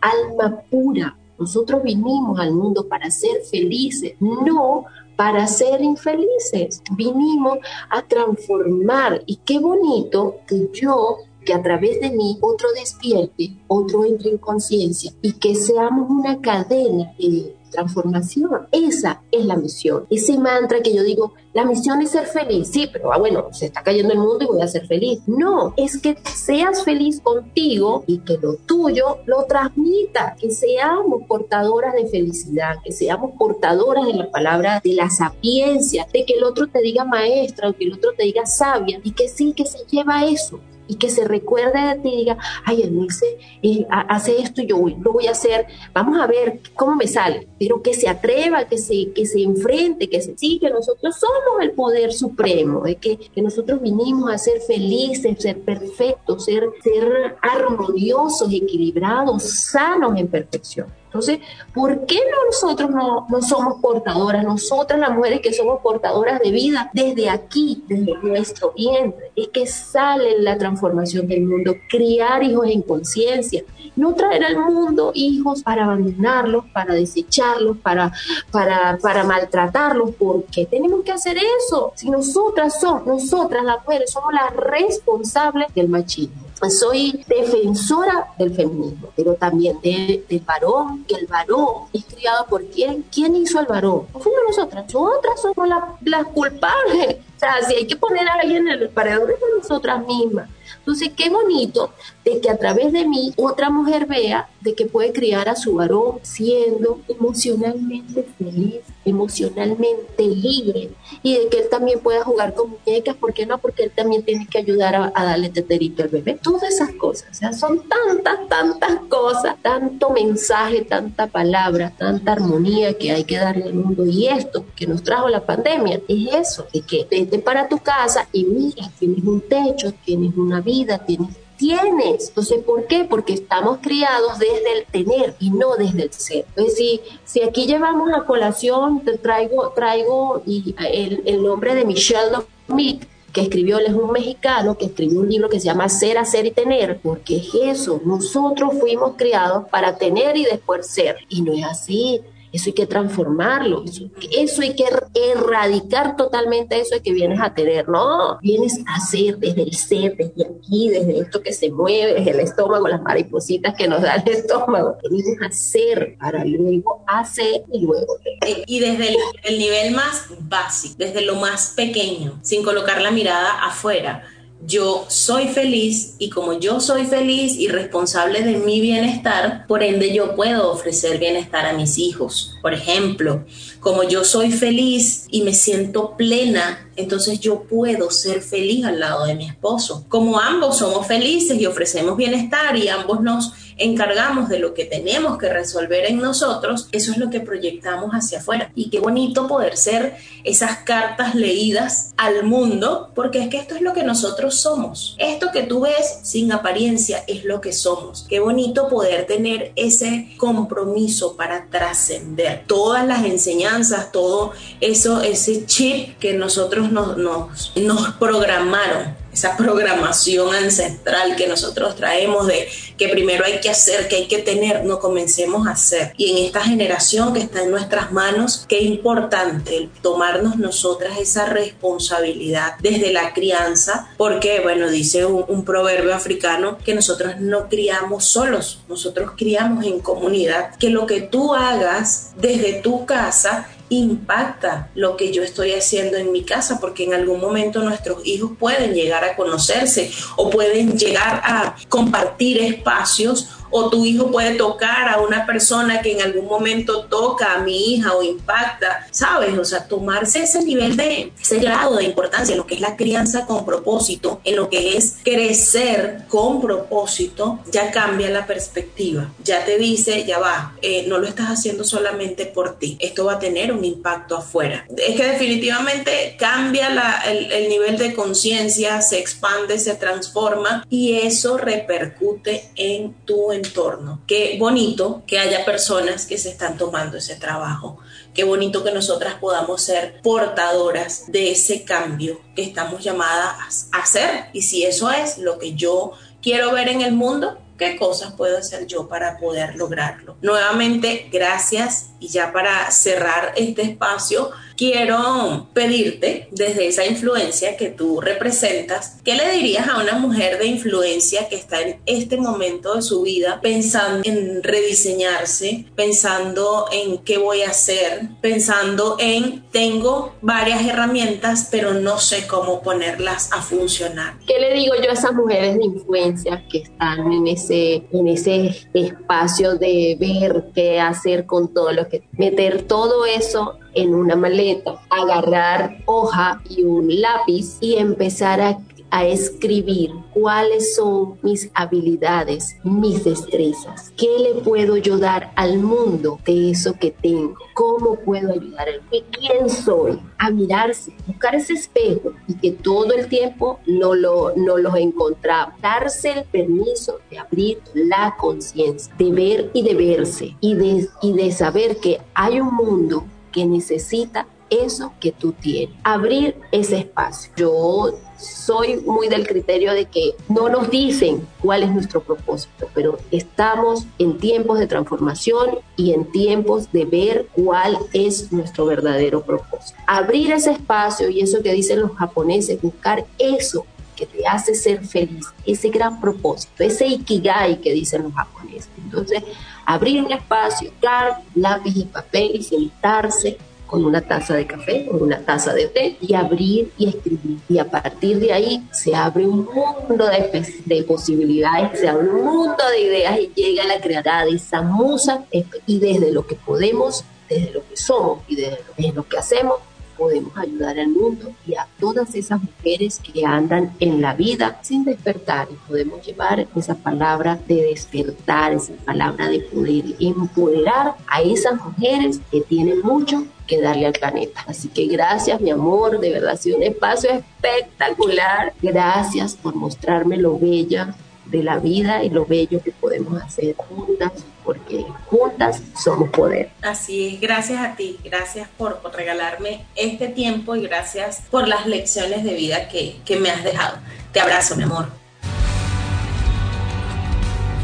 alma 0.00 0.62
pura. 0.70 1.16
Nosotros 1.38 1.82
vinimos 1.82 2.40
al 2.40 2.52
mundo 2.52 2.88
para 2.88 3.10
ser 3.10 3.42
felices, 3.48 4.14
no 4.18 4.86
para 5.18 5.48
ser 5.48 5.82
infelices. 5.82 6.80
Vinimos 6.92 7.58
a 7.90 8.02
transformar 8.02 9.20
y 9.26 9.34
qué 9.44 9.58
bonito 9.58 10.36
que 10.46 10.70
yo 10.72 11.16
que 11.44 11.54
a 11.54 11.60
través 11.60 12.00
de 12.00 12.10
mí 12.10 12.38
otro 12.40 12.68
despierte, 12.72 13.56
otro 13.66 14.04
entre 14.04 14.30
en 14.30 14.38
conciencia 14.38 15.12
y 15.20 15.32
que 15.32 15.56
seamos 15.56 16.08
una 16.08 16.40
cadena 16.40 17.12
de 17.18 17.56
transformación. 17.70 18.68
Esa 18.72 19.22
es 19.30 19.44
la 19.44 19.56
misión. 19.56 20.06
Ese 20.10 20.38
mantra 20.38 20.80
que 20.80 20.94
yo 20.94 21.02
digo, 21.02 21.34
la 21.52 21.64
misión 21.64 22.02
es 22.02 22.10
ser 22.10 22.26
feliz. 22.26 22.68
Sí, 22.68 22.88
pero 22.92 23.12
ah, 23.12 23.18
bueno, 23.18 23.48
se 23.52 23.66
está 23.66 23.82
cayendo 23.82 24.12
el 24.12 24.18
mundo 24.18 24.38
y 24.44 24.46
voy 24.46 24.62
a 24.62 24.68
ser 24.68 24.86
feliz. 24.86 25.20
No, 25.26 25.74
es 25.76 25.98
que 25.98 26.16
seas 26.24 26.84
feliz 26.84 27.20
contigo 27.20 28.04
y 28.06 28.18
que 28.18 28.38
lo 28.38 28.54
tuyo 28.54 29.18
lo 29.26 29.44
transmita, 29.44 30.36
que 30.40 30.50
seamos 30.50 31.22
portadoras 31.26 31.94
de 31.94 32.06
felicidad, 32.06 32.76
que 32.84 32.92
seamos 32.92 33.32
portadoras 33.38 34.06
de 34.06 34.14
la 34.14 34.30
palabra 34.30 34.80
de 34.82 34.94
la 34.94 35.10
sapiencia, 35.10 36.06
de 36.12 36.24
que 36.24 36.34
el 36.34 36.44
otro 36.44 36.66
te 36.66 36.80
diga 36.80 37.04
maestra 37.04 37.68
o 37.68 37.72
que 37.72 37.84
el 37.84 37.94
otro 37.94 38.12
te 38.16 38.24
diga 38.24 38.46
sabia 38.46 39.00
y 39.02 39.12
que 39.12 39.28
sí, 39.28 39.52
que 39.52 39.66
se 39.66 39.78
lleva 39.90 40.24
eso 40.24 40.60
y 40.88 40.96
que 40.96 41.10
se 41.10 41.24
recuerde 41.24 41.80
de 41.80 42.00
ti 42.00 42.08
y 42.08 42.16
diga, 42.18 42.38
ay, 42.64 42.82
Ednice 42.82 43.38
eh, 43.62 43.86
hace 43.90 44.40
esto 44.40 44.62
y 44.62 44.66
yo 44.66 44.78
lo 44.78 45.12
voy 45.12 45.26
a 45.26 45.32
hacer, 45.32 45.66
vamos 45.92 46.18
a 46.18 46.26
ver 46.26 46.60
cómo 46.74 46.96
me 46.96 47.06
sale, 47.06 47.46
pero 47.58 47.82
que 47.82 47.94
se 47.94 48.08
atreva, 48.08 48.64
que 48.64 48.78
se, 48.78 49.12
que 49.12 49.26
se 49.26 49.42
enfrente, 49.42 50.08
que 50.08 50.20
se 50.20 50.36
sí, 50.36 50.58
que 50.58 50.70
nosotros 50.70 51.16
somos 51.16 51.62
el 51.62 51.72
poder 51.72 52.12
supremo, 52.12 52.80
de 52.82 52.96
que, 52.96 53.16
que 53.16 53.42
nosotros 53.42 53.80
vinimos 53.80 54.32
a 54.32 54.38
ser 54.38 54.60
felices, 54.60 55.36
ser 55.38 55.60
perfectos, 55.60 56.44
ser, 56.44 56.64
ser 56.82 57.36
armoniosos, 57.42 58.52
equilibrados, 58.52 59.42
sanos 59.42 60.16
en 60.16 60.28
perfección. 60.28 60.97
Entonces, 61.08 61.40
¿por 61.72 62.04
qué 62.04 62.20
nosotros 62.46 62.90
no, 62.90 63.26
no, 63.30 63.40
somos 63.40 63.80
portadoras? 63.80 64.44
Nosotras 64.44 65.00
las 65.00 65.10
mujeres 65.10 65.40
que 65.40 65.54
somos 65.54 65.80
portadoras 65.80 66.38
de 66.38 66.50
vida 66.50 66.90
desde 66.92 67.30
aquí, 67.30 67.82
desde 67.88 68.14
nuestro 68.18 68.72
vientre, 68.72 69.32
es 69.34 69.48
que 69.48 69.66
sale 69.66 70.38
la 70.38 70.58
transformación 70.58 71.26
del 71.26 71.46
mundo, 71.46 71.74
criar 71.88 72.42
hijos 72.42 72.68
en 72.68 72.82
conciencia, 72.82 73.64
no 73.96 74.14
traer 74.14 74.44
al 74.44 74.58
mundo 74.58 75.12
hijos 75.14 75.62
para 75.62 75.84
abandonarlos, 75.84 76.66
para 76.74 76.92
desecharlos, 76.92 77.78
para, 77.78 78.12
para, 78.50 78.98
para 78.98 79.24
maltratarlos. 79.24 80.10
¿Por 80.14 80.44
qué 80.44 80.66
tenemos 80.66 81.02
que 81.04 81.12
hacer 81.12 81.38
eso? 81.38 81.92
Si 81.96 82.10
nosotras 82.10 82.78
somos, 82.80 83.06
nosotras 83.06 83.64
las 83.64 83.78
mujeres 83.78 84.10
somos 84.10 84.34
las 84.34 84.54
responsables 84.54 85.72
del 85.74 85.88
machismo 85.88 86.47
soy 86.68 87.24
defensora 87.28 88.28
del 88.38 88.54
feminismo, 88.54 89.08
pero 89.16 89.34
también 89.34 89.80
del 89.80 90.42
varón, 90.44 91.04
el 91.08 91.26
varón 91.26 91.84
es 91.92 92.04
criado 92.04 92.46
por 92.46 92.64
quién, 92.66 93.04
quién 93.12 93.36
hizo 93.36 93.60
el 93.60 93.66
varón. 93.66 94.06
No 94.12 94.20
fuimos 94.20 94.40
nosotras, 94.48 94.92
nosotras 94.92 95.40
somos 95.40 95.68
las 96.02 96.26
culpables. 96.26 97.18
O 97.38 97.40
sea, 97.40 97.62
si 97.62 97.72
hay 97.72 97.86
que 97.86 97.94
poner 97.94 98.26
a 98.26 98.34
alguien 98.34 98.66
en 98.66 98.80
el 98.80 98.88
paredón 98.88 99.30
es 99.30 99.36
nosotras 99.62 100.04
mismas. 100.04 100.48
Entonces, 100.76 101.10
qué 101.16 101.30
bonito 101.30 101.92
de 102.24 102.40
que 102.40 102.50
a 102.50 102.56
través 102.56 102.92
de 102.92 103.06
mí 103.06 103.32
otra 103.36 103.70
mujer 103.70 104.06
vea 104.06 104.48
de 104.60 104.74
que 104.74 104.86
puede 104.86 105.12
criar 105.12 105.48
a 105.48 105.54
su 105.54 105.74
varón 105.74 106.18
siendo 106.22 107.00
emocionalmente 107.08 108.26
feliz, 108.38 108.80
emocionalmente 109.04 110.22
libre 110.22 110.90
y 111.22 111.36
de 111.36 111.48
que 111.48 111.58
él 111.60 111.68
también 111.70 112.00
pueda 112.00 112.24
jugar 112.24 112.54
con 112.54 112.70
muñecas, 112.70 113.16
¿por 113.16 113.32
qué 113.32 113.46
no? 113.46 113.58
Porque 113.58 113.84
él 113.84 113.92
también 113.94 114.22
tiene 114.24 114.46
que 114.46 114.58
ayudar 114.58 115.12
a, 115.14 115.24
darle 115.24 115.50
teterito 115.50 116.02
al 116.02 116.08
bebé. 116.08 116.38
Todas 116.42 116.64
esas 116.64 116.90
cosas, 116.92 117.28
o 117.30 117.34
sea, 117.34 117.52
son 117.52 117.82
tantas, 117.88 118.48
tantas 118.48 119.00
cosas, 119.08 119.56
tanto 119.62 120.10
mensaje, 120.10 120.82
tanta 120.82 121.26
palabra, 121.28 121.92
tanta 121.96 122.32
armonía 122.32 122.96
que 122.96 123.12
hay 123.12 123.24
que 123.24 123.36
darle 123.36 123.64
al 123.64 123.74
mundo. 123.74 124.06
Y 124.06 124.28
esto 124.28 124.64
que 124.74 124.86
nos 124.86 125.02
trajo 125.02 125.28
la 125.28 125.44
pandemia 125.44 126.00
es 126.08 126.34
eso, 126.34 126.66
de 126.72 126.80
que 126.80 127.04
para 127.44 127.68
tu 127.68 127.78
casa 127.78 128.28
y 128.32 128.44
mira, 128.44 128.90
tienes 128.98 129.24
un 129.24 129.40
techo, 129.40 129.92
tienes 130.04 130.36
una 130.36 130.60
vida 130.60 130.98
tienes 130.98 131.36
tienes. 131.58 132.28
Entonces, 132.28 132.62
¿por 132.64 132.86
qué? 132.86 133.04
Porque 133.04 133.34
estamos 133.34 133.78
criados 133.82 134.38
desde 134.38 134.78
el 134.78 134.84
tener 134.86 135.34
y 135.38 135.50
no 135.50 135.76
desde 135.76 136.04
el 136.04 136.12
ser. 136.12 136.46
Entonces, 136.50 136.76
si, 136.76 137.00
si 137.24 137.42
aquí 137.42 137.66
llevamos 137.66 138.10
a 138.12 138.24
colación, 138.24 139.04
te 139.04 139.18
traigo, 139.18 139.68
traigo 139.70 140.42
y 140.46 140.74
el, 140.78 141.22
el 141.26 141.42
nombre 141.42 141.74
de 141.74 141.84
Michelle 141.84 142.30
Lofmick, 142.30 143.06
que 143.32 143.42
escribió, 143.42 143.78
él 143.78 143.86
es 143.86 143.94
un 143.94 144.10
mexicano, 144.10 144.78
que 144.78 144.86
escribió 144.86 145.20
un 145.20 145.28
libro 145.28 145.50
que 145.50 145.60
se 145.60 145.66
llama 145.66 145.88
Ser, 145.88 146.16
Hacer 146.16 146.46
y 146.46 146.50
Tener, 146.50 146.98
porque 147.02 147.36
es 147.36 147.54
eso, 147.54 148.00
nosotros 148.04 148.70
fuimos 148.80 149.12
criados 149.16 149.68
para 149.68 149.98
tener 149.98 150.36
y 150.36 150.44
después 150.44 150.86
ser, 150.86 151.18
y 151.28 151.42
no 151.42 151.52
es 151.52 151.64
así. 151.64 152.22
Eso 152.52 152.66
hay 152.66 152.72
que 152.72 152.86
transformarlo, 152.86 153.84
eso, 153.84 154.62
hay 154.62 154.74
que 154.74 154.84
erradicar 155.14 156.16
totalmente 156.16 156.80
eso 156.80 156.96
que 157.02 157.12
vienes 157.12 157.40
a 157.40 157.52
tener, 157.52 157.88
no, 157.88 158.38
vienes 158.40 158.80
a 158.86 158.96
hacer 158.96 159.38
desde 159.38 159.62
el 159.62 159.74
ser, 159.74 160.16
desde 160.16 160.46
aquí, 160.46 160.88
desde 160.88 161.20
esto 161.20 161.42
que 161.42 161.52
se 161.52 161.70
mueve, 161.70 162.14
desde 162.14 162.30
el 162.30 162.40
estómago, 162.40 162.88
las 162.88 163.02
maripositas 163.02 163.74
que 163.74 163.86
nos 163.86 164.02
da 164.02 164.14
el 164.14 164.28
estómago, 164.32 164.96
venimos 165.02 165.42
a 165.42 165.46
hacer 165.46 166.16
para 166.18 166.44
luego 166.44 167.04
hacer 167.06 167.64
y 167.72 167.80
luego 167.80 168.18
Y 168.66 168.80
desde 168.80 169.16
el 169.44 169.58
nivel 169.58 169.94
más 169.94 170.26
básico, 170.40 170.94
desde 170.98 171.22
lo 171.22 171.36
más 171.36 171.74
pequeño, 171.76 172.38
sin 172.42 172.62
colocar 172.62 173.02
la 173.02 173.10
mirada 173.10 173.64
afuera 173.64 174.24
yo 174.66 175.06
soy 175.08 175.48
feliz 175.48 176.14
y 176.18 176.30
como 176.30 176.58
yo 176.58 176.80
soy 176.80 177.06
feliz 177.06 177.56
y 177.56 177.68
responsable 177.68 178.42
de 178.42 178.56
mi 178.56 178.80
bienestar, 178.80 179.66
por 179.66 179.82
ende 179.82 180.12
yo 180.12 180.34
puedo 180.34 180.72
ofrecer 180.72 181.18
bienestar 181.18 181.66
a 181.66 181.72
mis 181.72 181.98
hijos. 181.98 182.56
Por 182.60 182.74
ejemplo, 182.74 183.44
como 183.80 184.02
yo 184.02 184.24
soy 184.24 184.50
feliz 184.50 185.26
y 185.30 185.42
me 185.42 185.54
siento 185.54 186.16
plena 186.16 186.87
entonces 186.98 187.38
yo 187.38 187.62
puedo 187.62 188.10
ser 188.10 188.42
feliz 188.42 188.84
al 188.84 188.98
lado 188.98 189.24
de 189.24 189.36
mi 189.36 189.46
esposo. 189.46 190.04
Como 190.08 190.38
ambos 190.40 190.78
somos 190.78 191.06
felices 191.06 191.58
y 191.58 191.64
ofrecemos 191.64 192.16
bienestar 192.16 192.76
y 192.76 192.88
ambos 192.88 193.20
nos 193.20 193.52
encargamos 193.78 194.48
de 194.48 194.58
lo 194.58 194.74
que 194.74 194.84
tenemos 194.84 195.38
que 195.38 195.48
resolver 195.48 196.06
en 196.06 196.18
nosotros, 196.18 196.88
eso 196.92 197.12
es 197.12 197.18
lo 197.18 197.30
que 197.30 197.40
proyectamos 197.40 198.10
hacia 198.12 198.38
afuera. 198.38 198.72
Y 198.74 198.90
qué 198.90 198.98
bonito 198.98 199.46
poder 199.46 199.76
ser 199.76 200.16
esas 200.44 200.78
cartas 200.78 201.34
leídas 201.34 202.12
al 202.16 202.42
mundo, 202.44 203.10
porque 203.14 203.38
es 203.38 203.48
que 203.48 203.58
esto 203.58 203.76
es 203.76 203.80
lo 203.80 203.92
que 203.92 204.02
nosotros 204.02 204.56
somos. 204.56 205.16
Esto 205.18 205.50
que 205.52 205.62
tú 205.62 205.82
ves 205.82 206.20
sin 206.22 206.50
apariencia 206.52 207.22
es 207.26 207.44
lo 207.44 207.60
que 207.60 207.72
somos. 207.72 208.26
Qué 208.28 208.40
bonito 208.40 208.88
poder 208.88 209.26
tener 209.26 209.72
ese 209.76 210.30
compromiso 210.36 211.36
para 211.36 211.66
trascender 211.70 212.64
todas 212.66 213.06
las 213.06 213.24
enseñanzas, 213.24 214.10
todo 214.10 214.52
eso, 214.80 215.22
ese 215.22 215.66
chip 215.66 216.18
que 216.18 216.32
nosotros 216.32 216.87
nos, 216.90 218.14
programaron 218.18 219.16
esa 219.32 219.56
programación 219.56 220.52
ancestral 220.52 221.36
que 221.36 221.46
nosotros 221.46 221.94
traemos 221.94 222.46
de 222.46 222.68
que 222.96 223.08
primero 223.08 223.44
hay 223.44 223.60
que 223.60 223.70
hacer, 223.70 224.08
que 224.08 224.16
hay 224.16 224.26
que 224.26 224.38
tener, 224.38 224.84
no 224.84 224.98
comencemos 224.98 225.68
a 225.68 225.72
hacer. 225.72 226.12
Y 226.16 226.30
en 226.30 226.46
esta 226.46 226.62
generación 226.62 227.32
que 227.32 227.40
está 227.40 227.62
en 227.62 227.70
nuestras 227.70 228.10
manos, 228.10 228.64
qué 228.68 228.82
importante 228.82 229.90
tomarnos 230.02 230.56
nosotras 230.56 231.18
esa 231.20 231.46
responsabilidad 231.46 232.74
desde 232.80 233.12
la 233.12 233.32
crianza, 233.32 234.10
porque, 234.16 234.60
bueno, 234.60 234.90
dice 234.90 235.24
un, 235.24 235.44
un 235.46 235.64
proverbio 235.64 236.14
africano 236.14 236.78
que 236.78 236.94
nosotros 236.94 237.38
no 237.38 237.68
criamos 237.68 238.24
solos, 238.24 238.80
nosotros 238.88 239.32
criamos 239.36 239.84
en 239.84 240.00
comunidad, 240.00 240.74
que 240.76 240.90
lo 240.90 241.06
que 241.06 241.20
tú 241.20 241.54
hagas 241.54 242.32
desde 242.36 242.80
tu 242.80 243.06
casa 243.06 243.68
impacta 243.90 244.90
lo 244.94 245.16
que 245.16 245.32
yo 245.32 245.42
estoy 245.42 245.72
haciendo 245.72 246.16
en 246.16 246.32
mi 246.32 246.44
casa, 246.44 246.78
porque 246.80 247.04
en 247.04 247.14
algún 247.14 247.40
momento 247.40 247.82
nuestros 247.82 248.24
hijos 248.26 248.52
pueden 248.58 248.94
llegar 248.94 249.24
a 249.24 249.36
conocerse 249.36 250.10
o 250.36 250.50
pueden 250.50 250.98
llegar 250.98 251.40
a 251.44 251.76
compartir 251.88 252.58
espacios 252.58 253.48
o 253.70 253.90
tu 253.90 254.04
hijo 254.04 254.30
puede 254.30 254.54
tocar 254.54 255.08
a 255.08 255.20
una 255.20 255.46
persona 255.46 256.00
que 256.02 256.12
en 256.12 256.22
algún 256.22 256.46
momento 256.46 257.04
toca 257.04 257.54
a 257.54 257.58
mi 257.58 257.94
hija 257.94 258.14
o 258.14 258.22
impacta, 258.22 259.06
¿sabes? 259.10 259.56
O 259.58 259.64
sea, 259.64 259.86
tomarse 259.86 260.42
ese 260.42 260.62
nivel 260.62 260.96
de, 260.96 261.32
ese 261.40 261.58
grado 261.58 261.96
de 261.96 262.04
importancia 262.04 262.52
en 262.52 262.58
lo 262.58 262.66
que 262.66 262.74
es 262.74 262.80
la 262.80 262.96
crianza 262.96 263.46
con 263.46 263.64
propósito, 263.64 264.40
en 264.44 264.56
lo 264.56 264.68
que 264.68 264.96
es 264.96 265.16
crecer 265.22 266.24
con 266.28 266.60
propósito, 266.60 267.60
ya 267.70 267.90
cambia 267.90 268.30
la 268.30 268.46
perspectiva, 268.46 269.32
ya 269.42 269.64
te 269.64 269.78
dice, 269.78 270.24
ya 270.24 270.38
va, 270.38 270.76
eh, 270.82 271.04
no 271.06 271.18
lo 271.18 271.26
estás 271.26 271.48
haciendo 271.48 271.84
solamente 271.84 272.46
por 272.46 272.78
ti, 272.78 272.96
esto 273.00 273.24
va 273.24 273.34
a 273.34 273.38
tener 273.38 273.72
un 273.72 273.84
impacto 273.84 274.36
afuera. 274.36 274.86
Es 274.96 275.16
que 275.16 275.24
definitivamente 275.24 276.36
cambia 276.38 276.88
el, 277.26 277.52
el 277.52 277.68
nivel 277.68 277.98
de 277.98 278.14
conciencia, 278.14 279.00
se 279.00 279.18
expande, 279.18 279.78
se 279.78 279.94
transforma 279.94 280.84
y 280.88 281.18
eso 281.18 281.56
repercute 281.56 282.70
en 282.76 283.14
tu 283.24 283.52
entorno. 283.58 284.22
Qué 284.26 284.56
bonito 284.58 285.22
que 285.26 285.38
haya 285.38 285.64
personas 285.64 286.26
que 286.26 286.38
se 286.38 286.50
están 286.50 286.76
tomando 286.76 287.16
ese 287.18 287.36
trabajo. 287.36 287.98
Qué 288.34 288.44
bonito 288.44 288.84
que 288.84 288.92
nosotras 288.92 289.34
podamos 289.34 289.82
ser 289.82 290.20
portadoras 290.22 291.24
de 291.28 291.52
ese 291.52 291.84
cambio 291.84 292.40
que 292.54 292.62
estamos 292.62 293.02
llamadas 293.04 293.88
a 293.92 293.98
hacer. 293.98 294.46
Y 294.52 294.62
si 294.62 294.84
eso 294.84 295.10
es 295.10 295.38
lo 295.38 295.58
que 295.58 295.74
yo 295.74 296.12
quiero 296.40 296.72
ver 296.72 296.88
en 296.88 297.02
el 297.02 297.12
mundo, 297.12 297.58
¿qué 297.78 297.96
cosas 297.96 298.34
puedo 298.34 298.58
hacer 298.58 298.86
yo 298.86 299.08
para 299.08 299.38
poder 299.38 299.76
lograrlo? 299.76 300.36
Nuevamente, 300.42 301.28
gracias 301.32 302.10
y 302.20 302.28
ya 302.28 302.52
para 302.52 302.90
cerrar 302.90 303.52
este 303.56 303.82
espacio, 303.82 304.50
quiero 304.78 305.66
pedirte 305.74 306.48
desde 306.52 306.86
esa 306.86 307.04
influencia 307.04 307.76
que 307.76 307.90
tú 307.90 308.20
representas, 308.20 309.18
¿qué 309.24 309.34
le 309.34 309.50
dirías 309.50 309.88
a 309.88 310.00
una 310.00 310.18
mujer 310.18 310.58
de 310.58 310.66
influencia 310.66 311.48
que 311.48 311.56
está 311.56 311.80
en 311.80 312.00
este 312.06 312.36
momento 312.36 312.94
de 312.94 313.02
su 313.02 313.22
vida 313.22 313.58
pensando 313.60 314.22
en 314.24 314.62
rediseñarse, 314.62 315.86
pensando 315.96 316.86
en 316.92 317.18
qué 317.18 317.38
voy 317.38 317.62
a 317.62 317.70
hacer, 317.70 318.28
pensando 318.40 319.16
en 319.18 319.64
tengo 319.72 320.34
varias 320.42 320.86
herramientas 320.86 321.68
pero 321.72 321.94
no 321.94 322.18
sé 322.18 322.46
cómo 322.46 322.80
ponerlas 322.80 323.50
a 323.52 323.60
funcionar? 323.60 324.38
¿Qué 324.46 324.60
le 324.60 324.74
digo 324.74 324.94
yo 325.02 325.10
a 325.10 325.14
esas 325.14 325.32
mujeres 325.32 325.76
de 325.76 325.84
influencia 325.86 326.64
que 326.70 326.78
están 326.78 327.32
en 327.32 327.48
ese, 327.48 328.04
en 328.12 328.28
ese 328.28 328.88
espacio 328.94 329.74
de 329.74 330.16
ver 330.20 330.66
qué 330.72 331.00
hacer 331.00 331.46
con 331.46 331.74
todo 331.74 331.92
lo 331.92 332.08
que 332.08 332.22
meter 332.30 332.82
todo 332.82 333.26
eso 333.26 333.74
en 333.94 334.14
una 334.14 334.36
maleta, 334.36 335.00
agarrar 335.10 336.02
hoja 336.06 336.60
y 336.68 336.82
un 336.82 337.20
lápiz 337.20 337.76
y 337.80 337.94
empezar 337.96 338.60
a, 338.60 338.78
a, 339.10 339.26
escribir 339.26 340.10
cuáles 340.32 340.94
son 340.94 341.38
mis 341.42 341.70
habilidades, 341.74 342.76
mis 342.84 343.24
destrezas, 343.24 344.12
qué 344.16 344.28
le 344.38 344.60
puedo 344.62 344.96
yo 344.96 345.18
dar 345.18 345.52
al 345.56 345.78
mundo 345.78 346.38
de 346.44 346.70
eso 346.70 346.94
que 346.94 347.10
tengo, 347.10 347.56
cómo 347.74 348.16
puedo 348.16 348.52
ayudar 348.52 348.88
al 348.88 349.00
mundo, 349.00 349.26
quién 349.30 349.70
soy, 349.70 350.20
a 350.38 350.50
mirarse, 350.50 351.12
buscar 351.26 351.54
ese 351.54 351.74
espejo 351.74 352.32
y 352.46 352.54
que 352.54 352.72
todo 352.72 353.12
el 353.12 353.28
tiempo 353.28 353.80
no 353.86 354.14
lo, 354.14 354.52
no 354.56 354.76
lo 354.76 354.96
encontraba, 354.96 355.74
darse 355.80 356.32
el 356.32 356.44
permiso 356.44 357.20
de 357.30 357.38
abrir 357.38 357.80
la 357.94 358.36
conciencia, 358.38 359.12
de 359.18 359.32
ver 359.32 359.70
y 359.72 359.82
de 359.82 359.94
verse 359.94 360.56
y 360.60 360.74
de, 360.74 361.08
y 361.22 361.32
de 361.32 361.50
saber 361.52 361.96
que 361.96 362.20
hay 362.34 362.60
un 362.60 362.74
mundo 362.74 363.24
que 363.50 363.66
necesita 363.66 364.46
eso 364.70 365.12
que 365.20 365.32
tú 365.32 365.52
tienes, 365.52 365.96
abrir 366.04 366.56
ese 366.72 366.98
espacio. 366.98 367.52
Yo 367.56 368.14
soy 368.38 368.98
muy 368.98 369.28
del 369.28 369.46
criterio 369.46 369.92
de 369.92 370.04
que 370.04 370.34
no 370.48 370.68
nos 370.68 370.90
dicen 370.90 371.46
cuál 371.60 371.82
es 371.82 371.90
nuestro 371.90 372.22
propósito, 372.22 372.88
pero 372.94 373.18
estamos 373.30 374.06
en 374.18 374.38
tiempos 374.38 374.78
de 374.78 374.86
transformación 374.86 375.78
y 375.96 376.12
en 376.12 376.30
tiempos 376.30 376.92
de 376.92 377.04
ver 377.04 377.48
cuál 377.52 377.98
es 378.12 378.52
nuestro 378.52 378.86
verdadero 378.86 379.42
propósito. 379.42 379.98
Abrir 380.06 380.52
ese 380.52 380.72
espacio 380.72 381.28
y 381.28 381.40
eso 381.40 381.62
que 381.62 381.72
dicen 381.72 382.00
los 382.00 382.12
japoneses, 382.12 382.80
buscar 382.80 383.26
eso 383.38 383.86
que 384.14 384.26
te 384.26 384.46
hace 384.46 384.74
ser 384.74 385.06
feliz, 385.06 385.46
ese 385.64 385.90
gran 385.90 386.20
propósito, 386.20 386.82
ese 386.82 387.06
ikigai 387.06 387.80
que 387.80 387.92
dicen 387.92 388.24
los 388.24 388.32
japoneses. 388.34 388.90
Entonces, 388.98 389.44
abrir 389.88 390.22
un 390.22 390.30
espacio, 390.30 390.90
buscar 390.90 391.40
lápiz 391.54 391.96
y 391.96 392.04
papel 392.04 392.50
y 392.52 392.62
sentarse 392.62 393.56
con 393.86 394.04
una 394.04 394.20
taza 394.20 394.54
de 394.54 394.66
café, 394.66 395.06
con 395.06 395.22
una 395.22 395.40
taza 395.40 395.72
de 395.72 395.86
té 395.88 396.18
y 396.20 396.34
abrir 396.34 396.92
y 396.98 397.08
escribir. 397.08 397.58
Y 397.70 397.78
a 397.78 397.90
partir 397.90 398.38
de 398.38 398.52
ahí 398.52 398.86
se 398.92 399.16
abre 399.16 399.46
un 399.46 399.64
mundo 399.64 400.26
de, 400.26 400.82
de 400.84 401.02
posibilidades, 401.04 402.00
se 402.00 402.06
abre 402.06 402.28
un 402.28 402.44
mundo 402.44 402.84
de 402.90 403.00
ideas 403.00 403.38
y 403.40 403.50
llega 403.54 403.84
la 403.84 403.98
creatividad 403.98 404.48
esa 404.48 404.82
musa 404.82 405.46
y 405.86 405.98
desde 405.98 406.32
lo 406.32 406.46
que 406.46 406.54
podemos, 406.56 407.24
desde 407.48 407.70
lo 407.70 407.88
que 407.88 407.96
somos 407.96 408.40
y 408.46 408.56
desde 408.56 409.12
lo 409.14 409.26
que 409.26 409.38
hacemos, 409.38 409.76
podemos 410.18 410.52
ayudar 410.56 410.98
al 410.98 411.08
mundo 411.08 411.52
y 411.66 411.74
a 411.74 411.86
todas 411.98 412.34
esas 412.34 412.60
mujeres 412.60 413.20
que 413.20 413.46
andan 413.46 413.92
en 414.00 414.20
la 414.20 414.34
vida 414.34 414.78
sin 414.82 415.04
despertar 415.04 415.68
y 415.70 415.74
podemos 415.88 416.26
llevar 416.26 416.66
esa 416.74 416.96
palabra 416.96 417.58
de 417.68 417.82
despertar, 417.84 418.72
esa 418.72 418.92
palabra 419.04 419.48
de 419.48 419.60
poder 419.60 420.04
empoderar 420.18 421.14
a 421.28 421.40
esas 421.40 421.82
mujeres 421.82 422.40
que 422.50 422.60
tienen 422.62 423.00
mucho 423.00 423.46
que 423.66 423.80
darle 423.80 424.06
al 424.06 424.12
planeta. 424.14 424.64
Así 424.66 424.88
que 424.88 425.06
gracias, 425.06 425.60
mi 425.60 425.70
amor, 425.70 426.18
de 426.18 426.32
verdad 426.32 426.52
ha 426.52 426.56
sido 426.56 426.78
un 426.78 426.82
espacio 426.82 427.30
espectacular. 427.30 428.72
Gracias 428.82 429.54
por 429.54 429.74
mostrarme 429.74 430.36
lo 430.36 430.58
bella 430.58 431.14
de 431.50 431.62
la 431.62 431.78
vida 431.78 432.22
y 432.22 432.30
lo 432.30 432.44
bello 432.44 432.82
que 432.82 432.92
podemos 432.92 433.40
hacer 433.42 433.74
juntas, 433.76 434.32
porque 434.64 435.04
juntas 435.26 435.82
somos 435.96 436.30
poder. 436.30 436.70
Así 436.82 437.34
es, 437.34 437.40
gracias 437.40 437.80
a 437.80 437.96
ti, 437.96 438.18
gracias 438.24 438.68
por, 438.76 438.98
por 438.98 439.14
regalarme 439.14 439.84
este 439.96 440.28
tiempo 440.28 440.76
y 440.76 440.82
gracias 440.82 441.42
por 441.50 441.66
las 441.66 441.86
lecciones 441.86 442.44
de 442.44 442.54
vida 442.54 442.88
que, 442.88 443.16
que 443.24 443.36
me 443.36 443.50
has 443.50 443.64
dejado. 443.64 443.98
Te 444.32 444.40
abrazo, 444.40 444.76
mi 444.76 444.82
amor. 444.82 445.08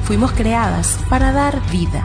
Fuimos 0.04 0.32
creadas 0.32 0.98
para 1.08 1.32
dar 1.32 1.60
vida 1.70 2.04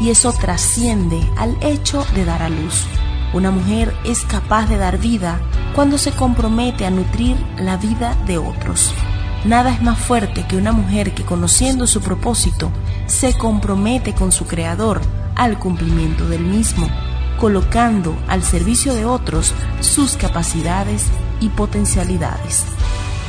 y 0.00 0.10
eso 0.10 0.32
trasciende 0.32 1.20
al 1.38 1.56
hecho 1.62 2.04
de 2.14 2.24
dar 2.24 2.42
a 2.42 2.48
luz. 2.48 2.86
Una 3.32 3.50
mujer 3.50 3.92
es 4.04 4.24
capaz 4.24 4.66
de 4.66 4.76
dar 4.76 4.98
vida 4.98 5.40
cuando 5.74 5.98
se 5.98 6.10
compromete 6.10 6.86
a 6.86 6.90
nutrir 6.90 7.36
la 7.58 7.76
vida 7.76 8.16
de 8.26 8.38
otros. 8.38 8.92
Nada 9.46 9.70
es 9.70 9.80
más 9.80 9.96
fuerte 9.96 10.44
que 10.48 10.56
una 10.56 10.72
mujer 10.72 11.14
que 11.14 11.22
conociendo 11.22 11.86
su 11.86 12.00
propósito 12.00 12.72
se 13.06 13.32
compromete 13.38 14.12
con 14.12 14.32
su 14.32 14.44
creador 14.44 15.00
al 15.36 15.56
cumplimiento 15.56 16.28
del 16.28 16.40
mismo, 16.40 16.88
colocando 17.38 18.16
al 18.26 18.42
servicio 18.42 18.92
de 18.92 19.04
otros 19.04 19.54
sus 19.78 20.16
capacidades 20.16 21.04
y 21.38 21.50
potencialidades. 21.50 22.64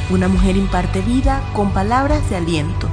Una 0.10 0.28
mujer 0.28 0.58
imparte 0.58 1.02
vida 1.02 1.44
con 1.54 1.70
palabras 1.72 2.28
de 2.32 2.38
aliento, 2.38 2.90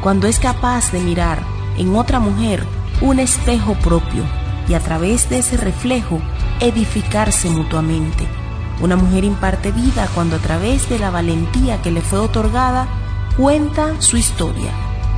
cuando 0.00 0.28
es 0.28 0.38
capaz 0.38 0.92
de 0.92 1.00
mirar 1.00 1.40
en 1.76 1.96
otra 1.96 2.20
mujer 2.20 2.64
un 3.00 3.18
espejo 3.18 3.74
propio 3.80 4.22
y 4.68 4.74
a 4.74 4.80
través 4.80 5.28
de 5.28 5.38
ese 5.38 5.56
reflejo 5.56 6.20
edificarse 6.60 7.50
mutuamente 7.50 8.28
Una 8.80 8.96
mujer 8.96 9.24
imparte 9.24 9.72
vida 9.72 10.08
cuando 10.14 10.36
a 10.36 10.38
través 10.38 10.88
de 10.88 10.98
la 10.98 11.10
valentía 11.10 11.82
que 11.82 11.90
le 11.90 12.00
fue 12.00 12.18
otorgada 12.18 12.88
cuenta 13.36 14.00
su 14.00 14.16
historia, 14.16 14.72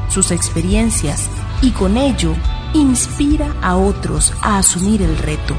sus 0.08 0.30
experiencias 0.30 1.28
y 1.60 1.70
con 1.70 1.96
ello 1.96 2.34
inspira 2.74 3.54
a 3.62 3.76
otros 3.76 4.32
a 4.42 4.58
asumir 4.58 5.02
el 5.02 5.16
reto. 5.18 5.54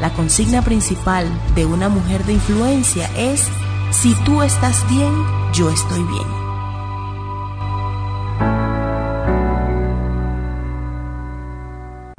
La 0.00 0.12
consigna 0.12 0.62
principal 0.62 1.26
de 1.54 1.66
una 1.66 1.88
mujer 1.88 2.24
de 2.24 2.34
influencia 2.34 3.10
es, 3.16 3.48
si 3.90 4.14
tú 4.24 4.42
estás 4.42 4.88
bien, 4.88 5.12
yo 5.52 5.70
estoy 5.70 6.02
bien. 6.04 6.37